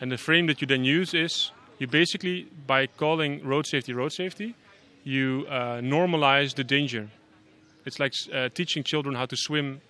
And 0.00 0.10
the 0.10 0.18
frame 0.18 0.46
that 0.46 0.60
you 0.60 0.66
then 0.66 0.84
use 0.84 1.14
is 1.14 1.50
you 1.78 1.86
basically, 1.86 2.46
by 2.66 2.86
calling 2.86 3.44
road 3.44 3.66
safety 3.66 3.92
road 3.92 4.12
safety, 4.12 4.54
you 5.04 5.46
uh, 5.48 5.80
normalize 5.80 6.54
the 6.54 6.64
danger. 6.64 7.08
It's 7.84 7.98
like 7.98 8.12
uh, 8.32 8.50
teaching 8.50 8.84
children 8.84 9.16
how 9.16 9.26
to 9.26 9.36
swim 9.36 9.80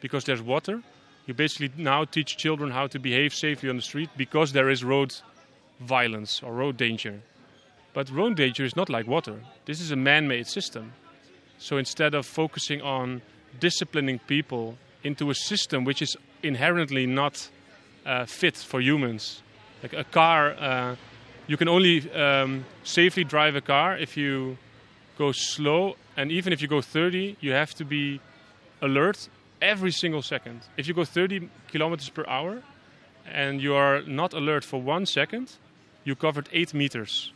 because 0.00 0.24
there's 0.24 0.42
water. 0.42 0.82
You 1.26 1.34
basically 1.34 1.70
now 1.76 2.04
teach 2.04 2.36
children 2.36 2.70
how 2.70 2.88
to 2.88 2.98
behave 2.98 3.32
safely 3.32 3.68
on 3.68 3.76
the 3.76 3.82
street 3.82 4.10
because 4.16 4.52
there 4.52 4.68
is 4.68 4.82
road 4.82 5.14
violence 5.80 6.42
or 6.42 6.52
road 6.52 6.76
danger. 6.76 7.20
But 7.94 8.10
road 8.10 8.36
danger 8.36 8.64
is 8.64 8.76
not 8.76 8.88
like 8.88 9.06
water. 9.06 9.40
This 9.66 9.80
is 9.80 9.90
a 9.90 9.96
man 9.96 10.28
made 10.28 10.46
system. 10.46 10.92
So 11.58 11.76
instead 11.76 12.14
of 12.14 12.26
focusing 12.26 12.82
on 12.82 13.22
disciplining 13.60 14.18
people 14.20 14.76
into 15.02 15.30
a 15.30 15.34
system 15.34 15.84
which 15.84 16.02
is 16.02 16.16
inherently 16.42 17.06
not 17.06 17.48
uh, 18.04 18.24
fit 18.24 18.56
for 18.56 18.80
humans. 18.80 19.42
Like 19.82 19.92
a 19.92 20.04
car, 20.04 20.54
uh, 20.58 20.96
you 21.46 21.56
can 21.56 21.68
only 21.68 22.10
um, 22.12 22.64
safely 22.84 23.24
drive 23.24 23.56
a 23.56 23.60
car 23.60 23.96
if 23.96 24.16
you 24.16 24.58
go 25.18 25.32
slow, 25.32 25.96
and 26.16 26.30
even 26.30 26.52
if 26.52 26.60
you 26.60 26.68
go 26.68 26.80
30, 26.80 27.36
you 27.40 27.52
have 27.52 27.74
to 27.74 27.84
be 27.84 28.20
alert 28.82 29.28
every 29.60 29.90
single 29.90 30.22
second. 30.22 30.60
If 30.76 30.88
you 30.88 30.94
go 30.94 31.04
30 31.04 31.48
kilometers 31.68 32.08
per 32.10 32.24
hour 32.26 32.62
and 33.26 33.60
you 33.60 33.74
are 33.74 34.02
not 34.02 34.34
alert 34.34 34.64
for 34.64 34.80
one 34.80 35.06
second, 35.06 35.56
you 36.04 36.14
covered 36.14 36.48
eight 36.52 36.74
meters. 36.74 37.32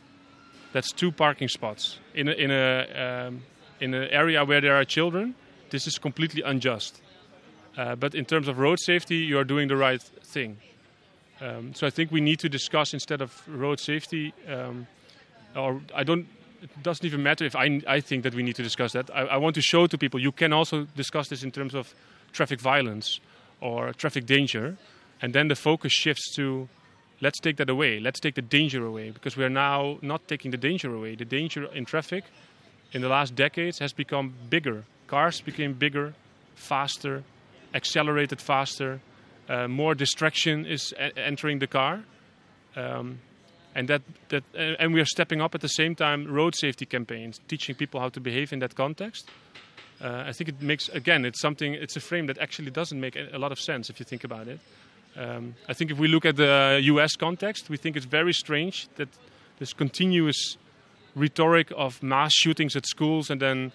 That's 0.73 0.91
two 0.91 1.11
parking 1.11 1.49
spots 1.49 1.99
in 2.13 2.29
a, 2.29 2.31
in 2.31 2.51
a 2.51 3.27
um, 3.27 3.43
in 3.81 3.93
an 3.93 4.07
area 4.09 4.45
where 4.45 4.61
there 4.61 4.75
are 4.75 4.85
children. 4.85 5.35
This 5.71 5.87
is 5.87 5.97
completely 5.97 6.43
unjust. 6.43 7.01
Uh, 7.77 7.95
but 7.95 8.13
in 8.13 8.25
terms 8.25 8.47
of 8.47 8.59
road 8.59 8.79
safety, 8.79 9.15
you 9.15 9.39
are 9.39 9.43
doing 9.43 9.67
the 9.67 9.77
right 9.77 10.01
thing. 10.01 10.57
Um, 11.39 11.73
so 11.73 11.87
I 11.87 11.89
think 11.89 12.11
we 12.11 12.21
need 12.21 12.39
to 12.39 12.49
discuss 12.49 12.93
instead 12.93 13.21
of 13.21 13.41
road 13.47 13.79
safety, 13.79 14.33
um, 14.47 14.85
or 15.55 15.81
I 15.95 16.03
don't. 16.03 16.27
It 16.61 16.83
doesn't 16.83 17.03
even 17.03 17.23
matter 17.23 17.43
if 17.43 17.55
I, 17.55 17.81
I 17.87 18.01
think 18.01 18.21
that 18.21 18.35
we 18.35 18.43
need 18.43 18.55
to 18.57 18.63
discuss 18.63 18.91
that. 18.91 19.09
I, 19.15 19.21
I 19.21 19.37
want 19.37 19.55
to 19.55 19.61
show 19.61 19.87
to 19.87 19.97
people 19.97 20.19
you 20.19 20.31
can 20.31 20.53
also 20.53 20.85
discuss 20.95 21.29
this 21.29 21.41
in 21.43 21.49
terms 21.49 21.73
of 21.73 21.95
traffic 22.33 22.59
violence 22.61 23.19
or 23.61 23.93
traffic 23.93 24.27
danger, 24.27 24.77
and 25.21 25.33
then 25.33 25.47
the 25.47 25.55
focus 25.55 25.91
shifts 25.91 26.35
to 26.35 26.69
let's 27.21 27.39
take 27.39 27.57
that 27.57 27.69
away. 27.69 27.99
Let's 27.99 28.19
take 28.19 28.35
the 28.35 28.43
danger 28.43 28.85
away 28.85 29.09
because 29.09 29.35
we 29.35 29.43
are 29.43 29.49
now 29.49 29.97
not 30.03 30.27
taking 30.27 30.51
the 30.51 30.57
danger 30.57 30.93
away. 30.93 31.15
The 31.15 31.25
danger 31.25 31.65
in 31.65 31.85
traffic 31.85 32.25
in 32.91 33.01
the 33.01 33.09
last 33.09 33.35
decades 33.35 33.79
has 33.79 33.93
become 33.93 34.33
bigger. 34.49 34.83
Cars 35.11 35.41
became 35.41 35.73
bigger, 35.73 36.13
faster, 36.55 37.23
accelerated 37.73 38.39
faster. 38.39 39.01
Uh, 39.49 39.67
more 39.67 39.93
distraction 39.93 40.65
is 40.65 40.93
a- 40.97 41.19
entering 41.19 41.59
the 41.59 41.67
car, 41.67 42.03
um, 42.77 43.19
and 43.75 43.89
that 43.89 44.01
that 44.29 44.43
uh, 44.55 44.79
and 44.79 44.93
we 44.93 45.01
are 45.01 45.05
stepping 45.05 45.41
up 45.41 45.53
at 45.53 45.59
the 45.59 45.67
same 45.67 45.95
time 45.95 46.33
road 46.33 46.55
safety 46.55 46.85
campaigns, 46.85 47.41
teaching 47.49 47.75
people 47.75 47.99
how 47.99 48.07
to 48.07 48.21
behave 48.21 48.53
in 48.53 48.59
that 48.59 48.73
context. 48.75 49.29
Uh, 49.99 50.23
I 50.27 50.31
think 50.31 50.47
it 50.47 50.61
makes 50.61 50.87
again 50.87 51.25
it's 51.25 51.41
something 51.41 51.73
it's 51.73 51.97
a 51.97 51.99
frame 51.99 52.27
that 52.27 52.37
actually 52.37 52.71
doesn't 52.71 53.01
make 53.01 53.17
a 53.17 53.37
lot 53.37 53.51
of 53.51 53.59
sense 53.59 53.89
if 53.89 53.99
you 53.99 54.05
think 54.05 54.23
about 54.23 54.47
it. 54.47 54.59
Um, 55.17 55.55
I 55.67 55.73
think 55.73 55.91
if 55.91 55.99
we 55.99 56.07
look 56.07 56.25
at 56.25 56.37
the 56.37 56.79
U.S. 56.83 57.17
context, 57.17 57.69
we 57.69 57.75
think 57.75 57.97
it's 57.97 58.05
very 58.05 58.31
strange 58.33 58.87
that 58.95 59.09
this 59.59 59.73
continuous 59.73 60.57
rhetoric 61.15 61.73
of 61.75 62.01
mass 62.01 62.31
shootings 62.33 62.77
at 62.77 62.85
schools 62.85 63.29
and 63.29 63.41
then 63.41 63.73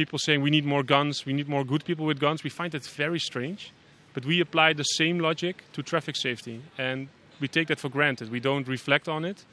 people 0.00 0.18
saying 0.18 0.40
we 0.40 0.50
need 0.56 0.64
more 0.64 0.82
guns, 0.82 1.26
we 1.26 1.34
need 1.38 1.48
more 1.56 1.64
good 1.72 1.84
people 1.84 2.06
with 2.06 2.18
guns. 2.18 2.42
We 2.42 2.50
find 2.50 2.72
that 2.72 2.84
very 2.86 3.20
strange. 3.30 3.72
But 4.14 4.24
we 4.24 4.40
apply 4.40 4.72
the 4.72 4.88
same 5.00 5.16
logic 5.20 5.54
to 5.74 5.82
traffic 5.82 6.16
safety 6.16 6.62
and 6.78 7.08
we 7.40 7.48
take 7.48 7.68
that 7.68 7.78
for 7.78 7.90
granted. 7.90 8.30
We 8.30 8.40
don't 8.40 8.66
reflect 8.66 9.08
on 9.08 9.24
it. 9.24 9.44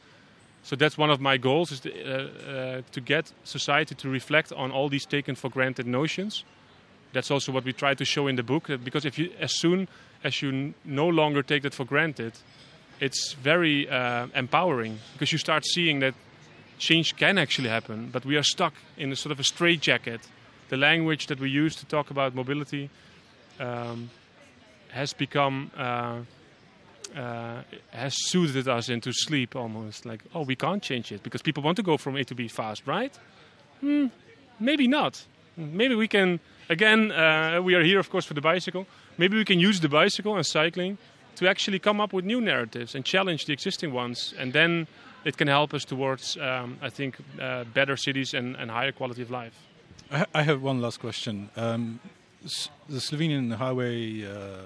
So 0.64 0.76
that's 0.76 0.98
one 0.98 1.12
of 1.16 1.20
my 1.22 1.38
goals 1.38 1.72
is 1.72 1.80
to, 1.82 1.92
uh, 1.92 2.08
uh, 2.08 2.82
to 2.92 3.02
get 3.02 3.32
society 3.44 3.96
to 3.96 4.10
reflect 4.10 4.52
on 4.54 4.72
all 4.72 4.90
these 4.90 5.06
taken 5.06 5.36
for 5.36 5.50
granted 5.50 5.86
notions. 5.86 6.44
That's 7.14 7.32
also 7.32 7.52
what 7.52 7.64
we 7.64 7.74
try 7.74 7.94
to 7.94 8.06
show 8.06 8.28
in 8.28 8.36
the 8.36 8.44
book. 8.44 8.68
Because 8.84 9.06
if 9.06 9.20
you, 9.20 9.32
as 9.40 9.52
soon 9.60 9.88
as 10.24 10.42
you 10.42 10.50
n- 10.50 10.74
no 10.84 11.08
longer 11.08 11.44
take 11.44 11.62
that 11.64 11.74
for 11.74 11.86
granted, 11.86 12.34
it's 13.00 13.34
very 13.34 13.88
uh, 13.90 14.28
empowering 14.34 15.00
because 15.14 15.32
you 15.32 15.38
start 15.38 15.66
seeing 15.66 16.00
that 16.00 16.16
change 16.78 17.16
can 17.16 17.38
actually 17.38 17.70
happen, 17.70 18.10
but 18.12 18.26
we 18.26 18.36
are 18.38 18.44
stuck 18.44 18.74
in 18.98 19.12
a 19.12 19.16
sort 19.16 19.32
of 19.32 19.40
a 19.40 19.44
straitjacket. 19.44 20.22
The 20.70 20.78
language 20.78 21.28
that 21.28 21.40
we 21.40 21.50
use 21.50 21.76
to 21.78 21.86
talk 21.86 22.12
about 22.12 22.36
mobility 22.36 22.90
um, 23.60 24.10
has 24.90 25.14
become 25.14 25.72
uh, 25.78 26.20
uh, 27.16 27.62
has 27.92 28.16
soothed 28.28 28.68
us 28.68 28.90
into 28.90 29.12
sleep 29.14 29.56
almost. 29.56 30.06
Like, 30.06 30.24
oh, 30.36 30.42
we 30.42 30.56
can't 30.56 30.84
change 30.84 31.12
it 31.12 31.24
because 31.24 31.42
people 31.42 31.64
want 31.64 31.78
to 31.78 31.84
go 31.84 31.98
from 31.98 32.16
A 32.18 32.24
to 32.26 32.36
B 32.36 32.48
fast, 32.48 32.86
right? 32.86 33.18
Hmm, 33.82 34.08
maybe 34.60 34.88
not. 34.88 35.26
Maybe 35.56 35.96
we 35.96 36.08
can. 36.08 36.40
Again, 36.70 37.12
uh, 37.12 37.62
we 37.64 37.76
are 37.76 37.84
here, 37.84 38.00
of 38.00 38.10
course, 38.10 38.26
for 38.26 38.34
the 38.34 38.42
bicycle. 38.42 38.86
Maybe 39.18 39.38
we 39.38 39.46
can 39.46 39.60
use 39.60 39.80
the 39.80 39.90
bicycle 39.90 40.36
and 40.36 40.46
cycling 40.46 40.98
to 41.38 41.48
actually 41.48 41.80
come 41.80 42.02
up 42.02 42.14
with 42.14 42.26
new 42.26 42.42
narratives 42.42 42.94
and 42.94 43.06
challenge 43.06 43.46
the 43.46 43.54
existing 43.54 43.94
ones, 43.94 44.34
and 44.38 44.54
then 44.54 44.88
it 45.24 45.38
can 45.38 45.48
help 45.48 45.74
us 45.74 45.86
towards, 45.86 46.38
um, 46.38 46.78
I 46.82 46.90
think, 46.90 47.18
uh, 47.40 47.64
better 47.66 47.96
cities 47.96 48.34
and, 48.34 48.56
and 48.56 48.70
higher 48.70 48.92
quality 48.92 49.22
of 49.22 49.32
life. 49.32 49.67
I, 50.10 50.44
have 50.44 50.62
one 50.62 50.82
last 50.82 51.02
question. 51.02 51.50
Um, 51.58 52.00
the 52.88 53.00
Slovenian 53.00 53.54
highway 53.54 54.26
uh, 54.26 54.62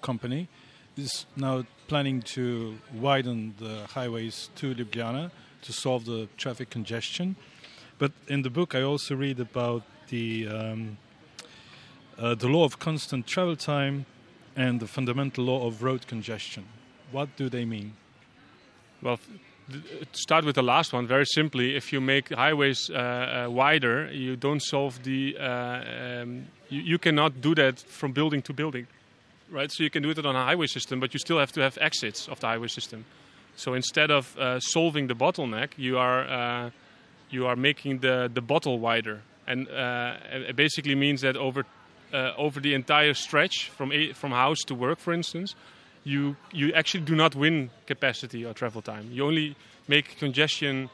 company 0.00 0.48
is 0.96 1.26
now 1.36 1.66
planning 1.86 2.22
to 2.22 2.78
widen 2.94 3.54
the 3.58 3.86
highways 3.88 4.48
to 4.56 4.74
Ljubljana 4.74 5.30
to 5.62 5.72
solve 5.72 6.06
the 6.06 6.28
traffic 6.38 6.70
congestion. 6.70 7.36
But 7.98 8.12
in 8.26 8.40
the 8.40 8.48
book, 8.48 8.74
I 8.74 8.82
also 8.82 9.14
read 9.14 9.38
about 9.38 9.82
the 10.08 10.48
um, 10.48 10.96
uh, 12.18 12.34
the 12.34 12.48
law 12.48 12.64
of 12.64 12.78
constant 12.78 13.26
travel 13.26 13.56
time 13.56 14.06
and 14.56 14.80
the 14.80 14.86
fundamental 14.86 15.44
law 15.44 15.66
of 15.66 15.82
road 15.82 16.06
congestion. 16.06 16.64
What 17.10 17.36
do 17.36 17.50
they 17.50 17.66
mean? 17.66 17.96
Well, 19.02 19.18
start 20.12 20.44
with 20.44 20.54
the 20.54 20.62
last 20.62 20.92
one, 20.92 21.06
very 21.06 21.26
simply, 21.26 21.76
if 21.76 21.92
you 21.92 22.00
make 22.00 22.30
highways 22.30 22.90
uh, 22.90 23.46
uh, 23.46 23.50
wider, 23.50 24.10
you 24.12 24.36
don't 24.36 24.62
solve 24.62 25.02
the. 25.02 25.36
Uh, 25.38 26.22
um, 26.22 26.46
you, 26.68 26.82
you 26.82 26.98
cannot 26.98 27.40
do 27.40 27.54
that 27.54 27.78
from 27.78 28.12
building 28.12 28.42
to 28.42 28.52
building, 28.52 28.86
right? 29.50 29.70
So 29.70 29.82
you 29.82 29.90
can 29.90 30.02
do 30.02 30.10
it 30.10 30.24
on 30.24 30.36
a 30.36 30.44
highway 30.44 30.66
system, 30.66 31.00
but 31.00 31.14
you 31.14 31.18
still 31.18 31.38
have 31.38 31.52
to 31.52 31.60
have 31.60 31.78
exits 31.80 32.28
of 32.28 32.40
the 32.40 32.46
highway 32.46 32.68
system. 32.68 33.04
So 33.56 33.74
instead 33.74 34.10
of 34.10 34.36
uh, 34.38 34.60
solving 34.60 35.08
the 35.08 35.14
bottleneck, 35.14 35.70
you 35.76 35.98
are 35.98 36.24
uh, 36.24 36.70
you 37.30 37.46
are 37.46 37.56
making 37.56 37.98
the 37.98 38.30
the 38.32 38.42
bottle 38.42 38.78
wider, 38.78 39.22
and 39.46 39.68
uh, 39.68 40.16
it 40.30 40.56
basically 40.56 40.94
means 40.94 41.20
that 41.20 41.36
over 41.36 41.64
over 42.36 42.60
the 42.60 42.74
entire 42.74 43.14
stretch 43.14 43.70
from 43.70 43.90
a, 43.90 44.12
from 44.12 44.32
house 44.32 44.58
to 44.66 44.74
work, 44.74 44.98
for 44.98 45.14
instance, 45.14 45.54
you 46.04 46.36
you 46.52 46.72
actually 46.72 47.04
do 47.04 47.14
not 47.14 47.34
win 47.34 47.70
capacity 47.86 48.44
or 48.44 48.52
travel 48.54 48.82
time. 48.82 49.08
You 49.12 49.26
only 49.26 49.56
make 49.88 50.18
congestion 50.18 50.90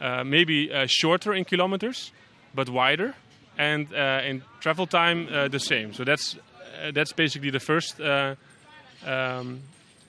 uh, 0.00 0.24
maybe 0.24 0.72
uh, 0.72 0.86
shorter 0.88 1.32
in 1.32 1.44
kilometers, 1.44 2.12
but 2.54 2.68
wider, 2.68 3.14
and 3.58 3.92
uh, 3.94 4.20
in 4.24 4.42
travel 4.60 4.86
time 4.86 5.28
uh, 5.32 5.48
the 5.48 5.60
same. 5.60 5.92
So 5.92 6.04
that's 6.04 6.36
uh, 6.36 6.90
that's 6.92 7.12
basically 7.12 7.50
the 7.50 7.60
first 7.60 8.00
uh, 8.00 8.34
um, 9.06 9.60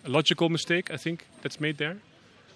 logical 0.05 0.49
mistake 0.49 0.91
I 0.91 0.97
think 0.97 1.25
that's 1.41 1.59
made 1.59 1.77
there. 1.77 1.97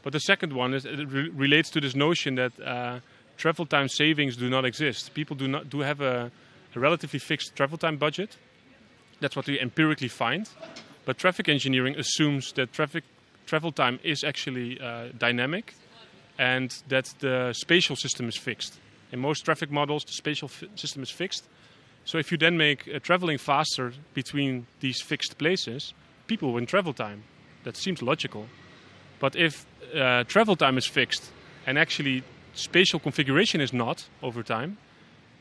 But 0.04 0.14
the 0.14 0.20
second 0.20 0.54
one 0.54 0.74
is 0.74 0.86
it 0.86 1.08
re- 1.10 1.30
relates 1.30 1.70
to 1.72 1.82
this 1.82 1.96
notion 1.96 2.36
that 2.36 3.02
travel 3.38 3.66
time 3.66 3.88
savings 3.88 4.36
do 4.36 4.50
not 4.50 4.66
exist. 4.66 5.14
People 5.14 5.36
do 5.36 5.48
not 5.48 5.70
do 5.70 5.82
have 5.82 6.02
a, 6.02 6.32
a 6.76 6.80
relatively 6.80 7.20
fixed 7.20 7.56
travel 7.56 7.78
time 7.78 7.98
budget. 7.98 8.38
That's 9.20 9.36
what 9.36 9.48
we 9.48 9.60
empirically 9.60 10.08
find. 10.08 10.50
But 11.08 11.18
traffic 11.18 11.48
engineering 11.48 11.96
assumes 11.96 12.52
that 12.54 12.74
traffic 12.74 13.06
travel 13.46 13.72
time 13.72 13.98
is 14.04 14.26
actually 14.26 14.78
uh, 14.78 15.06
dynamic 15.18 15.74
and 16.38 16.70
that 16.90 17.14
the 17.20 17.54
spatial 17.54 17.96
system 17.96 18.28
is 18.28 18.36
fixed. 18.36 18.78
In 19.14 19.20
most 19.20 19.46
traffic 19.46 19.72
models, 19.72 20.04
the 20.04 20.12
spatial 20.12 20.50
fi- 20.50 20.68
system 20.76 21.02
is 21.02 21.10
fixed. 21.10 21.46
So 22.04 22.18
if 22.18 22.30
you 22.30 22.38
then 22.38 22.58
make 22.58 22.90
uh, 22.94 23.00
traveling 23.00 23.38
faster 23.38 23.94
between 24.14 24.68
these 24.82 25.02
fixed 25.02 25.38
places, 25.38 25.94
people 26.28 26.52
win 26.52 26.66
travel 26.66 26.92
time. 26.92 27.24
That 27.64 27.78
seems 27.78 28.02
logical. 28.02 28.48
But 29.22 29.38
if 29.38 29.66
uh, 29.96 30.26
travel 30.26 30.58
time 30.58 30.78
is 30.78 30.88
fixed 30.88 31.32
and 31.66 31.80
actually 31.80 32.24
spatial 32.54 33.00
configuration 33.00 33.62
is 33.62 33.72
not 33.72 34.10
over 34.22 34.44
time, 34.44 34.78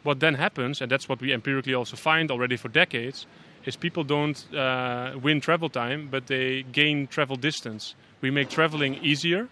what 0.04 0.20
then 0.20 0.34
happens, 0.34 0.80
and 0.80 0.88
that's 0.88 1.08
what 1.08 1.20
we 1.20 1.32
empirically 1.32 1.74
also 1.74 1.96
find 1.96 2.30
already 2.30 2.56
for 2.56 2.68
decades, 2.68 3.26
is 3.66 3.76
people 3.76 4.04
don't 4.04 4.46
uh, 4.54 5.12
win 5.22 5.40
travel 5.40 5.68
time, 5.68 6.08
but 6.10 6.26
they 6.28 6.62
gain 6.72 7.06
travel 7.08 7.36
distance. 7.36 7.94
We 8.20 8.30
make 8.30 8.48
traveling 8.48 8.94
easier, 9.02 9.48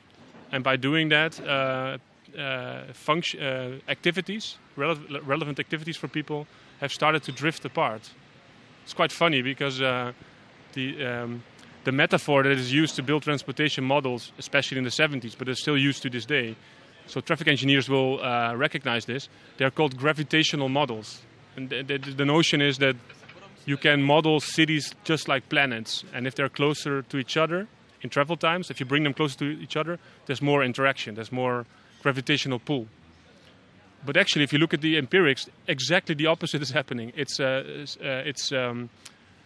and 0.52 0.64
by 0.64 0.76
doing 0.76 1.10
that, 1.10 1.38
uh, 1.40 1.98
uh, 2.38 2.92
function, 2.92 3.42
uh, 3.42 3.78
activities, 3.88 4.56
rele- 4.76 5.20
relevant 5.26 5.58
activities 5.60 5.96
for 5.96 6.08
people, 6.08 6.46
have 6.80 6.92
started 6.92 7.22
to 7.24 7.32
drift 7.32 7.64
apart. 7.64 8.10
It's 8.84 8.94
quite 8.94 9.12
funny 9.12 9.42
because 9.42 9.80
uh, 9.80 10.12
the 10.72 11.04
um, 11.04 11.42
the 11.84 11.92
metaphor 11.92 12.42
that 12.42 12.52
is 12.52 12.72
used 12.72 12.96
to 12.96 13.02
build 13.02 13.22
transportation 13.22 13.84
models, 13.84 14.32
especially 14.38 14.78
in 14.78 14.84
the 14.84 14.90
70s, 14.90 15.36
but 15.36 15.48
is 15.48 15.60
still 15.60 15.76
used 15.76 16.02
to 16.02 16.08
this 16.10 16.24
day. 16.24 16.56
So 17.06 17.20
traffic 17.20 17.46
engineers 17.48 17.90
will 17.90 18.24
uh, 18.24 18.54
recognize 18.56 19.04
this. 19.04 19.28
They 19.58 19.66
are 19.66 19.70
called 19.70 19.96
gravitational 19.96 20.70
models, 20.70 21.20
and 21.56 21.68
the, 21.68 21.82
the, 21.82 21.98
the 21.98 22.24
notion 22.24 22.62
is 22.62 22.78
that 22.78 22.96
you 23.66 23.76
can 23.76 24.02
model 24.02 24.40
cities 24.40 24.94
just 25.04 25.28
like 25.28 25.48
planets, 25.48 26.04
and 26.12 26.26
if 26.26 26.34
they're 26.34 26.48
closer 26.48 27.02
to 27.02 27.18
each 27.18 27.36
other 27.36 27.66
in 28.02 28.10
travel 28.10 28.36
times, 28.36 28.70
if 28.70 28.78
you 28.80 28.86
bring 28.86 29.04
them 29.04 29.14
closer 29.14 29.38
to 29.38 29.44
each 29.62 29.76
other, 29.76 29.98
there's 30.26 30.42
more 30.42 30.62
interaction, 30.64 31.14
there's 31.14 31.32
more 31.32 31.64
gravitational 32.02 32.58
pull. 32.58 32.86
But 34.06 34.16
actually, 34.18 34.44
if 34.44 34.52
you 34.52 34.58
look 34.58 34.74
at 34.74 34.82
the 34.82 34.98
empirics, 34.98 35.48
exactly 35.66 36.14
the 36.14 36.26
opposite 36.26 36.60
is 36.60 36.70
happening. 36.70 37.12
It's 37.16 37.40
s- 37.40 37.96
uh, 37.96 38.22
it's 38.26 38.52
um, 38.52 38.90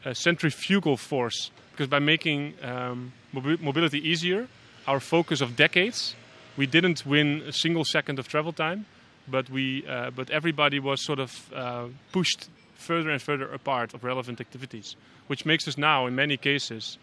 a 0.04 0.14
centrifugal 0.14 0.96
force 0.96 1.50
because 1.70 1.86
by 1.86 2.00
making 2.00 2.54
um, 2.62 3.12
mobility 3.32 4.00
easier, 4.08 4.48
our 4.88 4.98
focus 4.98 5.40
of 5.40 5.54
decades, 5.54 6.16
we 6.56 6.66
didn't 6.66 7.06
win 7.06 7.42
a 7.46 7.52
single 7.52 7.84
second 7.84 8.18
of 8.18 8.26
travel 8.26 8.52
time, 8.52 8.86
but 9.28 9.48
we 9.48 9.86
uh, 9.86 10.10
but 10.10 10.28
everybody 10.30 10.80
was 10.80 11.04
sort 11.04 11.20
of 11.20 11.52
uh, 11.54 11.84
pushed 12.10 12.48
further 12.78 13.10
and 13.10 13.20
further 13.20 13.52
apart 13.52 13.92
of 13.92 14.04
relevant 14.04 14.40
activities, 14.40 14.96
which 15.26 15.44
makes 15.44 15.68
us 15.68 15.76
now, 15.76 16.06
in 16.06 16.14
many 16.14 16.36
cases, 16.36 16.96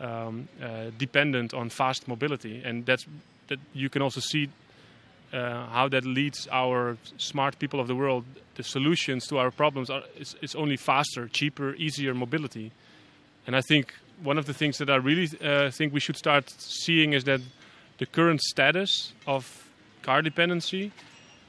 um, 0.00 0.48
uh, 0.62 0.90
dependent 0.98 1.54
on 1.54 1.70
fast 1.70 2.06
mobility, 2.06 2.62
and 2.64 2.86
that's 2.86 3.06
that 3.48 3.58
you 3.72 3.88
can 3.88 4.02
also 4.02 4.20
see 4.20 4.48
uh, 5.32 5.66
how 5.66 5.88
that 5.88 6.04
leads 6.04 6.48
our 6.50 6.96
smart 7.18 7.58
people 7.58 7.80
of 7.80 7.88
the 7.88 7.94
world. 7.94 8.24
The 8.54 8.62
solutions 8.62 9.26
to 9.28 9.38
our 9.38 9.50
problems 9.50 9.90
are 9.90 10.02
is, 10.18 10.36
is 10.42 10.54
only 10.54 10.76
faster, 10.76 11.28
cheaper, 11.28 11.74
easier 11.74 12.14
mobility, 12.14 12.70
and 13.46 13.56
I 13.56 13.60
think 13.60 13.94
one 14.22 14.38
of 14.38 14.46
the 14.46 14.54
things 14.54 14.78
that 14.78 14.90
I 14.90 14.96
really 14.96 15.28
uh, 15.42 15.70
think 15.70 15.92
we 15.92 16.00
should 16.00 16.16
start 16.16 16.50
seeing 16.58 17.14
is 17.14 17.24
that 17.24 17.40
the 17.98 18.06
current 18.06 18.40
status 18.40 19.12
of 19.26 19.68
car 20.02 20.22
dependency 20.22 20.92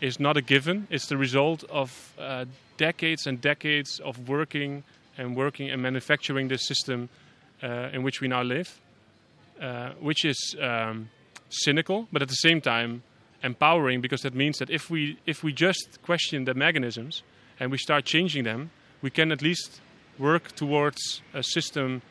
is 0.05 0.19
not 0.19 0.37
a 0.37 0.41
given. 0.41 0.87
It's 0.91 1.07
the 1.07 1.17
result 1.17 1.63
of 1.63 2.13
uh, 2.19 2.45
decades 2.77 3.25
and 3.25 3.41
decades 3.41 3.99
of 3.99 4.29
working 4.29 4.83
and 5.17 5.35
working 5.35 5.71
and 5.71 5.81
manufacturing 5.81 6.47
this 6.47 6.67
system 6.67 7.09
uh, 7.63 7.89
in 7.91 8.03
which 8.03 8.21
we 8.21 8.27
now 8.27 8.43
live, 8.43 8.79
uh, 9.59 9.91
which 9.99 10.23
is 10.23 10.55
um, 10.61 11.09
cynical, 11.49 12.07
but 12.11 12.21
at 12.21 12.27
the 12.27 12.35
same 12.35 12.61
time 12.61 13.01
empowering 13.41 13.99
because 13.99 14.21
that 14.21 14.35
means 14.35 14.57
that 14.59 14.69
if 14.69 14.89
we 14.91 15.17
if 15.25 15.43
we 15.43 15.51
just 15.53 15.99
question 16.03 16.45
the 16.45 16.53
mechanisms 16.53 17.23
and 17.59 17.71
we 17.71 17.77
start 17.77 18.05
changing 18.05 18.43
them, 18.43 18.69
we 19.01 19.09
can 19.09 19.31
at 19.31 19.41
least 19.41 19.81
work 20.19 20.51
towards 20.55 21.21
a 21.33 21.41
system 21.41 22.01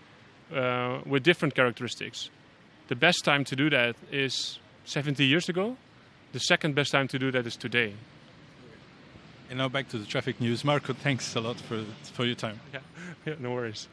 uh, 0.53 1.01
with 1.07 1.23
different 1.23 1.55
characteristics. 1.55 2.29
The 2.89 2.97
best 2.97 3.25
time 3.25 3.45
to 3.45 3.57
do 3.57 3.71
that 3.71 3.95
is 4.11 4.59
70 4.85 5.25
years 5.25 5.49
ago. 5.49 5.77
The 6.35 6.41
second 6.41 6.75
best 6.75 6.91
time 6.91 7.07
to 7.09 7.19
do 7.19 7.31
that 7.31 7.47
is 7.47 7.55
today. 7.55 7.95
And 9.49 9.59
now 9.59 9.69
back 9.69 9.89
to 9.91 9.99
the 9.99 10.05
traffic 10.05 10.41
news. 10.41 10.65
Marco, 10.65 10.93
thanks 10.93 11.37
a 11.37 11.41
lot 11.41 11.61
for, 11.61 11.85
for 12.03 12.25
your 12.25 12.35
time. 12.35 12.59
Yeah, 12.73 12.81
yeah 13.25 13.35
no 13.39 13.53
worries. 13.53 13.87